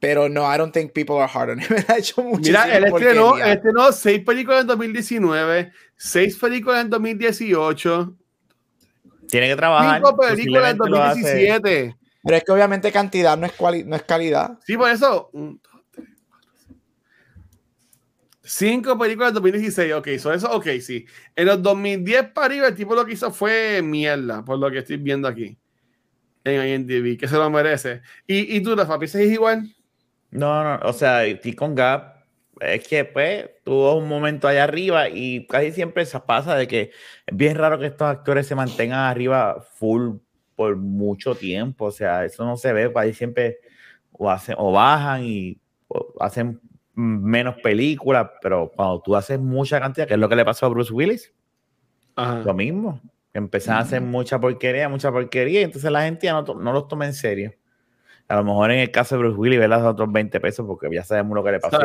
Pero 0.00 0.30
no, 0.30 0.42
I 0.52 0.56
don't 0.56 0.72
think 0.72 0.92
people 0.92 1.16
are 1.16 1.28
hard 1.28 1.50
on 1.50 1.60
him. 1.60 1.66
ha 1.88 1.98
hecho 1.98 2.22
Mira, 2.22 2.76
él 2.76 2.84
estrenó, 2.84 3.36
él 3.36 3.52
estrenó 3.52 3.92
seis 3.92 4.24
películas 4.24 4.62
en 4.62 4.66
2019, 4.68 5.72
seis 5.94 6.36
películas 6.36 6.84
en 6.84 6.90
2018. 6.90 8.16
Tiene 9.28 9.48
que 9.48 9.56
trabajar. 9.56 9.96
Cinco 9.96 10.16
películas 10.16 10.70
en 10.72 10.78
2017. 10.78 11.96
Pero 12.22 12.36
es 12.36 12.44
que 12.44 12.52
obviamente 12.52 12.90
cantidad 12.90 13.36
no 13.36 13.46
es, 13.46 13.52
no 13.86 13.96
es 13.96 14.02
calidad. 14.02 14.58
Sí, 14.66 14.76
por 14.76 14.90
eso. 14.90 15.30
Cinco 18.42 18.98
películas 18.98 19.28
en 19.28 19.34
2016, 19.34 19.92
ok, 19.92 20.08
so 20.18 20.32
eso, 20.32 20.50
ok, 20.50 20.66
sí. 20.80 21.06
En 21.36 21.46
los 21.46 21.62
2010 21.62 22.32
para 22.32 22.46
arriba, 22.46 22.66
el 22.66 22.74
tipo 22.74 22.94
lo 22.94 23.04
que 23.04 23.12
hizo 23.12 23.30
fue 23.30 23.80
mierda, 23.80 24.44
por 24.44 24.58
lo 24.58 24.70
que 24.70 24.78
estoy 24.78 24.96
viendo 24.96 25.28
aquí 25.28 25.56
en 26.42 26.66
IMDb, 26.66 27.18
que 27.18 27.28
se 27.28 27.36
lo 27.36 27.48
merece. 27.48 28.00
¿Y, 28.26 28.56
y 28.56 28.62
tú, 28.62 28.74
la 28.74 28.88
es 29.00 29.14
igual? 29.14 29.72
No, 30.30 30.62
no, 30.62 30.88
o 30.88 30.92
sea, 30.92 31.22
con 31.56 31.74
Gap 31.74 32.20
es 32.60 32.86
que 32.86 33.04
pues 33.04 33.50
tuvo 33.64 33.96
un 33.96 34.08
momento 34.08 34.46
allá 34.46 34.64
arriba 34.64 35.08
y 35.08 35.46
casi 35.46 35.72
siempre 35.72 36.04
se 36.04 36.20
pasa 36.20 36.54
de 36.56 36.68
que 36.68 36.90
es 37.26 37.36
bien 37.36 37.56
raro 37.56 37.78
que 37.78 37.86
estos 37.86 38.08
actores 38.08 38.46
se 38.46 38.54
mantengan 38.54 39.00
arriba 39.00 39.60
full 39.74 40.16
por 40.54 40.76
mucho 40.76 41.34
tiempo, 41.34 41.86
o 41.86 41.90
sea, 41.90 42.24
eso 42.24 42.44
no 42.44 42.56
se 42.56 42.72
ve, 42.72 42.92
ahí 42.94 43.14
siempre 43.14 43.58
o 44.12 44.30
hacen 44.30 44.54
o 44.58 44.72
bajan 44.72 45.24
y 45.24 45.58
hacen 46.20 46.60
menos 46.94 47.56
películas, 47.62 48.28
pero 48.42 48.70
cuando 48.76 49.00
tú 49.00 49.16
haces 49.16 49.40
mucha 49.40 49.80
cantidad, 49.80 50.06
que 50.06 50.14
es 50.14 50.20
lo 50.20 50.28
que 50.28 50.36
le 50.36 50.44
pasó 50.44 50.66
a 50.66 50.68
Bruce 50.68 50.92
Willis, 50.92 51.32
lo 52.44 52.52
mismo, 52.52 53.00
empezaron 53.32 53.78
a 53.78 53.84
hacer 53.84 54.02
mucha 54.02 54.38
porquería, 54.38 54.90
mucha 54.90 55.10
porquería, 55.10 55.62
y 55.62 55.64
entonces 55.64 55.90
la 55.90 56.02
gente 56.02 56.26
ya 56.26 56.34
no, 56.34 56.42
no 56.42 56.72
los 56.72 56.86
toma 56.86 57.06
en 57.06 57.14
serio 57.14 57.54
a 58.30 58.36
lo 58.36 58.44
mejor 58.44 58.70
en 58.70 58.78
el 58.78 58.92
caso 58.92 59.16
de 59.16 59.22
Bruce 59.22 59.36
Willis, 59.36 59.58
ve 59.58 59.66
los 59.66 59.82
otros 59.82 60.10
20 60.12 60.38
pesos 60.38 60.64
porque 60.64 60.88
ya 60.92 61.02
sabemos 61.02 61.34
lo 61.34 61.42
que 61.42 61.50
le 61.50 61.58
pasó 61.58 61.80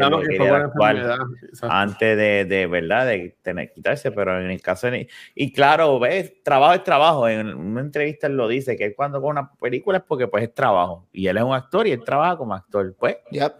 antes 1.64 2.18
de, 2.18 2.46
de, 2.46 2.68
verdad 2.68 3.08
de 3.08 3.36
tener 3.42 3.70
que 3.70 3.74
quitarse, 3.74 4.12
pero 4.12 4.40
en 4.40 4.52
el 4.52 4.62
caso 4.62 4.92
de, 4.92 5.08
y 5.34 5.52
claro, 5.52 6.00
ves, 6.00 6.44
trabajo 6.44 6.76
es 6.76 6.84
trabajo. 6.84 7.28
En 7.28 7.48
una 7.48 7.82
entrevista 7.82 8.28
él 8.28 8.38
lo 8.38 8.48
dice 8.48 8.78
que 8.78 8.94
cuando 8.94 9.20
con 9.20 9.32
una 9.32 9.52
película 9.54 9.98
es 9.98 10.04
porque 10.04 10.28
pues 10.28 10.44
es 10.44 10.54
trabajo 10.54 11.08
y 11.12 11.26
él 11.26 11.38
es 11.38 11.44
un 11.44 11.56
actor 11.56 11.88
y 11.88 11.94
él 11.94 12.04
trabaja 12.04 12.38
como 12.38 12.54
actor, 12.54 12.96
pues. 13.00 13.18
Yep. 13.32 13.54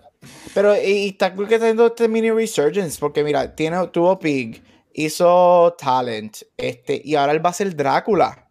Pero 0.54 0.76
y, 0.76 1.08
está 1.08 1.34
cool 1.34 1.48
que 1.48 1.56
está 1.56 1.66
haciendo 1.66 1.88
este 1.88 2.08
mini 2.08 2.30
resurgence 2.30 3.00
porque 3.00 3.24
mira, 3.24 3.56
tiene 3.56 3.88
tuvo 3.88 4.20
Pig, 4.20 4.62
hizo 4.94 5.76
Talent, 5.76 6.38
este 6.56 7.02
y 7.04 7.16
ahora 7.16 7.34
él 7.34 7.44
va 7.44 7.50
a 7.50 7.54
ser 7.54 7.76
Drácula. 7.76 8.45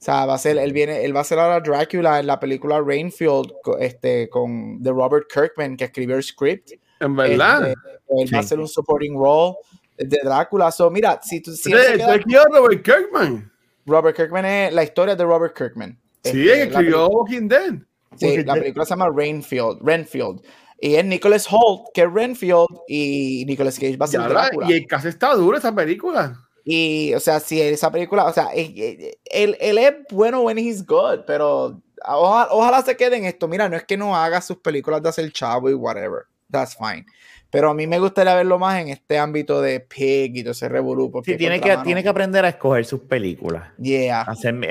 O 0.00 0.02
sea, 0.02 0.24
va 0.24 0.34
a 0.34 0.38
ser, 0.38 0.56
él 0.56 0.72
viene, 0.72 1.04
él 1.04 1.14
va 1.14 1.20
a 1.20 1.24
ser 1.24 1.38
ahora 1.38 1.60
Drácula 1.60 2.20
en 2.20 2.26
la 2.26 2.40
película 2.40 2.80
Rainfield, 2.80 3.52
este, 3.80 4.30
con 4.30 4.82
de 4.82 4.90
Robert 4.92 5.26
Kirkman, 5.30 5.76
que 5.76 5.84
escribió 5.84 6.16
el 6.16 6.22
script. 6.22 6.70
En 7.00 7.14
verdad. 7.14 7.68
Este, 7.68 8.22
él 8.22 8.34
va 8.34 8.38
a 8.38 8.42
ser 8.42 8.60
un 8.60 8.68
supporting 8.68 9.14
role 9.14 9.56
de 9.98 10.18
Drácula. 10.24 10.72
So, 10.72 10.90
mira, 10.90 11.20
si 11.22 11.42
tú. 11.42 11.52
Si 11.52 11.70
queda, 11.70 12.44
Robert 12.50 12.82
Kirkman? 12.82 13.52
Robert 13.84 14.16
Kirkman 14.16 14.46
es 14.46 14.72
la 14.72 14.84
historia 14.84 15.14
de 15.14 15.24
Robert 15.24 15.54
Kirkman. 15.54 16.00
Sí, 16.24 16.48
este, 16.48 16.62
escribió 16.62 17.06
Walking 17.08 17.48
Dead. 17.48 17.74
Sí, 18.16 18.42
la 18.42 18.54
película 18.54 18.86
se 18.86 18.90
llama 18.90 19.10
Rainfield, 19.14 19.80
Renfield. 19.82 20.40
Y 20.80 20.94
es 20.94 21.04
Nicholas 21.04 21.46
Holt, 21.50 21.88
que 21.92 22.02
es 22.02 22.10
Renfield, 22.10 22.68
y 22.88 23.44
Nicholas 23.46 23.78
Cage 23.78 23.98
va 23.98 24.06
a 24.06 24.08
ser 24.08 24.22
Drácula. 24.22 24.66
Y 24.70 24.72
el 24.72 24.86
caso 24.86 25.08
está 25.08 25.34
duro 25.34 25.58
esa 25.58 25.74
película. 25.74 26.40
Y, 26.64 27.14
o 27.14 27.20
sea, 27.20 27.40
si 27.40 27.60
esa 27.60 27.90
película, 27.90 28.24
o 28.24 28.32
sea, 28.32 28.48
él, 28.54 29.16
él 29.60 29.78
es 29.78 29.94
bueno 30.10 30.42
when 30.42 30.58
he's 30.58 30.84
good, 30.84 31.20
pero 31.26 31.80
ojalá, 32.06 32.82
se 32.82 32.96
quede 32.96 33.16
en 33.16 33.24
esto. 33.24 33.48
Mira, 33.48 33.68
no 33.68 33.76
es 33.76 33.84
que 33.84 33.96
no 33.96 34.16
haga 34.16 34.40
sus 34.40 34.58
películas 34.58 35.02
de 35.02 35.08
hacer 35.08 35.32
chavo 35.32 35.70
y 35.70 35.74
whatever. 35.74 36.24
That's 36.50 36.76
fine. 36.76 37.06
Pero 37.50 37.70
a 37.70 37.74
mí 37.74 37.86
me 37.86 37.98
gustaría 37.98 38.34
verlo 38.34 38.58
más 38.58 38.80
en 38.80 38.88
este 38.88 39.18
ámbito 39.18 39.60
de 39.60 39.80
Pig 39.80 40.36
y 40.36 40.42
todo 40.42 40.52
ese 40.52 40.68
revolú. 40.68 41.10
Sí, 41.24 41.36
tiene 41.36 41.60
que, 41.60 41.76
tiene 41.78 42.02
que 42.02 42.08
aprender 42.08 42.44
a 42.44 42.50
escoger 42.50 42.84
sus 42.84 43.00
películas. 43.00 43.70
Yeah. 43.78 44.26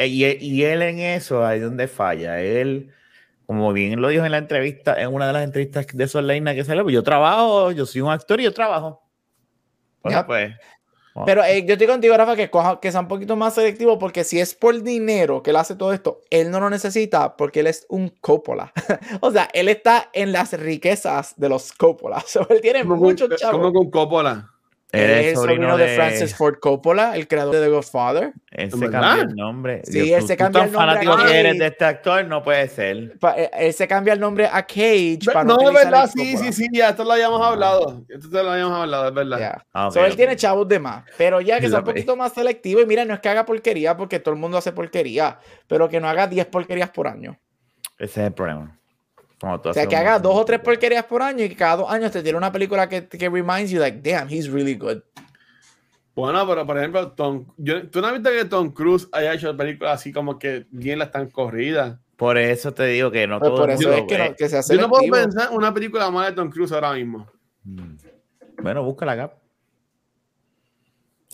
y, 0.05 0.25
y, 0.25 0.63
él 0.63 0.81
en 0.81 0.99
eso, 0.99 1.45
ahí 1.45 1.57
es 1.57 1.65
donde 1.65 1.87
falla. 1.87 2.39
Él, 2.41 2.91
como 3.45 3.73
bien 3.73 4.01
lo 4.01 4.07
dijo 4.07 4.23
en 4.23 4.31
la 4.31 4.37
entrevista, 4.37 4.99
en 5.01 5.13
una 5.13 5.27
de 5.27 5.33
las 5.33 5.43
entrevistas 5.43 5.87
de 5.91 6.07
Soleina 6.07 6.55
que 6.55 6.63
salió, 6.63 6.83
pues 6.83 6.93
yo 6.93 7.03
trabajo, 7.03 7.71
yo 7.71 7.85
soy 7.85 7.99
un 7.99 8.11
actor 8.11 8.39
y 8.39 8.43
yo 8.43 8.53
trabajo. 8.53 9.01
Bueno, 10.01 10.25
pues 10.25 10.53
pero 11.25 11.43
eh, 11.43 11.65
yo 11.65 11.73
estoy 11.73 11.87
contigo, 11.87 12.15
Rafa, 12.15 12.35
que, 12.35 12.49
coja, 12.49 12.79
que 12.79 12.91
sea 12.91 13.01
un 13.01 13.07
poquito 13.07 13.35
más 13.35 13.55
selectivo, 13.55 13.99
porque 13.99 14.23
si 14.23 14.39
es 14.39 14.55
por 14.55 14.81
dinero 14.81 15.43
que 15.43 15.49
él 15.49 15.55
hace 15.55 15.75
todo 15.75 15.93
esto, 15.93 16.21
él 16.29 16.51
no 16.51 16.59
lo 16.59 16.69
necesita 16.69 17.35
porque 17.35 17.61
él 17.61 17.67
es 17.67 17.85
un 17.89 18.09
Coppola. 18.09 18.71
o 19.21 19.31
sea, 19.31 19.49
él 19.53 19.69
está 19.69 20.09
en 20.13 20.31
las 20.31 20.53
riquezas 20.53 21.33
de 21.37 21.49
los 21.49 21.71
Coppola. 21.73 22.23
él 22.49 22.61
tiene 22.61 22.83
muchos 22.83 23.29
chavos. 23.37 23.59
¿Cómo 23.59 23.73
con 23.73 23.89
Coppola? 23.89 24.51
Es 24.91 25.27
el 25.27 25.35
sobrino, 25.35 25.77
de... 25.77 25.95
Francis 25.95 26.35
Ford 26.35 26.55
Coppola, 26.59 27.15
el 27.15 27.27
creador 27.27 27.55
de 27.55 27.61
The 27.61 27.69
Godfather. 27.69 28.33
Él 28.49 28.71
se 28.71 28.89
cambió 28.89 29.21
el 29.21 29.35
nombre. 29.35 29.81
Sí, 29.83 30.11
él 30.11 30.25
se 30.25 30.35
cambió 30.35 30.63
el 30.63 30.71
nombre. 30.71 30.95
fanático 30.95 31.17
que 31.25 31.39
eres 31.39 31.59
de 31.59 31.67
este 31.67 31.85
actor, 31.85 32.25
no 32.25 32.41
puede 32.41 32.67
ser. 32.67 33.17
Eh, 33.37 33.49
él 33.53 33.73
se 33.73 33.87
cambia 33.87 34.13
el 34.13 34.19
nombre 34.19 34.47
a 34.51 34.63
Cage. 34.65 35.19
Para 35.25 35.43
no, 35.43 35.59
es 35.61 35.73
verdad, 35.73 36.09
sí, 36.11 36.37
sí, 36.37 36.51
sí, 36.51 36.67
ya, 36.73 36.89
esto 36.89 37.03
lo 37.03 37.11
habíamos 37.11 37.41
hablado. 37.45 38.03
Esto 38.09 38.43
lo 38.43 38.51
habíamos 38.51 38.79
hablado, 38.79 39.09
es 39.09 39.13
verdad. 39.13 39.37
Yeah. 39.37 39.65
Ah, 39.73 39.89
él 39.93 40.15
tiene 40.15 40.35
chavos 40.35 40.67
de 40.67 40.79
más. 40.79 41.03
Pero 41.17 41.39
ya 41.41 41.59
que 41.59 41.67
sea 41.69 41.79
un 41.79 41.85
poquito 41.85 42.15
más 42.15 42.33
selectivo. 42.33 42.81
Y 42.81 42.85
mira, 42.87 43.05
no 43.05 43.13
es 43.13 43.19
que 43.19 43.29
haga 43.29 43.45
porquería, 43.45 43.95
porque 43.95 44.19
todo 44.19 44.33
el 44.33 44.39
mundo 44.39 44.57
hace 44.57 44.71
porquería, 44.71 45.39
pero 45.67 45.87
que 45.87 45.99
no 45.99 46.09
haga 46.09 46.25
10 46.25 46.47
porquerías 46.47 46.89
por 46.89 47.07
año. 47.07 47.39
Ese 47.99 48.21
es 48.21 48.27
el 48.27 48.33
problema. 48.33 48.78
O 49.41 49.73
sea, 49.73 49.87
que 49.87 49.95
haga 49.95 50.19
dos 50.19 50.35
o 50.35 50.43
tres 50.43 50.59
porquerías 50.59 51.05
por 51.05 51.21
año 51.21 51.45
y 51.45 51.49
que 51.49 51.55
cada 51.55 51.77
dos 51.77 51.89
años 51.89 52.11
te 52.11 52.21
tiene 52.21 52.37
una 52.37 52.51
película 52.51 52.89
que, 52.89 53.07
que 53.07 53.29
reminds 53.29 53.71
you, 53.71 53.79
like, 53.79 54.01
damn, 54.01 54.29
he's 54.29 54.49
really 54.49 54.75
good. 54.75 55.01
Bueno, 56.13 56.45
pero 56.45 56.65
por 56.65 56.77
ejemplo, 56.77 57.11
Tom, 57.13 57.45
tú 57.91 58.01
no 58.01 58.07
has 58.07 58.13
visto 58.13 58.29
que 58.29 58.45
Tom 58.45 58.71
Cruise 58.71 59.07
haya 59.13 59.33
hecho 59.33 59.55
películas 59.55 59.93
así 59.93 60.11
como 60.11 60.37
que 60.37 60.67
bien 60.69 60.99
las 60.99 61.07
están 61.07 61.29
corridas. 61.29 61.97
Por 62.17 62.37
eso 62.37 62.73
te 62.73 62.85
digo 62.87 63.09
que 63.09 63.25
no 63.25 63.39
pues 63.39 63.49
todo 63.49 63.61
por 63.61 63.71
eso 63.71 63.93
es 63.93 64.03
que, 64.03 64.17
no, 64.17 64.35
que, 64.35 64.49
se 64.49 64.57
hace 64.57 64.75
Yo 64.75 64.81
no 64.81 64.89
puedo 64.89 65.09
pensar 65.09 65.51
una 65.51 65.73
película 65.73 66.11
mala 66.11 66.31
de 66.31 66.35
Tom 66.35 66.49
Cruise 66.49 66.73
ahora 66.73 66.91
mismo. 66.91 67.25
Mm. 67.63 67.95
Bueno, 68.61 68.83
búscala 68.83 69.13
acá. 69.13 69.33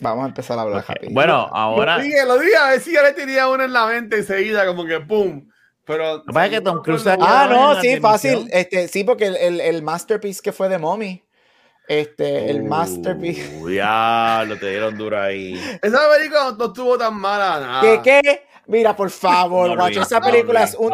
Vamos 0.00 0.26
a 0.26 0.28
empezar 0.28 0.58
a 0.58 0.62
hablar. 0.62 0.84
Bueno, 1.10 1.48
ahora. 1.50 1.96
Lo 1.96 2.04
dije, 2.04 2.26
lo 2.26 2.38
dije, 2.38 2.56
a 2.56 2.68
ver 2.68 2.80
si 2.80 2.92
ya 2.92 3.02
le 3.02 3.12
tenía 3.12 3.48
una 3.48 3.64
en 3.64 3.72
la 3.72 3.86
mente 3.86 4.18
enseguida, 4.18 4.64
como 4.66 4.84
que 4.84 5.00
pum. 5.00 5.48
Pero. 5.86 6.22
Lo 6.26 6.50
que 6.50 6.60
Tom 6.60 6.82
Cruise. 6.82 7.06
Ah, 7.06 7.48
no, 7.50 7.80
sí, 7.80 7.98
fácil. 8.00 8.48
Este, 8.52 8.88
sí, 8.88 9.04
porque 9.04 9.26
el, 9.26 9.36
el, 9.36 9.60
el 9.60 9.82
masterpiece 9.82 10.42
que 10.42 10.52
fue 10.52 10.68
de 10.68 10.78
Mommy 10.78 11.22
este, 11.88 12.50
el 12.50 12.64
masterpiece. 12.64 13.62
Ya, 13.72 14.44
lo 14.46 14.58
te 14.58 14.70
dieron 14.70 14.96
duro 14.96 15.20
ahí. 15.20 15.54
Esa 15.82 16.00
película 16.10 16.54
no 16.58 16.66
estuvo 16.66 16.98
tan 16.98 17.14
mala. 17.14 17.60
Nada. 17.60 17.80
¿Qué 17.80 18.00
qué? 18.02 18.45
Mira, 18.68 18.96
por 18.96 19.10
favor, 19.10 19.76
guacho, 19.76 20.02
esa 20.02 20.20
película 20.20 20.64
es 20.64 20.74
un... 20.74 20.92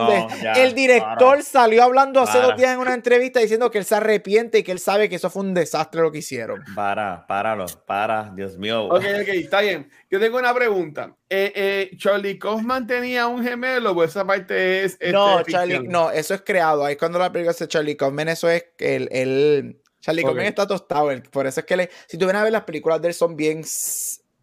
el 0.57 0.75
director 0.75 1.43
salió 1.43 1.83
hablando 1.85 2.21
hace 2.21 2.39
dos 2.39 2.57
días 2.57 2.75
en 2.75 2.79
una 2.79 2.93
entrevista 2.93 3.41
diciendo 3.41 3.71
que 3.71 3.79
él 3.79 3.85
se 3.85 3.95
arrepiente 3.95 4.59
y 4.59 4.63
que 4.63 4.73
él 4.73 4.79
sabe 4.79 5.09
que 5.09 5.17
eso 5.17 5.31
fue 5.31 5.43
un 5.43 5.55
desastre 5.55 6.03
lo 6.03 6.13
que 6.13 6.19
hicieron. 6.19 6.63
Para, 6.75 7.27
páralo, 7.27 7.67
para, 7.87 8.31
Dios 8.35 8.59
mío. 8.59 8.85
Ok, 8.85 9.05
ok, 9.23 9.29
está 9.29 9.63
bien. 9.63 9.91
Yo 10.11 10.21
tengo 10.21 10.39
una 10.39 10.53
pregunta. 10.53 11.17
Eh, 11.31 11.53
eh, 11.55 11.97
¿Charlie 11.97 12.39
Kaufman 12.39 12.87
tenía 12.87 13.27
un 13.27 13.43
gemelo 13.43 13.93
o 13.93 14.05
esa 14.05 14.27
parte 14.27 14.85
es... 14.85 14.99
no, 15.11 15.39
este, 15.41 15.53
Charlie, 15.53 15.89
no, 15.89 16.11
eso 16.11 16.35
es 16.35 16.43
creado. 16.43 16.85
Ahí 16.85 16.97
cuando 16.97 17.19
la 17.19 17.33
película 17.33 17.53
dice 17.53 17.69
Charlie 17.69 17.97
Kaufman, 17.97 18.29
eso 18.29 18.51
es 18.51 18.67
el... 18.79 19.09
el 19.11 19.79
Charlie 20.03 20.25
okay. 20.25 20.49
está 20.49 20.67
tostado. 20.67 21.11
Por 21.31 21.47
eso 21.47 21.61
es 21.61 21.67
que 21.67 21.77
le, 21.77 21.91
si 22.09 22.19
tú 22.19 22.27
vienes 22.27 22.41
a 22.41 22.45
ver 22.45 22.53
las 22.53 22.65
películas 22.65 23.01
de 23.01 23.09
él 23.09 23.15
son 23.15 23.37
bien 23.37 23.63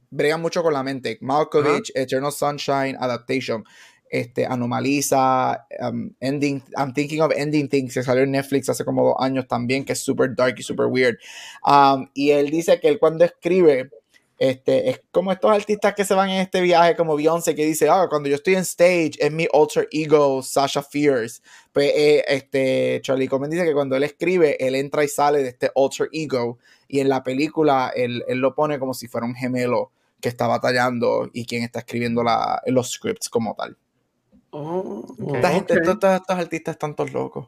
bregan 0.09 0.41
mucho 0.41 0.63
con 0.63 0.73
la 0.73 0.83
mente. 0.83 1.17
Malkovich, 1.21 1.91
Eternal 1.95 2.31
Sunshine, 2.31 2.97
Adaptation, 2.99 3.63
este, 4.09 4.45
Anomaliza, 4.45 5.65
um, 5.81 6.11
Ending, 6.19 6.63
I'm 6.75 6.93
Thinking 6.93 7.21
of 7.21 7.31
Ending 7.35 7.69
Things, 7.69 7.93
que 7.93 8.03
salió 8.03 8.23
en 8.23 8.31
Netflix 8.31 8.69
hace 8.69 8.83
como 8.83 9.03
dos 9.03 9.15
años 9.19 9.47
también, 9.47 9.85
que 9.85 9.93
es 9.93 9.99
super 9.99 10.35
dark 10.35 10.55
y 10.57 10.63
super 10.63 10.87
weird. 10.87 11.17
Um, 11.65 12.09
y 12.13 12.31
él 12.31 12.49
dice 12.49 12.79
que 12.79 12.87
él 12.87 12.99
cuando 12.99 13.23
escribe, 13.23 13.91
este, 14.39 14.89
es 14.89 15.01
como 15.11 15.33
estos 15.33 15.51
artistas 15.51 15.93
que 15.93 16.05
se 16.05 16.13
van 16.13 16.29
en 16.29 16.39
este 16.39 16.61
viaje, 16.61 16.95
como 16.95 17.15
Beyoncé, 17.15 17.53
que 17.55 17.65
dice, 17.65 17.89
ah, 17.89 18.07
cuando 18.09 18.29
yo 18.29 18.35
estoy 18.35 18.55
en 18.55 18.61
stage, 18.61 19.11
es 19.19 19.31
mi 19.31 19.47
alter 19.53 19.87
ego, 19.91 20.41
Sasha 20.41 20.81
Fierce. 20.81 21.41
Pues 21.73 21.91
eh, 21.93 22.23
este, 22.27 23.01
Charlie 23.03 23.27
Comen 23.27 23.51
dice 23.51 23.65
que 23.65 23.73
cuando 23.73 23.95
él 23.95 24.03
escribe, 24.03 24.55
él 24.65 24.75
entra 24.75 25.03
y 25.03 25.09
sale 25.09 25.43
de 25.43 25.49
este 25.49 25.69
alter 25.75 26.09
ego, 26.13 26.57
y 26.87 27.01
en 27.01 27.09
la 27.09 27.21
película 27.21 27.91
él, 27.93 28.23
él 28.27 28.39
lo 28.39 28.55
pone 28.55 28.79
como 28.79 28.93
si 28.93 29.07
fuera 29.07 29.27
un 29.27 29.35
gemelo 29.35 29.91
que 30.21 30.29
está 30.29 30.47
batallando 30.47 31.29
y 31.33 31.45
quien 31.45 31.63
está 31.63 31.79
escribiendo 31.79 32.23
la, 32.23 32.61
los 32.67 32.91
scripts 32.91 33.29
como 33.29 33.55
tal. 33.55 33.77
Oh, 34.51 35.05
Esta 35.35 35.49
gente, 35.51 35.73
estos, 35.75 35.93
estos- 35.93 36.15
estos 36.21 36.37
artistas 36.37 36.73
están 36.75 36.95
todos 36.95 37.13
locos. 37.13 37.47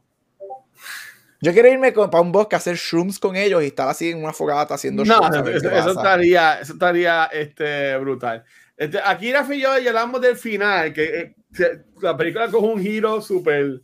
Yo 1.41 1.51
quiero 1.53 1.67
irme 1.69 1.91
con- 1.91 2.09
para 2.11 2.22
un 2.22 2.32
bosque 2.32 2.55
a 2.55 2.59
hacer 2.59 2.76
shrooms 2.76 3.17
con 3.17 3.36
ellos 3.36 3.63
y 3.63 3.67
estar 3.67 3.88
así 3.89 4.11
en 4.11 4.24
una 4.24 4.32
fogata 4.34 4.76
haciendo 4.76 5.03
No, 5.03 5.15
shrooms. 5.15 5.65
a 5.65 5.80
eso, 5.80 5.89
estaría, 5.91 6.59
eso 6.59 6.74
estaría 6.74 7.26
este, 7.26 7.97
brutal. 7.97 8.43
Este, 8.78 8.99
aquí 9.03 9.34
Rafa 9.34 9.55
y 9.55 9.61
yo 9.61 9.78
ya 9.80 9.89
hablamos 9.89 10.22
del 10.22 10.36
final, 10.38 10.93
que 10.93 11.36
eh, 11.57 11.84
la 12.01 12.15
película 12.15 12.49
coge 12.49 12.67
un 12.67 12.80
giro 12.82 13.22
súper 13.22 13.82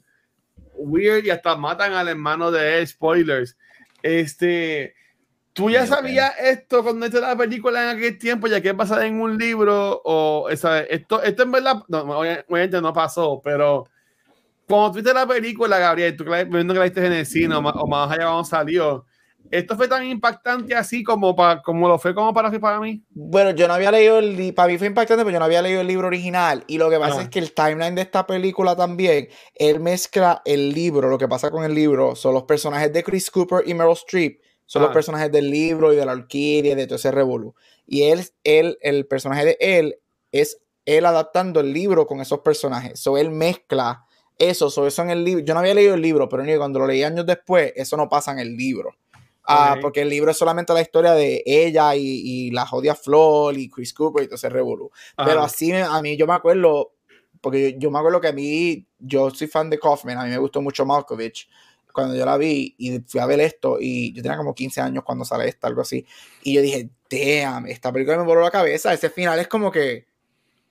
weird 0.76 1.26
y 1.26 1.32
hasta 1.32 1.56
matan 1.56 1.94
al 1.94 2.08
hermano 2.08 2.52
de 2.52 2.80
él, 2.80 2.88
spoilers. 2.88 3.58
Este, 4.04 4.94
¿Tú 5.58 5.72
ya 5.72 5.88
sabías 5.88 6.34
esto 6.40 6.84
cuando 6.84 7.06
viste 7.08 7.20
la 7.20 7.36
película 7.36 7.82
en 7.92 7.98
aquel 7.98 8.20
tiempo, 8.20 8.46
ya 8.46 8.62
que 8.62 8.70
es 8.70 8.78
basada 8.78 9.08
en 9.08 9.20
un 9.20 9.38
libro? 9.40 10.02
O, 10.06 10.50
esa, 10.52 10.82
esto, 10.82 11.22
esto 11.24 11.42
en 11.42 11.52
verdad, 11.52 11.82
no, 11.88 12.02
obviamente 12.20 12.80
no 12.80 12.94
pasó, 12.94 13.42
pero 13.44 13.86
cuando 14.68 14.92
tuviste 14.92 15.14
la 15.16 15.26
película, 15.26 15.80
Gabriel, 15.80 16.16
tú 16.16 16.26
que 16.26 16.30
la- 16.30 16.44
viendo 16.44 16.74
que 16.76 16.80
la 16.80 16.86
viste 16.86 17.04
en 17.04 17.12
el 17.14 17.26
cine 17.26 17.56
o 17.56 17.62
más, 17.64 17.74
o 17.76 17.88
más 17.88 18.12
allá 18.12 18.26
cuando 18.26 18.44
salió, 18.44 19.06
¿esto 19.50 19.76
fue 19.76 19.88
tan 19.88 20.06
impactante 20.06 20.76
así 20.76 21.04
como, 21.04 21.36
para, 21.36 21.60
como 21.64 21.88
lo 21.88 21.98
fue 21.98 22.14
como 22.14 22.32
para, 22.36 22.52
para 22.60 22.80
mí? 22.80 23.02
Bueno, 23.10 23.50
yo 23.52 23.68
no 23.68 23.74
había 23.74 23.92
leído 23.92 24.20
el 24.20 24.36
li- 24.38 24.52
para 24.52 24.68
mí 24.68 24.78
fue 24.78 24.86
impactante, 24.86 25.24
pero 25.24 25.34
yo 25.34 25.40
no 25.40 25.46
había 25.46 25.64
leído 25.64 25.82
el 25.82 25.88
libro 25.88 26.06
original. 26.06 26.66
Y 26.68 26.78
lo 26.78 26.88
que 26.92 27.00
pasa 27.00 27.14
Ajá. 27.14 27.22
es 27.24 27.30
que 27.30 27.40
el 27.40 27.54
timeline 27.54 27.96
de 27.96 28.02
esta 28.04 28.28
película 28.28 28.76
también, 28.76 29.30
él 29.56 29.80
mezcla 29.80 30.44
el 30.46 30.70
libro, 30.70 31.10
lo 31.10 31.18
que 31.18 31.28
pasa 31.28 31.50
con 31.50 31.64
el 31.64 31.74
libro, 31.74 32.16
son 32.16 32.36
los 32.36 32.44
personajes 32.44 32.94
de 32.94 33.04
Chris 33.04 33.32
Cooper 33.32 33.64
y 33.66 33.74
Meryl 33.74 33.94
Streep, 33.94 34.42
son 34.68 34.84
los 34.84 34.92
Ah. 34.92 34.94
personajes 34.94 35.32
del 35.32 35.50
libro 35.50 35.92
y 35.92 35.96
de 35.96 36.06
la 36.06 36.12
orquídea 36.12 36.74
y 36.74 36.76
de 36.76 36.86
todo 36.86 36.98
ese 36.98 37.10
revolú. 37.10 37.56
Y 37.88 38.04
él, 38.04 38.24
él, 38.44 38.78
el 38.82 39.08
personaje 39.08 39.46
de 39.46 39.58
él, 39.60 39.98
es 40.32 40.60
él 40.86 41.06
adaptando 41.06 41.60
el 41.62 41.74
libro 41.74 42.06
con 42.06 42.22
esos 42.22 42.40
personajes. 42.40 43.00
So 43.00 43.18
él 43.18 43.32
mezcla 43.32 44.06
eso, 44.38 44.70
so 44.70 44.86
eso 44.86 45.02
en 45.02 45.10
el 45.10 45.24
libro. 45.24 45.44
Yo 45.44 45.54
no 45.56 45.62
había 45.62 45.74
leído 45.74 45.96
el 45.96 46.02
libro, 46.02 46.30
pero 46.30 46.44
cuando 46.58 46.80
lo 46.80 46.86
leí 46.88 47.02
años 47.02 47.26
después, 47.26 47.74
eso 47.76 47.98
no 47.98 48.08
pasa 48.08 48.32
en 48.32 48.40
el 48.40 48.56
libro. 48.56 48.96
Ah, 49.50 49.78
porque 49.82 50.02
el 50.02 50.10
libro 50.10 50.30
es 50.32 50.38
solamente 50.38 50.74
la 50.74 50.82
historia 50.82 51.14
de 51.14 51.42
ella 51.46 51.96
y, 51.96 52.02
y 52.04 52.52
la 52.52 52.66
jodia 52.66 52.94
Flor 52.94 53.58
y 53.58 53.70
Chris 53.70 53.94
Cooper 53.94 54.24
y 54.24 54.28
todo 54.28 54.36
ese 54.36 54.50
revolú. 54.50 54.92
Pero 55.16 55.42
así 55.42 55.72
a 55.72 56.02
mí 56.02 56.18
yo 56.18 56.28
me 56.28 56.34
acuerdo, 56.34 56.92
porque 57.40 57.72
yo, 57.72 57.80
yo 57.80 57.92
me 57.92 57.98
acuerdo 58.00 58.20
que 58.20 58.28
a 58.28 58.34
mí, 58.34 58.86
yo 59.00 59.30
soy 59.30 59.48
fan 59.48 59.70
de 59.70 59.80
Kaufman, 59.80 60.18
a 60.18 60.26
mí 60.26 60.32
me 60.32 60.38
gustó 60.38 60.62
mucho 60.62 60.86
Malkovich 60.86 61.48
cuando 61.98 62.16
yo 62.16 62.26
la 62.26 62.38
vi 62.38 62.76
y 62.78 63.00
fui 63.00 63.20
a 63.20 63.26
ver 63.26 63.40
esto 63.40 63.78
y 63.82 64.14
yo 64.14 64.22
tenía 64.22 64.38
como 64.38 64.54
15 64.54 64.80
años 64.82 65.04
cuando 65.04 65.26
sale 65.26 65.50
esta, 65.50 65.68
algo 65.68 65.82
así. 65.82 66.06
Y 66.44 66.54
yo 66.54 66.62
dije, 66.62 66.90
damn, 67.10 67.66
esta 67.66 67.92
película 67.92 68.18
me 68.18 68.24
voló 68.24 68.42
la 68.42 68.52
cabeza, 68.52 68.94
ese 68.94 69.10
final 69.10 69.40
es 69.40 69.48
como 69.48 69.72
que, 69.72 70.06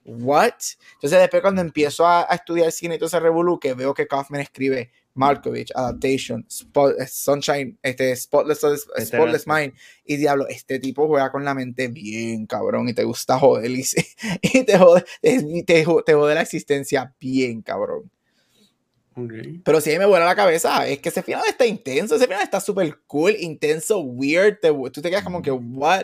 what? 0.05 0.53
Entonces 0.93 1.19
después 1.19 1.41
cuando 1.41 1.59
empiezo 1.61 2.05
a, 2.07 2.21
a 2.31 2.35
estudiar 2.35 2.71
cine 2.71 2.95
y 2.95 2.97
todo 2.97 3.07
ese 3.07 3.19
revolú, 3.19 3.59
que 3.59 3.73
veo 3.73 3.93
que 3.93 4.07
Kaufman 4.07 4.39
escribe 4.41 4.89
Malkovich, 5.15 5.71
Adaptation, 5.75 6.45
Spot- 6.47 6.95
eh, 6.99 7.07
Sunshine, 7.07 7.77
este, 7.81 8.15
Spotless, 8.15 8.59
Spotless 9.05 9.47
Mind, 9.47 9.73
y 10.05 10.15
diablo, 10.15 10.47
este 10.47 10.79
tipo 10.79 11.07
juega 11.07 11.31
con 11.31 11.43
la 11.43 11.53
mente 11.53 11.87
bien 11.89 12.45
cabrón 12.45 12.87
y 12.87 12.93
te 12.93 13.03
gusta 13.03 13.37
joder 13.39 13.69
y, 13.71 13.83
y 14.41 14.63
te, 14.63 14.77
jode, 14.77 15.03
te, 15.21 15.65
te 15.65 15.83
jode 16.13 16.35
la 16.35 16.41
existencia 16.41 17.13
bien 17.19 17.61
cabrón. 17.61 18.09
Ok. 19.17 19.33
Pero 19.63 19.81
si 19.81 19.89
a 19.89 19.93
mí 19.93 19.99
me 19.99 20.05
vuela 20.05 20.25
la 20.25 20.35
cabeza, 20.35 20.87
es 20.87 20.99
que 20.99 21.09
ese 21.09 21.23
final 21.23 21.41
está 21.47 21.65
intenso, 21.65 22.15
ese 22.15 22.25
final 22.27 22.43
está 22.43 22.59
súper 22.59 22.99
cool, 23.07 23.35
intenso, 23.39 23.99
weird, 23.99 24.59
te- 24.61 24.69
tú 24.91 25.01
te 25.01 25.09
quedas 25.09 25.23
como 25.23 25.41
que, 25.41 25.51
what 25.51 26.03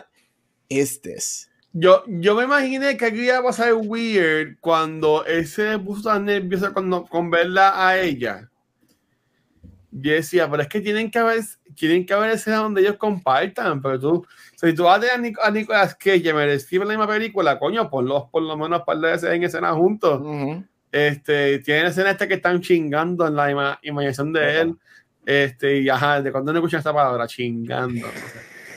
is 0.68 1.00
this? 1.00 1.48
Yo, 1.72 2.02
yo 2.06 2.34
me 2.34 2.44
imaginé 2.44 2.96
que 2.96 3.04
aquí 3.06 3.20
iba 3.20 3.38
a 3.38 3.42
pasar 3.42 3.72
weird 3.74 4.56
cuando 4.60 5.24
él 5.26 5.46
se 5.46 5.78
puso 5.78 6.02
tan 6.10 6.24
nervioso 6.24 6.72
cuando, 6.72 7.04
con 7.06 7.30
verla 7.30 7.86
a 7.88 7.98
ella. 8.00 8.50
Yo 9.96 10.12
decía, 10.12 10.50
pero 10.50 10.62
es 10.62 10.68
que 10.68 10.80
tienen 10.80 11.08
que 11.08 11.20
haber, 11.20 11.40
tienen 11.76 12.04
que 12.04 12.12
haber 12.14 12.30
escenas 12.30 12.60
donde 12.62 12.80
ellos 12.80 12.96
compartan, 12.96 13.80
pero 13.80 14.00
tú, 14.00 14.26
si 14.56 14.74
tú 14.74 14.84
vas 14.84 15.00
a 15.04 15.16
Nic- 15.18 15.38
a 15.40 15.50
Nicolas 15.52 15.94
Cage 15.94 16.16
y 16.28 16.32
me 16.32 16.52
escribe 16.52 16.84
la 16.84 16.90
misma 16.90 17.06
película, 17.06 17.58
coño, 17.60 17.88
ponlos 17.88 18.24
por 18.32 18.42
lo 18.42 18.56
menos 18.56 18.80
un 18.80 18.84
par 18.84 18.98
de 18.98 19.10
veces 19.12 19.30
en 19.30 19.44
escena 19.44 19.72
juntos. 19.72 20.20
Ujú. 20.20 20.64
Este, 20.96 21.58
tienen 21.58 21.86
escenas 21.86 22.12
estas 22.12 22.28
que 22.28 22.34
están 22.34 22.60
chingando 22.60 23.26
en 23.26 23.34
la 23.34 23.50
ima- 23.50 23.78
imaginación 23.82 24.32
de 24.32 24.60
él. 24.60 24.74
Este, 25.26 25.78
y 25.80 25.88
ajá, 25.88 26.22
de 26.22 26.30
cuando 26.30 26.52
no 26.52 26.60
escuchan 26.60 26.78
esta 26.78 26.92
palabra, 26.94 27.26
chingando. 27.26 28.06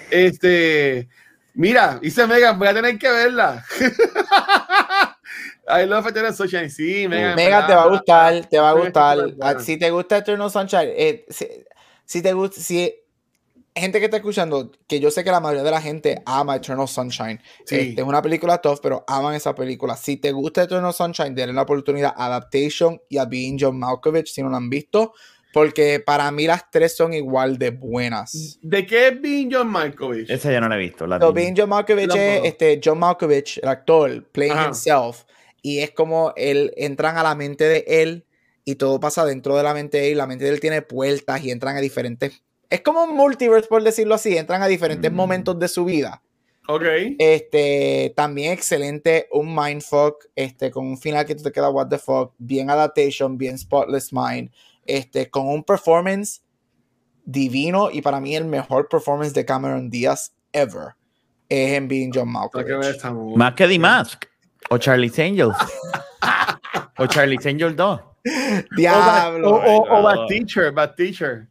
Este, 0.10 1.08
mira, 1.54 2.00
dice 2.02 2.26
Megan, 2.26 2.58
voy 2.58 2.70
a 2.70 2.74
tener 2.74 2.98
que 2.98 3.08
verla. 3.12 3.64
I 5.70 5.86
love 5.86 6.08
Eternal 6.08 6.34
Sunshine, 6.34 6.70
sí, 6.70 7.08
Megan. 7.08 7.36
Mega 7.36 7.68
te 7.68 7.76
va 7.76 7.84
a 7.84 7.88
gustar, 7.90 8.46
te 8.50 8.58
va 8.60 8.70
a 8.70 8.74
gustar. 8.74 9.18
Ah, 9.42 9.60
Si 9.60 9.78
te 9.78 9.92
gusta 9.92 10.18
Eternal 10.18 10.50
Sunshine, 10.50 10.94
eh, 10.96 11.26
si, 11.30 11.48
si 12.06 12.22
te 12.22 12.34
gusta, 12.34 12.60
si 12.62 12.96
gente 13.80 14.00
que 14.00 14.06
está 14.06 14.18
escuchando, 14.18 14.72
que 14.88 15.00
yo 15.00 15.12
sé 15.12 15.24
que 15.24 15.32
la 15.32 15.40
mayoría 15.40 15.64
de 15.64 15.72
la 15.72 15.82
gente 15.82 16.22
ama 16.26 16.56
Eternal 16.56 16.88
Sunshine. 16.88 17.40
Sí. 17.66 17.76
Este, 17.76 18.02
es 18.02 18.08
una 18.08 18.22
película 18.22 18.58
tough, 18.60 18.80
pero 18.82 19.04
aman 19.08 19.36
esa 19.36 19.56
película. 19.56 19.96
Si 19.96 20.18
te 20.18 20.32
gusta 20.32 20.64
Eternal 20.64 20.94
Sunshine, 20.94 21.34
denle 21.34 21.54
la 21.54 21.64
oportunidad 21.64 22.14
a 22.16 22.28
Adaptation 22.28 23.02
y 23.10 23.18
a 23.18 23.26
Being 23.26 23.58
John 23.60 23.80
Malkovich, 23.80 24.28
si 24.28 24.42
no 24.42 24.50
lo 24.50 24.58
han 24.58 24.70
visto, 24.70 25.14
porque 25.54 26.00
para 26.00 26.30
mí 26.32 26.46
las 26.46 26.70
tres 26.70 26.96
son 26.96 27.14
igual 27.14 27.58
de 27.58 27.72
buenas. 27.72 28.60
¿De 28.62 28.86
qué 28.86 29.08
es 29.08 29.22
Being 29.22 29.50
John 29.52 29.68
Malkovich? 29.68 30.30
Esa 30.30 30.52
ya 30.52 30.62
no 30.62 30.70
la 30.70 30.76
he 30.76 30.80
visto. 30.80 31.08
La 31.08 31.20
So. 31.20 31.34
Being 31.34 31.56
John 31.58 31.70
Malkovich 31.70 32.16
es 32.16 32.44
este, 32.44 32.80
John 32.84 33.00
Malkovich, 33.00 33.60
el 33.62 33.70
actor, 33.70 34.24
playing 34.32 34.54
Ajá. 34.54 34.68
himself. 34.68 35.24
Y 35.62 35.80
es 35.80 35.92
como 35.92 36.34
él 36.36 36.74
entran 36.78 37.18
a 37.18 37.24
la 37.24 37.36
mente 37.36 37.64
de 37.64 37.84
él 37.88 38.26
y 38.66 38.76
todo 38.76 39.00
pasa 39.00 39.26
dentro 39.26 39.56
de 39.58 39.64
la 39.64 39.74
mente 39.74 39.98
de 39.98 40.12
él. 40.12 40.18
La 40.18 40.28
mente 40.28 40.46
de 40.46 40.52
él 40.52 40.60
tiene 40.60 40.82
puertas 40.82 41.44
y 41.44 41.52
entran 41.52 41.76
a 41.78 41.80
diferentes. 41.80 42.44
Es 42.70 42.82
como 42.82 43.04
un 43.04 43.16
multiverse, 43.16 43.68
por 43.68 43.84
decirlo 43.84 44.16
así. 44.16 44.38
Entran 44.38 44.62
a 44.62 44.68
diferentes 44.68 45.12
Mm. 45.12 45.16
momentos 45.16 45.60
de 45.60 45.68
su 45.68 45.86
vida. 45.86 46.22
Ok. 46.68 46.84
Este, 47.18 48.14
también 48.16 48.52
excelente, 48.52 49.28
un 49.32 49.56
mindfuck, 49.56 50.26
este, 50.36 50.70
con 50.70 50.86
un 50.86 50.98
final 50.98 51.26
que 51.26 51.34
tú 51.36 51.44
te 51.44 51.52
quedas, 51.54 51.72
what 51.72 51.88
the 51.88 51.98
fuck, 51.98 52.34
bien 52.38 52.70
adaptation, 52.70 53.38
bien 53.38 53.58
spotless 53.58 54.12
mind, 54.12 54.52
este, 54.86 55.30
con 55.30 55.48
un 55.48 55.64
performance 55.64 56.42
divino 57.24 57.90
y 57.92 58.02
para 58.02 58.20
mí 58.20 58.36
el 58.36 58.46
mejor 58.46 58.88
performance 58.90 59.34
de 59.34 59.46
Cameron 59.46 59.90
Díaz 59.90 60.34
ever 60.52 60.96
es 61.50 61.74
en 61.74 61.88
Being 61.88 62.12
John 62.14 62.32
Malkovich. 62.32 62.68
Más 63.38 63.54
que 63.54 63.68
The 63.68 63.80
Mask. 63.80 64.26
O 64.70 64.78
Charlie's 64.78 65.18
Angels. 65.20 65.56
o 66.98 67.08
Charlie's 67.08 67.46
Angels 67.46 67.76
2. 67.78 68.00
O, 68.00 68.04
Bad- 68.26 68.66
Diablo. 68.76 69.50
o, 69.52 69.56
o- 69.56 70.00
o. 70.00 70.04
Bad 70.04 70.28
Teacher, 70.28 70.72
Bad 70.74 70.96
Teacher. 70.96 71.48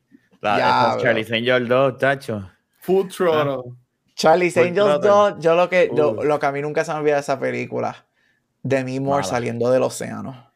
La, 0.47 0.57
Diablo. 0.57 1.03
Charlie's 1.03 1.32
Angels 1.32 1.68
2, 1.68 1.99
tacho. 1.99 2.51
Full 2.80 3.09
Throttle. 3.09 3.72
Charlie's 4.14 4.55
Full 4.55 4.62
Angels 4.64 5.01
Throttle. 5.01 5.34
2, 5.36 5.44
yo 5.44 5.55
lo 5.55 5.68
que, 5.68 5.90
lo, 5.94 6.11
Uf. 6.12 6.24
lo 6.24 6.38
que 6.38 6.47
a 6.47 6.53
mí 6.53 6.62
nunca 6.62 6.84
se 6.84 6.92
me 6.92 6.99
olvida 7.01 7.14
de 7.14 7.20
esa 7.20 7.38
película, 7.38 8.07
Demi 8.62 9.01
Moore 9.01 9.22
Mala. 9.22 9.28
saliendo 9.30 9.70
del 9.70 9.82
océano. 9.82 10.51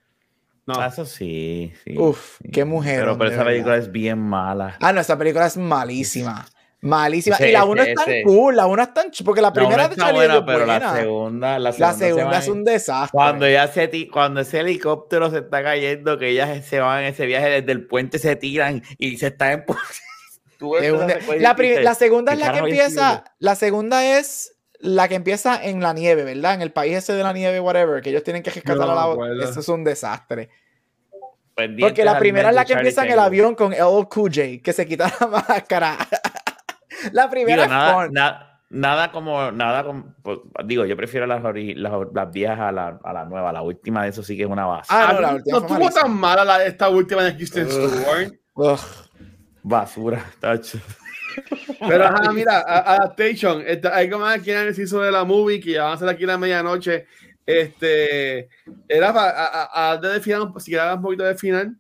No. 0.67 0.75
Ah, 0.81 0.87
Eso 0.87 1.05
sí, 1.05 1.73
sí. 1.85 1.97
Uf, 1.99 2.39
sí. 2.43 2.51
qué 2.51 2.65
mujer. 2.65 3.01
Pero, 3.01 3.19
pero 3.19 3.31
de 3.31 3.37
esa 3.37 3.45
película 3.45 3.77
es 3.77 3.91
bien 3.91 4.19
mala. 4.19 4.77
Ah, 4.81 4.93
no, 4.93 5.01
esa 5.01 5.19
película 5.19 5.47
es 5.47 5.57
malísima. 5.57 6.47
Malísima. 6.83 7.37
Ese- 7.37 7.51
y 7.51 7.53
la 7.53 7.59
ese- 7.61 7.69
1 7.69 7.83
es 7.83 7.95
tan 7.95 8.09
ese- 8.11 8.23
cool, 8.23 8.57
la 8.57 8.67
1 8.67 8.83
es 8.83 8.95
tan 8.95 9.11
porque 9.25 9.41
la 9.43 9.49
La 9.49 9.53
primera 9.53 9.89
de 9.89 9.95
está 9.95 10.05
Charlie 10.07 10.19
buena, 10.19 10.35
es 10.37 10.43
pero 10.47 10.67
la 10.67 10.95
segunda, 10.97 11.59
la 11.59 11.71
La 11.79 11.93
segunda, 11.93 12.33
se 12.33 12.39
es 12.39 12.49
un 12.49 12.65
desastre. 12.65 13.11
Cuando 13.13 13.49
ya 13.49 13.69
se 13.69 13.89
ti- 13.89 14.09
cuando 14.09 14.41
ese 14.41 14.61
helicóptero 14.61 15.31
se 15.31 15.39
está 15.39 15.63
cayendo, 15.63 16.19
que 16.19 16.29
ellas 16.29 16.65
se 16.65 16.81
van 16.81 17.01
en 17.01 17.07
ese 17.13 17.27
viaje 17.27 17.49
desde 17.49 17.73
el 17.73 17.87
puente, 17.87 18.19
se 18.19 18.35
tiran 18.37 18.83
y 18.99 19.19
se 19.19 19.27
están 19.29 19.53
en 19.53 19.65
de- 21.07 21.41
la, 21.41 21.55
la 21.83 21.95
segunda 21.95 22.33
es 22.33 22.39
¿qué 22.39 22.45
la 22.45 22.53
que 22.53 22.59
empieza, 22.59 23.25
la 23.39 23.55
segunda 23.55 24.19
es 24.19 24.57
la 24.79 25.09
que 25.09 25.15
empieza 25.17 25.63
en 25.63 25.81
la 25.83 25.93
nieve, 25.93 26.25
¿verdad? 26.25 26.55
En 26.55 26.63
el 26.63 26.73
país 26.73 26.97
ese 26.97 27.13
de 27.13 27.23
la 27.23 27.33
nieve, 27.35 27.61
whatever, 27.61 28.01
que 28.03 28.09
ellos 28.11 28.23
tienen 28.25 28.43
que 28.43 28.51
rescatar 28.51 28.79
no 28.87 28.93
a 28.93 28.95
la 28.95 29.13
acuerdo. 29.13 29.43
Eso 29.43 29.61
es 29.61 29.69
un 29.69 29.85
desastre. 29.85 30.49
Porque 31.55 32.05
la 32.05 32.19
primera 32.19 32.49
es 32.49 32.55
la 32.55 32.63
de 32.63 32.67
que 32.67 32.73
Charlie 32.73 32.89
empieza 32.89 33.05
en 33.05 33.13
el 33.13 33.19
avión 33.19 33.55
con 33.55 33.73
LL 33.75 34.09
Cool 34.09 34.31
J, 34.35 34.63
que 34.63 34.73
se 34.73 34.87
quita 34.87 35.13
la 35.21 35.27
máscara. 35.49 35.99
la 37.13 37.29
primera 37.31 37.63
Digo, 37.65 37.75
nada, 37.75 38.05
fun. 38.05 38.13
na- 38.13 38.47
nada 38.71 39.11
como, 39.13 39.51
nada 39.53 39.83
como, 39.85 40.15
pues, 40.23 40.39
digo, 40.65 40.85
yo 40.85 40.97
prefiero 40.97 41.27
las, 41.27 41.43
las, 41.43 41.93
las 42.15 42.31
viejas 42.31 42.61
a 42.61 42.73
la, 42.73 43.01
a 43.03 43.13
la 43.13 43.25
nueva. 43.25 43.53
La 43.53 43.63
última 43.63 44.05
de 44.05 44.11
eso 44.11 44.23
sí 44.23 44.37
que 44.37 44.45
es 44.45 44.49
una 44.49 44.67
base. 44.67 44.89
Ah, 44.93 45.13
no, 45.15 45.21
la 45.21 45.29
no 45.31 45.35
última 45.37 45.61
fue 45.61 45.69
estuvo 45.87 45.91
tan 46.03 46.13
mala 46.15 46.45
la, 46.45 46.65
esta 46.65 46.89
última 46.89 47.23
de 47.25 47.35
Kristen 47.37 47.69
Stewart. 47.71 48.33
Ugh. 48.55 48.79
Basura, 49.63 50.25
tacho. 50.41 50.79
Pero 51.87 52.05
ajá, 52.05 52.33
mira, 52.33 52.59
a- 52.61 52.95
Adaptation. 52.95 53.63
Hay 53.93 54.09
como 54.11 54.25
aquí 54.27 54.51
análisis 54.53 54.89
sobre 54.91 55.11
la 55.11 55.25
movie 55.25 55.61
que 55.61 55.73
ya 55.73 55.83
van 55.85 55.93
a 55.93 55.95
hacer 55.95 56.09
aquí 56.09 56.25
a 56.25 56.29
la 56.29 56.39
medianoche. 56.39 57.07
Este 57.47 58.49
era 58.89 59.13
para 59.13 59.31
a, 59.31 59.47
a, 59.65 59.91
a- 59.93 59.97
de 59.97 60.21
final, 60.21 60.53
si 60.59 60.71
quieres 60.71 60.95
un 60.95 61.03
poquito 61.03 61.25
de 61.25 61.35
final. 61.35 61.77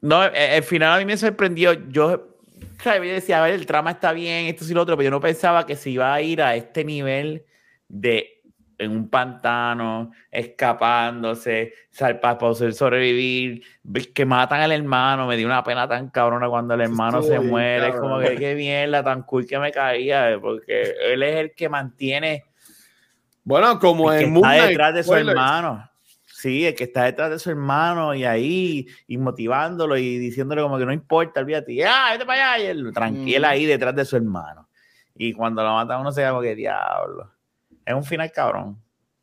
No, 0.00 0.24
el 0.24 0.62
final 0.62 0.92
a 0.94 0.98
mí 0.98 1.04
me 1.04 1.16
sorprendió. 1.16 1.72
Yo, 1.88 2.27
Yo 2.84 3.00
decía, 3.02 3.38
a 3.40 3.44
ver, 3.46 3.54
el 3.54 3.66
trama 3.66 3.90
está 3.92 4.12
bien, 4.12 4.46
esto 4.46 4.64
sí 4.64 4.72
lo 4.74 4.82
otro, 4.82 4.96
pero 4.96 5.06
yo 5.06 5.10
no 5.10 5.20
pensaba 5.20 5.66
que 5.66 5.76
se 5.76 5.90
iba 5.90 6.12
a 6.14 6.20
ir 6.22 6.40
a 6.42 6.54
este 6.54 6.84
nivel 6.84 7.44
de 7.88 8.34
en 8.80 8.92
un 8.92 9.08
pantano, 9.10 10.12
escapándose, 10.30 11.72
sal- 11.90 12.20
para 12.20 12.38
poder 12.38 12.72
sobrevivir, 12.72 13.64
que 14.14 14.24
matan 14.24 14.60
al 14.60 14.70
hermano, 14.70 15.26
me 15.26 15.36
dio 15.36 15.46
una 15.48 15.64
pena 15.64 15.88
tan 15.88 16.10
cabrona 16.10 16.48
cuando 16.48 16.74
el 16.74 16.82
hermano 16.82 17.20
se 17.22 17.38
bien 17.38 17.50
muere, 17.50 17.88
es 17.88 17.96
como 17.96 18.20
que 18.20 18.36
qué 18.36 18.54
mierda, 18.54 19.02
tan 19.02 19.22
cool 19.22 19.46
que 19.48 19.58
me 19.58 19.72
caía, 19.72 20.38
porque 20.40 20.94
él 21.12 21.24
es 21.24 21.36
el 21.36 21.54
que 21.56 21.68
mantiene 21.68 22.44
Bueno, 23.42 23.80
como 23.80 24.12
el 24.12 24.28
Moon 24.28 24.42
Knight, 24.42 24.68
detrás 24.68 24.94
de 24.94 25.02
su 25.02 25.08
spoilers. 25.08 25.30
hermano. 25.30 25.90
Sí, 26.40 26.64
el 26.64 26.74
que 26.76 26.84
está 26.84 27.02
detrás 27.02 27.30
de 27.30 27.38
su 27.40 27.50
hermano 27.50 28.14
y 28.14 28.24
ahí, 28.24 28.86
y 29.08 29.18
motivándolo 29.18 29.96
y 29.96 30.18
diciéndole 30.18 30.62
como 30.62 30.78
que 30.78 30.86
no 30.86 30.92
importa, 30.92 31.40
olvídate, 31.40 31.74
ya, 31.74 32.10
vete 32.12 32.24
para 32.24 32.52
allá, 32.52 32.64
y 32.64 32.66
él 32.68 32.92
tranquilo 32.94 33.48
Mm. 33.48 33.50
ahí 33.50 33.66
detrás 33.66 33.96
de 33.96 34.04
su 34.04 34.14
hermano. 34.16 34.68
Y 35.16 35.32
cuando 35.32 35.64
lo 35.64 35.72
mata 35.72 35.98
uno 35.98 36.12
se 36.12 36.20
llama 36.20 36.40
que 36.40 36.54
diablo. 36.54 37.28
Es 37.84 37.92
un 37.92 38.04
final 38.04 38.30
cabrón. 38.30 38.80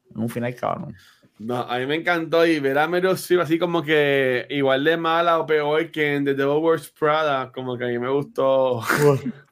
Es 0.10 0.18
un 0.18 0.28
final 0.28 0.54
cabrón. 0.56 0.94
No, 1.40 1.62
a 1.62 1.78
mí 1.80 1.86
me 1.86 1.96
encantó 1.96 2.46
y 2.46 2.60
ver 2.60 2.78
a 2.78 2.88
Meryl 2.88 3.12
Streep 3.14 3.40
así 3.42 3.58
como 3.58 3.82
que 3.82 4.46
igual 4.50 4.84
de 4.84 4.98
mala 4.98 5.40
o 5.40 5.46
peor 5.46 5.90
que 5.92 6.16
en 6.16 6.26
The 6.26 6.34
Devil 6.34 6.62
Wears 6.62 6.90
Prada, 6.90 7.50
como 7.54 7.78
que 7.78 7.86
a 7.86 7.88
mí 7.88 7.98
me 7.98 8.10
gustó. 8.10 8.82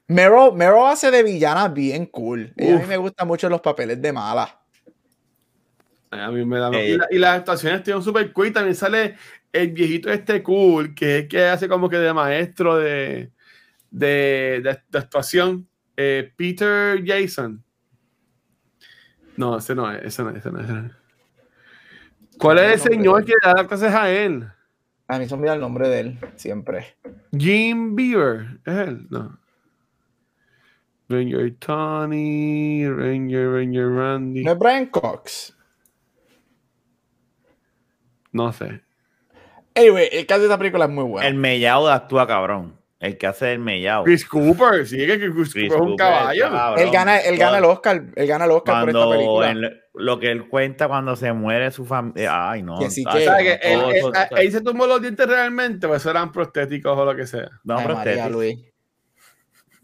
Meryl, 0.08 0.52
Meryl 0.54 0.86
hace 0.88 1.12
de 1.12 1.24
villana 1.24 1.70
bien 1.70 2.06
cool. 2.08 2.54
A 2.60 2.62
mí 2.62 2.86
me 2.88 2.98
gustan 2.98 3.26
mucho 3.28 3.48
los 3.48 3.62
papeles 3.62 4.02
de 4.02 4.12
mala. 4.12 4.60
A 6.20 6.32
mí 6.32 6.46
me 6.46 6.58
da. 6.60 6.70
Eh. 6.72 6.92
y, 6.92 6.98
la- 6.98 7.08
y 7.12 7.18
las 7.18 7.40
actuaciones 7.40 7.80
estuvieron 7.80 8.04
súper 8.04 8.32
cool. 8.34 8.52
También 8.54 8.76
sale 8.76 9.16
el 9.52 9.72
viejito 9.72 10.12
este 10.12 10.42
cool, 10.44 10.94
que 10.96 11.20
es 11.20 11.28
que 11.28 11.46
hace 11.46 11.68
como 11.68 11.90
que 11.90 11.98
de 11.98 12.14
maestro 12.14 12.78
de, 12.78 13.32
de, 13.92 14.62
de, 14.64 14.80
de 14.90 14.98
actuación. 14.98 15.68
eh, 15.98 16.32
Peter 16.36 17.02
Jason. 17.06 17.64
No, 19.38 19.58
ese 19.58 19.74
no 19.76 19.92
es, 19.92 20.04
ese 20.04 20.24
no 20.24 20.30
es, 20.32 20.38
ese 20.38 20.52
no 20.52 20.60
es. 20.60 20.66
ese 20.66 20.74
no 20.74 20.86
es. 20.88 20.92
¿Cuál 22.38 22.60
es 22.60 22.74
el 22.74 22.80
señor 22.92 23.24
que 23.26 23.34
da 23.44 23.54
las 23.54 23.68
clases 23.68 23.94
a 23.94 24.10
él? 24.12 24.48
A 25.08 25.20
mí 25.20 25.28
se 25.28 25.34
olvida 25.36 25.54
el 25.54 25.60
nombre 25.60 25.88
de 25.90 26.00
él, 26.00 26.20
siempre. 26.36 26.96
Jim 27.38 27.96
Beaver. 27.96 28.60
¿Es 28.66 28.74
él? 28.76 29.06
No. 29.10 29.38
Ranger 31.10 31.54
Tony, 31.60 32.88
Ranger, 32.88 33.50
Ranger 33.52 33.88
Randy. 33.90 34.44
¿No 34.44 34.52
es 34.54 34.58
Brian 34.58 34.86
Cox? 34.88 35.56
No 38.34 38.52
sé. 38.52 38.82
Anyway, 39.76 40.10
el 40.12 40.26
caso 40.28 40.42
de 40.42 40.46
esta 40.48 40.58
película 40.58 40.86
es 40.86 40.92
muy 40.92 41.04
bueno. 41.06 41.28
El 41.28 41.36
mellao 41.36 41.88
actúa 41.88 42.28
cabrón. 42.28 42.78
El 43.00 43.18
que 43.18 43.28
hace 43.28 43.52
el 43.52 43.60
mellao. 43.60 44.04
Chris 44.06 44.26
Cooper, 44.26 44.86
sí, 44.88 44.96
que 44.98 45.18
Chris, 45.20 45.52
Chris 45.52 45.54
Cooper 45.54 45.66
es 45.66 45.90
un 45.92 45.96
caballo. 45.98 46.50
cabrón. 46.50 46.80
él 46.80 46.92
gana, 46.92 47.18
él 47.20 47.38
gana 47.38 47.58
el 47.58 47.66
Oscar. 47.66 48.04
Él 48.16 48.28
gana 48.28 48.46
el 48.46 48.52
Oscar 48.52 48.80
por 48.82 48.90
esta 48.90 49.00
Cuando 49.06 49.40
película. 49.42 49.72
lo 49.96 50.20
que 50.20 50.32
él 50.32 50.48
cuenta 50.48 50.88
cuando 50.88 51.16
se 51.18 51.34
muere 51.34 51.70
su 51.72 51.86
familia. 51.86 52.52
Ay, 52.52 52.64
no. 52.64 52.80
Que 52.80 52.90
sí 52.90 53.04
que- 53.04 53.24
sea, 53.26 53.38
que 53.40 53.60
él, 54.38 54.52
se 54.52 54.62
tumbó 54.62 54.88
los 54.88 55.02
dientes 55.02 55.28
realmente, 55.28 55.86
pues 55.88 56.06
eran 56.06 56.32
prostéticos 56.32 56.98
o 56.98 57.04
lo 57.04 57.16
que 57.16 57.28
sea. 57.28 57.50
No, 57.64 57.78
Ay, 57.78 57.88
María 57.88 58.02
prostético. 58.04 58.30
Luis. 58.30 58.60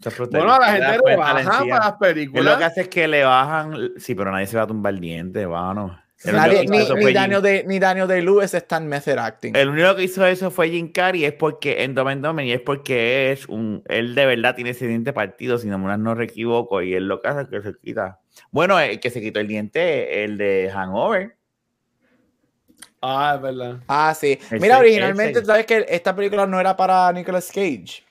Eso 0.00 0.08
es 0.08 0.14
prostético. 0.14 0.38
Bueno, 0.46 0.54
a 0.54 0.58
la 0.60 0.66
Te 0.66 0.72
gente 0.80 0.92
le 0.92 0.98
cuenta, 1.02 1.20
baja 1.20 1.34
la 1.34 1.40
encía. 1.40 1.58
para 1.58 1.68
las 1.68 1.84
Él 1.84 1.92
lo 1.92 1.98
que 1.98 2.14
películas. 2.14 2.62
hace 2.62 2.80
es 2.80 2.88
que 2.88 3.08
le 3.08 3.24
bajan. 3.24 3.90
Sí, 3.98 4.14
pero 4.14 4.32
nadie 4.32 4.46
se 4.46 4.56
va 4.56 4.62
a 4.62 4.66
tumbar 4.66 4.94
el 4.94 5.00
diente, 5.00 5.46
mano. 5.46 6.00
El 6.04 6.09
Nadie- 6.24 6.66
ni, 6.68 7.04
ni 7.06 7.12
Daniel 7.14 7.40
de, 7.40 7.64
ni 7.66 7.78
Daniel 7.78 8.06
de 8.06 8.20
Lewis 8.22 8.52
está 8.52 8.76
en 8.76 8.88
method 8.88 9.16
acting. 9.18 9.56
El 9.56 9.70
único 9.70 9.96
que 9.96 10.04
hizo 10.04 10.26
eso 10.26 10.50
fue 10.50 10.68
Jim 10.68 10.92
Carrey, 10.92 11.24
es 11.24 11.32
porque 11.32 11.82
en 11.82 11.98
and 11.98 12.24
Dumber, 12.24 12.44
y 12.44 12.52
es 12.52 12.60
porque 12.60 13.32
es 13.32 13.46
un, 13.48 13.82
él 13.88 14.14
de 14.14 14.26
verdad 14.26 14.54
tiene 14.54 14.70
ese 14.70 14.86
diente 14.86 15.12
partido, 15.14 15.56
si 15.58 15.68
no 15.68 15.78
me 15.78 15.96
no 15.96 16.14
me 16.14 16.24
equivoco, 16.24 16.82
y 16.82 16.92
él 16.94 17.08
lo 17.08 17.22
que 17.22 17.28
hace 17.28 17.42
es 17.42 17.48
que 17.48 17.62
se 17.62 17.74
quita. 17.78 18.20
Bueno, 18.50 18.78
el 18.78 19.00
que 19.00 19.10
se 19.10 19.20
quitó 19.20 19.40
el 19.40 19.48
diente, 19.48 20.24
el 20.24 20.36
de 20.36 20.70
Hangover. 20.72 21.36
Ah, 23.02 23.32
es 23.36 23.42
verdad. 23.42 23.78
Ah, 23.88 24.14
sí. 24.14 24.32
Ese- 24.32 24.60
Mira, 24.60 24.78
originalmente, 24.78 25.38
ese. 25.38 25.46
¿sabes 25.46 25.64
que 25.64 25.86
esta 25.88 26.14
película 26.14 26.46
no 26.46 26.60
era 26.60 26.76
para 26.76 27.10
Nicolas 27.12 27.48
Cage? 27.48 28.04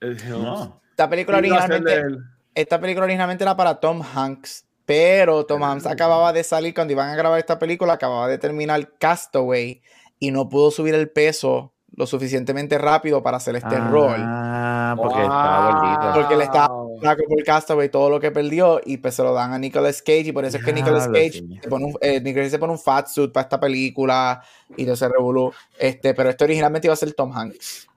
El- 0.00 0.16
No. 0.28 0.80
Esta 0.90 1.08
película 1.08 1.38
¿Quién 1.40 1.52
iba 1.52 1.62
a 1.62 1.66
ser 1.68 1.76
originalmente, 1.82 2.24
esta 2.56 2.80
película 2.80 3.04
originalmente 3.04 3.44
era 3.44 3.56
para 3.56 3.76
Tom 3.78 4.02
Hanks, 4.02 4.66
pero 4.88 5.44
Tom 5.44 5.62
Hanks 5.62 5.84
acababa 5.84 6.32
de 6.32 6.42
salir 6.42 6.72
cuando 6.72 6.94
iban 6.94 7.10
a 7.10 7.14
grabar 7.14 7.38
esta 7.38 7.58
película, 7.58 7.92
acababa 7.92 8.26
de 8.26 8.38
terminar 8.38 8.90
Castaway 8.98 9.82
y 10.18 10.30
no 10.30 10.48
pudo 10.48 10.70
subir 10.70 10.94
el 10.94 11.10
peso 11.10 11.74
lo 11.94 12.06
suficientemente 12.06 12.78
rápido 12.78 13.22
para 13.22 13.36
hacer 13.36 13.54
este 13.56 13.76
rol. 13.78 14.16
Ah, 14.16 14.94
porque 14.96 15.20
estaba 15.20 15.72
gordito. 15.72 16.12
Porque 16.14 16.36
le 16.36 16.44
estaba 16.44 16.68
Wow. 16.68 17.00
flaco 17.00 17.22
por 17.28 17.44
Castaway 17.44 17.90
todo 17.90 18.08
lo 18.08 18.18
que 18.18 18.30
perdió 18.30 18.80
y 18.82 18.96
pues 18.96 19.14
se 19.14 19.22
lo 19.22 19.34
dan 19.34 19.52
a 19.52 19.58
Nicolas 19.58 20.00
Cage 20.00 20.28
y 20.28 20.32
por 20.32 20.46
eso 20.46 20.56
es 20.56 20.64
que 20.64 20.72
Nicolas 20.72 21.02
Diablo, 21.02 21.18
Cage 21.18 21.32
sí. 21.32 21.60
se 21.62 21.68
pone 21.68 21.84
un, 21.84 21.94
eh, 22.00 22.20
Nicolas 22.22 22.44
Cage 22.46 22.50
se 22.52 22.58
pone 22.58 22.72
un 22.72 22.78
fat 22.78 23.08
suit 23.08 23.30
para 23.30 23.42
esta 23.42 23.60
película 23.60 24.42
y 24.74 24.86
todo 24.86 24.96
se 24.96 25.06
revolú. 25.06 25.52
Este, 25.78 26.14
pero 26.14 26.30
este 26.30 26.44
originalmente 26.44 26.86
iba 26.86 26.94
a 26.94 26.96
ser 26.96 27.12
Tom 27.12 27.30
Hanks. 27.36 27.88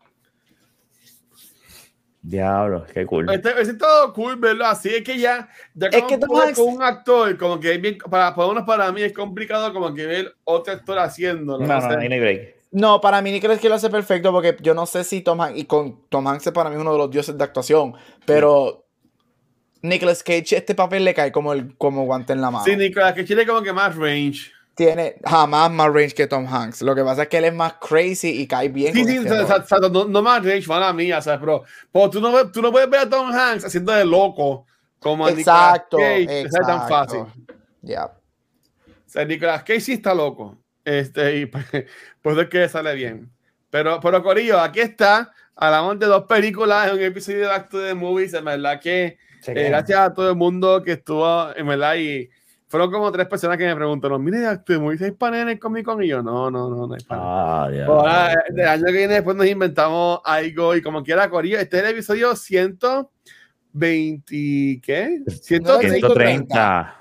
Diablo, 2.23 2.85
qué 2.93 3.05
cool. 3.05 3.31
Este, 3.33 3.59
es 3.59 3.77
todo 3.77 4.13
cool 4.13 4.35
verlo 4.35 4.65
así. 4.65 4.89
Es 4.89 5.03
que 5.03 5.17
ya, 5.17 5.49
ya 5.73 5.87
Es 5.87 6.03
como 6.03 6.07
que 6.19 6.25
Hanks- 6.27 6.55
con 6.55 6.75
un 6.75 6.83
actor, 6.83 7.35
como 7.37 7.59
que 7.59 7.73
es 7.73 7.81
bien, 7.81 7.97
para, 8.09 8.35
para 8.35 8.47
uno, 8.47 8.65
para 8.65 8.91
mí 8.91 9.01
es 9.01 9.11
complicado 9.11 9.73
como 9.73 9.93
que 9.93 10.05
ver 10.05 10.35
otro 10.43 10.73
actor 10.73 10.99
haciéndolo. 10.99 11.65
No, 11.65 11.79
no 11.79 11.89
no, 11.89 11.95
no 11.95 11.97
break. 11.97 12.55
No, 12.71 13.01
para 13.01 13.21
mí 13.21 13.31
Nicolas 13.31 13.57
Cage 13.57 13.69
lo 13.69 13.75
hace 13.75 13.89
perfecto 13.89 14.31
porque 14.31 14.55
yo 14.61 14.73
no 14.73 14.85
sé 14.85 15.03
si 15.03 15.21
Tom 15.21 15.41
Hanks, 15.41 15.59
y 15.59 15.65
con 15.65 16.07
Tom 16.09 16.25
Hanks 16.27 16.47
es 16.47 16.53
para 16.53 16.69
mí 16.69 16.77
uno 16.77 16.93
de 16.93 16.97
los 16.99 17.11
dioses 17.11 17.37
de 17.37 17.43
actuación, 17.43 17.95
pero 18.25 18.85
Nicolas 19.81 20.23
Cage 20.23 20.55
este 20.55 20.75
papel 20.75 21.03
le 21.03 21.13
cae 21.13 21.31
como 21.31 21.53
el 21.53 21.75
como 21.75 22.05
guante 22.05 22.33
en 22.33 22.41
la 22.41 22.51
mano. 22.51 22.63
Sí, 22.63 22.75
Nicolás, 22.75 23.13
que 23.13 23.23
tiene 23.23 23.45
como 23.45 23.61
que 23.61 23.73
más 23.73 23.95
range. 23.95 24.51
Tiene 24.85 25.15
jamás 25.23 25.69
más 25.69 25.93
range 25.93 26.15
que 26.15 26.25
Tom 26.25 26.47
Hanks. 26.47 26.81
Lo 26.81 26.95
que 26.95 27.03
pasa 27.03 27.21
es 27.21 27.27
que 27.27 27.37
él 27.37 27.45
es 27.45 27.53
más 27.53 27.73
crazy 27.73 28.41
y 28.41 28.47
cae 28.47 28.67
bien. 28.67 28.95
Sí, 28.95 29.05
sí, 29.05 29.17
este 29.17 29.31
o 29.31 29.45
sea, 29.45 29.77
no, 29.91 30.05
no 30.05 30.21
más 30.23 30.43
range, 30.43 30.67
mala 30.67 30.91
mía, 30.91 31.21
¿sabes? 31.21 31.39
Pero, 31.39 31.63
pero 31.91 32.09
tú, 32.09 32.19
no, 32.19 32.51
tú 32.51 32.63
no 32.63 32.71
puedes 32.71 32.89
ver 32.89 33.01
a 33.01 33.07
Tom 33.07 33.31
Hanks 33.31 33.65
haciendo 33.65 33.91
de 33.91 34.03
loco 34.03 34.65
como 34.97 35.27
a 35.27 35.29
Nicolas 35.29 35.75
Exacto, 35.75 35.97
Cage, 35.97 36.25
que 36.25 36.49
sea 36.49 36.61
tan 36.61 36.81
exacto. 36.81 36.87
fácil. 36.89 37.45
Ya. 37.83 38.05
O 38.05 38.11
sea, 39.05 39.23
Nicolas 39.23 39.61
Cage 39.61 39.81
sí 39.81 39.93
está 39.93 40.15
loco. 40.15 40.57
Este, 40.83 41.37
y 41.37 41.45
pues, 41.47 41.65
pues 42.19 42.37
es 42.39 42.49
que 42.49 42.67
sale 42.67 42.95
bien. 42.95 43.31
Pero, 43.69 43.99
pero 43.99 44.23
Corillo, 44.23 44.59
aquí 44.59 44.79
está. 44.79 45.31
Hablamos 45.55 45.99
de 45.99 46.07
dos 46.07 46.23
películas 46.23 46.87
en 46.87 46.95
un 46.95 47.03
episodio 47.03 47.49
de 47.49 47.53
Acto 47.53 47.77
de 47.77 47.93
Movies. 47.93 48.33
En 48.33 48.45
verdad 48.45 48.81
que 48.81 49.19
eh, 49.45 49.69
gracias 49.69 49.99
a 49.99 50.11
todo 50.11 50.31
el 50.31 50.35
mundo 50.35 50.81
que 50.81 50.93
estuvo, 50.93 51.55
en 51.55 51.67
verdad, 51.67 51.97
y 51.97 52.31
fueron 52.71 52.89
como 52.89 53.11
tres 53.11 53.27
personas 53.27 53.57
que 53.57 53.65
me 53.65 53.75
preguntaron, 53.75 54.23
mire, 54.23 54.47
Movies, 54.79 55.01
¿hay 55.01 55.11
panel 55.11 55.41
en 55.41 55.49
el 55.49 55.59
Comic 55.59 55.83
Con? 55.83 56.01
Y 56.01 56.07
yo, 56.07 56.23
no, 56.23 56.49
no, 56.49 56.69
no, 56.69 56.87
no 56.87 56.93
hay 56.93 57.03
panel. 57.03 57.23
Ah, 57.27 57.67
diablo. 57.69 57.99
Ahora, 57.99 58.33
el 58.47 58.61
año 58.61 58.85
que 58.85 58.91
viene 58.93 59.15
después 59.15 59.35
nos 59.35 59.45
inventamos 59.45 60.21
algo 60.23 60.73
y 60.73 60.81
como 60.81 61.03
quiera, 61.03 61.29
Corillo, 61.29 61.59
este 61.59 61.79
es 61.79 61.83
el 61.83 61.89
episodio 61.89 62.33
120, 62.33 64.79
¿qué? 64.81 65.21
130. 65.27 65.81
130. 65.81 66.95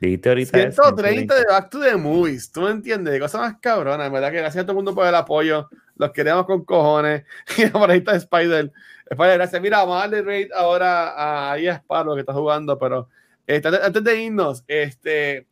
Dijiste 0.00 0.28
ahorita. 0.30 0.58
es 0.60 0.76
130 0.76 1.34
de 1.34 1.44
Back 1.44 1.68
to 1.68 1.80
the 1.80 1.94
Movies, 1.94 2.50
¿tú 2.50 2.62
me 2.62 2.70
entiendes? 2.70 3.20
Cosa 3.20 3.36
más 3.36 3.56
cabrona, 3.60 4.06
en 4.06 4.12
verdad 4.14 4.30
que 4.30 4.38
gracias 4.38 4.62
a 4.62 4.64
todo 4.64 4.72
el 4.72 4.76
mundo 4.76 4.94
por 4.94 5.06
el 5.06 5.14
apoyo, 5.14 5.68
los 5.96 6.10
queremos 6.12 6.46
con 6.46 6.64
cojones. 6.64 7.24
Y 7.58 7.66
por 7.66 7.90
ahí 7.90 7.98
está 7.98 8.16
Spider. 8.16 8.72
Spider, 9.10 9.34
gracias. 9.34 9.60
Mira, 9.60 9.80
vamos 9.80 9.98
a 9.98 10.08
darle 10.08 10.22
rate 10.22 10.48
ahora 10.56 11.10
a 11.10 11.52
a 11.52 11.58
Sparrow 11.58 12.14
que 12.14 12.20
está 12.20 12.32
jugando, 12.32 12.78
pero 12.78 13.10
este, 13.46 13.68
antes- 13.68 14.04
de 14.04 14.22
irnos, 14.22 14.64
este, 14.68 15.46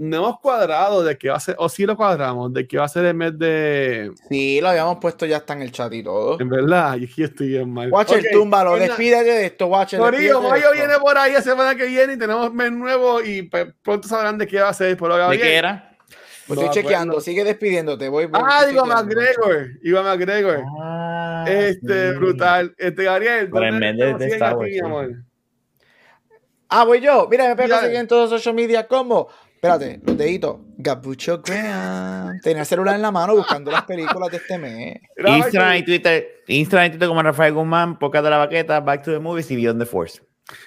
no 0.00 0.16
hemos 0.18 0.38
cuadrado 0.40 1.02
de 1.02 1.18
qué 1.18 1.28
va 1.28 1.36
a 1.36 1.40
ser, 1.40 1.56
o 1.58 1.68
sí 1.68 1.84
lo 1.84 1.96
cuadramos, 1.96 2.52
de 2.52 2.68
qué 2.68 2.78
va 2.78 2.84
a 2.84 2.88
ser 2.88 3.04
el 3.06 3.14
mes 3.14 3.36
de, 3.36 4.12
Sí, 4.28 4.60
lo 4.60 4.68
habíamos 4.68 4.98
puesto 4.98 5.26
ya 5.26 5.38
hasta 5.38 5.54
en 5.54 5.62
el 5.62 5.72
chat 5.72 5.92
y 5.92 6.02
todo. 6.04 6.38
en 6.40 6.48
verdad, 6.48 6.96
y 6.96 7.04
aquí 7.06 7.24
estoy 7.24 7.48
bien 7.48 7.68
mal. 7.72 7.90
Watcher, 7.90 8.18
Ok, 8.20 8.26
túmbalo, 8.32 8.70
pues, 8.76 8.82
despídete 8.88 9.24
de 9.30 9.46
esto, 9.46 9.66
Watcher. 9.66 9.98
Corillo, 9.98 10.40
Mayo 10.40 10.72
viene 10.72 10.94
por 11.00 11.18
ahí 11.18 11.32
la 11.32 11.42
semana 11.42 11.74
que 11.74 11.86
viene 11.86 12.12
y 12.12 12.16
tenemos 12.18 12.52
mes 12.54 12.70
nuevo 12.70 13.20
y 13.22 13.42
pues, 13.42 13.66
pronto 13.82 14.06
sabrán 14.06 14.38
de 14.38 14.46
qué 14.46 14.60
va 14.60 14.68
a 14.68 14.74
ser. 14.74 14.96
Por 14.96 15.08
lo 15.08 15.16
que 15.16 15.20
va 15.22 15.30
¿De 15.30 15.36
bien. 15.36 15.48
qué 15.48 15.56
era? 15.56 15.84
Pues 16.46 16.58
No, 16.60 16.64
estoy 16.66 16.82
chequeando, 16.82 17.12
bueno. 17.14 17.20
sigue 17.24 17.44
despidiéndote. 17.44 18.08
Voy, 18.08 18.24
voy, 18.26 18.40
Ah, 18.42 18.64
digo. 18.66 18.86
McGregor. 18.86 19.68
Iba 19.82 20.02
McGregor. 20.02 20.62
Ah, 20.80 21.44
Este, 21.46 22.12
sí. 22.12 22.16
brutal. 22.16 22.74
Este, 22.78 23.04
Gabriel, 23.04 23.50
Por 23.50 23.64
el 23.64 23.72
¿dónde 23.72 23.92
mes 23.92 23.98
de- 23.98 24.06
de 24.14 24.18
siguen 24.18 24.32
Star 24.34 24.48
a 24.48 24.50
ti, 24.52 24.56
Wars, 24.56 24.68
mi 24.70 24.74
sí. 24.74 24.80
amor? 24.84 25.10
Ah, 26.68 26.84
voy 26.84 27.00
yo. 27.00 27.26
Mira, 27.30 27.48
me 27.48 27.54
pueden 27.54 27.70
Dale. 27.70 27.80
conseguir 27.80 28.00
en 28.00 28.06
todos 28.08 28.30
los 28.30 28.40
social 28.40 28.54
media 28.54 28.86
como. 28.86 29.28
Espérate, 29.54 30.00
los 30.04 30.16
deditos. 30.16 30.56
Gabucho 30.76 31.42
Graham. 31.44 32.38
Tenía 32.42 32.60
el 32.60 32.66
celular 32.66 32.94
en 32.94 33.02
la 33.02 33.10
mano 33.10 33.34
buscando 33.34 33.70
las 33.72 33.82
películas 33.82 34.30
de 34.30 34.36
este 34.36 34.56
mes. 34.58 35.00
Instagram 35.16 35.76
y- 35.76 35.84
Twitter. 35.84 36.28
Instagram 36.46 36.86
y 36.86 36.90
Twitter 36.90 37.08
como 37.08 37.22
Rafael 37.22 37.52
Guzmán, 37.54 37.98
Poca 37.98 38.22
de 38.22 38.30
la 38.30 38.38
Baqueta, 38.38 38.78
Back 38.80 39.02
to 39.02 39.10
the 39.12 39.18
Movies 39.18 39.50
y 39.50 39.56
Beyond 39.56 39.80
the 39.80 39.86
Force. 39.86 40.22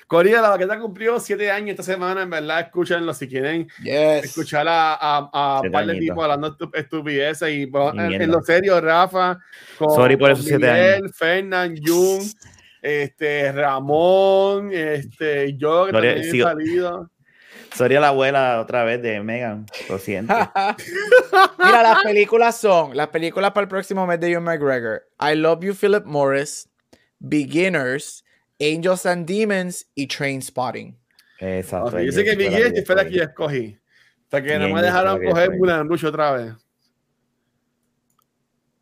Corina, 0.05 0.41
la 0.41 0.49
vaqueta 0.49 0.77
cumplió 0.79 1.19
siete 1.19 1.49
años 1.49 1.71
esta 1.71 1.81
semana. 1.83 2.21
En 2.21 2.29
verdad, 2.29 2.59
escúchenlo 2.59 3.13
si 3.15 3.27
quieren 3.27 3.67
Yes. 3.81 4.25
escuchar 4.25 4.67
a, 4.67 4.93
a, 4.93 5.29
a 5.33 5.61
un 5.61 5.71
par 5.71 5.87
de 5.87 5.95
tipos 5.95 6.21
hablando 6.23 6.55
estu- 6.55 6.69
estupideces. 6.75 7.49
Y 7.49 7.61
Y 7.63 7.69
en, 8.13 8.21
en 8.21 8.29
lo 8.29 8.41
serio, 8.43 8.79
Rafa, 8.79 9.39
con, 9.79 9.89
Sorry 9.95 10.17
por 10.17 10.27
con 10.29 10.31
esos 10.33 10.45
siete 10.45 10.67
Miguel, 10.67 11.13
Fernán, 11.13 11.75
Jun, 11.83 12.19
este, 12.81 13.51
Ramón, 13.51 14.71
este, 14.73 15.55
yo 15.57 15.85
que 15.85 15.91
también 15.91 16.17
he 16.17 16.41
salido. 16.41 17.09
Soy 17.75 17.89
la 17.89 18.09
abuela 18.09 18.59
otra 18.59 18.83
vez 18.83 19.01
de 19.01 19.21
Megan. 19.21 19.65
Lo 19.89 19.97
siento. 19.97 20.33
Mira, 21.57 21.83
las 21.83 22.03
películas 22.03 22.59
son, 22.59 22.95
las 22.97 23.07
películas 23.07 23.51
para 23.51 23.63
el 23.63 23.69
próximo 23.69 24.05
mes 24.05 24.19
de 24.19 24.31
Ewan 24.31 24.43
McGregor. 24.43 25.03
I 25.19 25.35
Love 25.35 25.63
You, 25.63 25.73
Philip 25.73 26.05
Morris, 26.05 26.69
Beginners, 27.19 28.25
Angels 28.59 29.05
and 29.05 29.25
Demons 29.25 29.87
y 29.95 30.07
Train 30.07 30.41
Spotting. 30.41 30.97
Exacto. 31.39 31.95
Ok, 31.95 32.01
yo 32.01 32.11
sé 32.11 32.23
que 32.23 32.35
Miguel 32.35 32.83
fue 32.85 32.95
la 32.95 33.05
que 33.05 33.15
yo 33.15 33.23
escogí. 33.23 33.77
Sea 34.29 34.41
que 34.41 34.59
no 34.59 34.69
me 34.69 34.81
dejaron 34.81 35.21
coger 35.23 35.49
Rouge 35.87 36.07
otra 36.07 36.31
vez. 36.31 36.53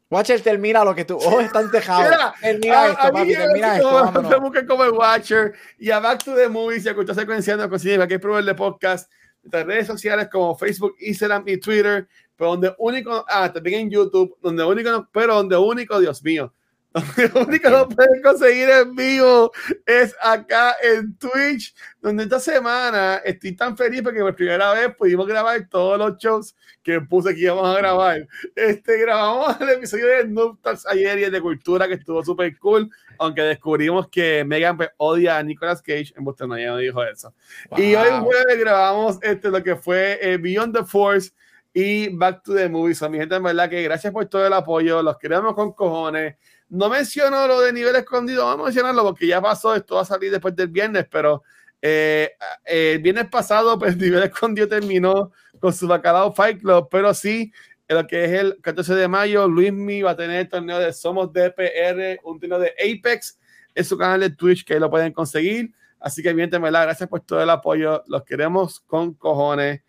Watcher, 0.10 0.42
termina 0.42 0.84
lo 0.84 0.96
que 0.96 1.06
tú. 1.06 1.18
Oh, 1.22 1.40
están 1.40 1.70
tejados. 1.72 2.16
Termina 2.42 2.82
a- 2.84 2.88
esto, 2.90 3.02
a 3.08 3.12
papi, 3.12 3.34
termina 3.34 3.76
esto. 3.78 3.92
vámonos. 3.94 4.30
me 4.32 4.38
busquen 4.40 4.66
como 4.68 4.84
el 4.84 4.92
Watcher 4.92 5.54
y 5.78 5.92
a 5.92 6.00
Back 6.00 6.24
to 6.24 6.36
the 6.36 6.50
Movies 6.50 6.86
y 6.86 6.90
a 6.90 6.96
Cultura 6.96 7.14
Secuenciando 7.16 7.70
consiguen 7.70 7.98
cualquier 7.98 8.20
proveedor 8.20 8.46
de 8.46 8.56
podcast 8.56 9.12
nuestras 9.44 9.66
redes 9.66 9.88
sociales 9.88 10.28
como 10.32 10.58
Facebook, 10.58 10.96
Instagram 11.00 11.44
y 11.48 11.58
Twitter, 11.58 12.08
pero 12.36 12.52
donde 12.52 12.74
único, 12.78 13.24
ah, 13.30 13.52
también 13.54 13.82
en 13.82 13.90
YouTube, 13.90 14.36
donde 14.42 14.64
único, 14.66 14.90
no- 14.92 15.10
pero 15.14 15.36
donde 15.36 15.56
único, 15.58 16.00
Dios 16.00 16.22
mío, 16.24 16.54
donde 16.94 17.40
único 17.40 17.70
lo 17.70 17.88
pueden 17.88 18.22
conseguir 18.24 18.68
en 18.70 18.96
vivo 18.96 19.52
es 19.86 20.16
acá 20.24 20.76
en 20.82 21.16
Twitch, 21.18 21.76
donde 22.02 22.24
esta 22.24 22.40
semana 22.40 23.18
estoy 23.18 23.56
tan 23.56 23.78
feliz 23.78 24.02
porque 24.02 24.22
por 24.22 24.36
primera 24.36 24.74
vez 24.74 24.96
pudimos 24.96 25.28
grabar 25.28 25.68
todos 25.70 26.00
los 26.00 26.18
shows 26.18 26.56
que 26.82 27.00
puse 27.02 27.36
que 27.36 27.42
íbamos 27.42 27.68
a 27.68 27.78
grabar. 27.78 28.28
Este, 28.56 28.98
grabamos 28.98 29.62
el 29.62 29.70
episodio 29.70 30.08
de 30.08 30.28
Noob 30.28 30.60
Talks 30.62 30.88
ayer 30.88 31.20
y 31.20 31.24
el 31.26 31.32
de 31.32 31.42
Cultura 31.42 31.88
que 31.88 31.94
estuvo 31.94 32.24
súper 32.24 32.58
cool, 32.58 32.90
aunque 33.20 33.44
descubrimos 33.44 34.10
que 34.10 34.44
Megan 34.44 34.78
pues, 34.78 34.90
odia 34.98 35.38
a 35.38 35.44
Nicolas 35.44 35.84
Cage, 35.84 36.14
en 36.18 36.24
Boston 36.24 36.50
no, 36.50 36.78
dijo 36.78 37.04
eso. 37.04 37.34
Y 37.78 37.94
hoy 37.94 38.10
Wow. 38.10 38.24
jueves 38.24 38.60
grabamos 38.60 39.20
este, 39.22 39.50
lo 39.50 39.62
que 39.62 39.76
fue 39.76 40.18
eh, 40.22 40.38
Beyond 40.38 40.76
the 40.76 40.84
Force 40.84 41.32
y 41.74 42.10
Back 42.10 42.44
to 42.44 42.56
the 42.56 42.68
Movies. 42.68 42.98
So, 42.98 43.10
mi 43.10 43.20
gente, 43.20 43.36
en 43.36 43.44
verdad 43.44 43.70
que 43.70 43.84
gracias 43.84 44.12
por 44.12 44.26
todo 44.26 44.46
el 44.46 44.54
apoyo, 44.54 45.04
los 45.04 45.18
queremos 45.18 45.54
con 45.54 45.74
cojones. 45.74 46.36
No 46.70 46.90
menciono 46.90 47.48
lo 47.48 47.62
de 47.62 47.74
nivel 47.74 47.96
escondido, 47.96 48.46
vamos 48.46 48.62
a 48.62 48.66
mencionarlo 48.66 49.04
porque 49.04 49.28
ya 49.28 49.42
pasó, 49.42 49.76
esto 49.76 49.96
va 49.96 50.02
a 50.02 50.06
salir 50.06 50.32
después 50.32 50.56
del 50.56 50.68
viernes, 50.68 51.08
pero 51.10 51.44
eh, 51.82 52.32
eh, 52.66 52.94
el 52.96 53.00
viernes 53.00 53.28
pasado, 53.28 53.78
pues 53.80 53.98
nivel 53.98 54.24
escondido 54.24 54.68
terminó 54.68 55.32
con 55.60 55.74
su 55.74 55.88
bacalao 55.88 56.32
Fight 56.32 56.62
Club, 56.62 56.88
pero 56.92 57.14
sí, 57.14 57.52
en 57.88 57.98
lo 57.98 58.06
que 58.06 58.24
es 58.24 58.32
el 58.32 58.62
14 58.62 58.94
de 58.94 59.08
mayo, 59.08 59.48
Luismi 59.48 60.04
va 60.04 60.12
a 60.12 60.16
tener 60.16 60.42
el 60.42 60.50
torneo 60.50 60.78
de 60.78 60.94
Somos 60.94 61.34
DPR, 61.34 62.20
un 62.24 62.40
torneo 62.40 62.60
de 62.60 62.74
Apex 62.78 63.40
en 63.74 63.84
su 63.84 63.98
canal 63.98 64.20
de 64.20 64.30
Twitch 64.30 64.64
que 64.64 64.76
ahí 64.76 64.80
lo 64.80 64.92
pueden 64.92 65.12
conseguir. 65.12 65.74
Así 66.00 66.22
que, 66.22 66.34
bien, 66.34 66.50
¿verdad? 66.50 66.84
Gracias 66.84 67.10
por 67.10 67.22
todo 67.22 67.42
el 67.42 67.50
apoyo. 67.50 68.04
Los 68.08 68.24
queremos 68.24 68.80
con 68.80 69.14
cojones. 69.16 69.82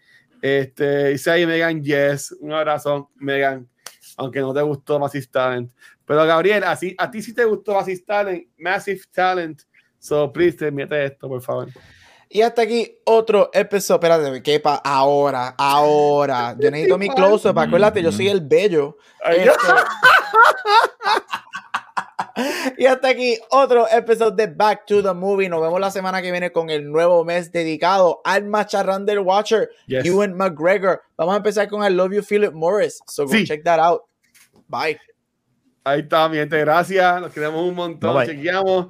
Este, 0.42 1.08
dice 1.08 1.30
ahí 1.30 1.46
Megan, 1.46 1.82
yes. 1.82 2.34
Un 2.40 2.52
abrazo, 2.52 3.10
Megan. 3.16 3.68
Aunque 4.16 4.40
no 4.40 4.52
te 4.52 4.62
gustó 4.62 4.98
Massive 4.98 5.26
Talent. 5.26 5.70
Pero, 6.11 6.26
Gabriel, 6.26 6.64
así, 6.64 6.92
a 6.98 7.08
ti 7.08 7.22
sí 7.22 7.32
te 7.32 7.44
gustó 7.44 7.72
Massive 7.74 8.02
Talent. 8.04 8.44
Massive 8.58 9.00
Talent. 9.14 9.62
So, 10.00 10.32
please, 10.32 10.56
termínate 10.56 11.04
esto, 11.04 11.28
por 11.28 11.40
favor. 11.40 11.68
Y 12.28 12.42
hasta 12.42 12.62
aquí 12.62 12.98
otro 13.04 13.48
episodio. 13.52 14.00
Espérate, 14.00 14.42
¿qué 14.42 14.58
pa? 14.58 14.82
Ahora, 14.84 15.54
ahora. 15.56 16.56
Yo 16.58 16.68
necesito 16.68 16.98
mi 16.98 17.08
close-up. 17.11 17.56
Acuérdate, 17.56 18.02
yo 18.02 18.11
soy 18.11 18.26
el 18.28 18.40
bello. 18.40 18.96
Este- 19.24 19.52
y 22.78 22.86
hasta 22.86 23.08
aquí 23.11 23.38
otro 23.50 23.86
episodio 23.88 24.32
de 24.32 24.48
Back 24.48 24.86
to 24.86 25.04
the 25.04 25.14
Movie. 25.14 25.48
Nos 25.48 25.61
vemos 25.61 25.78
la 25.80 25.92
semana 25.92 26.20
que 26.22 26.32
viene 26.32 26.50
con 26.50 26.70
el 26.70 26.90
nuevo 26.90 27.24
mes 27.24 27.52
dedicado 27.52 28.20
al 28.24 28.46
macharrán 28.46 29.06
del 29.06 29.20
Watcher, 29.20 29.70
Yes. 29.86 30.04
Ewan 30.06 30.34
McGregor. 30.34 31.02
Vamos 31.16 31.34
a 31.34 31.36
empezar 31.36 31.68
con 31.68 31.84
I 31.84 31.90
Love 31.94 32.14
You, 32.14 32.22
Philip 32.28 32.52
Morris. 32.52 32.98
So 33.06 33.26
go 33.26 33.32
Sí. 33.32 33.44
check 33.46 33.62
that 33.62 33.78
out. 33.78 34.02
Bye. 34.68 34.98
Ahí 35.84 36.00
está, 36.00 36.28
mi 36.28 36.36
gente. 36.36 36.58
Gracias. 36.58 37.20
Los 37.20 37.32
queremos 37.32 37.62
un 37.62 37.74
montón. 37.74 38.14
Bye, 38.14 38.26
bye. 38.26 38.36
Chequeamos. 38.36 38.88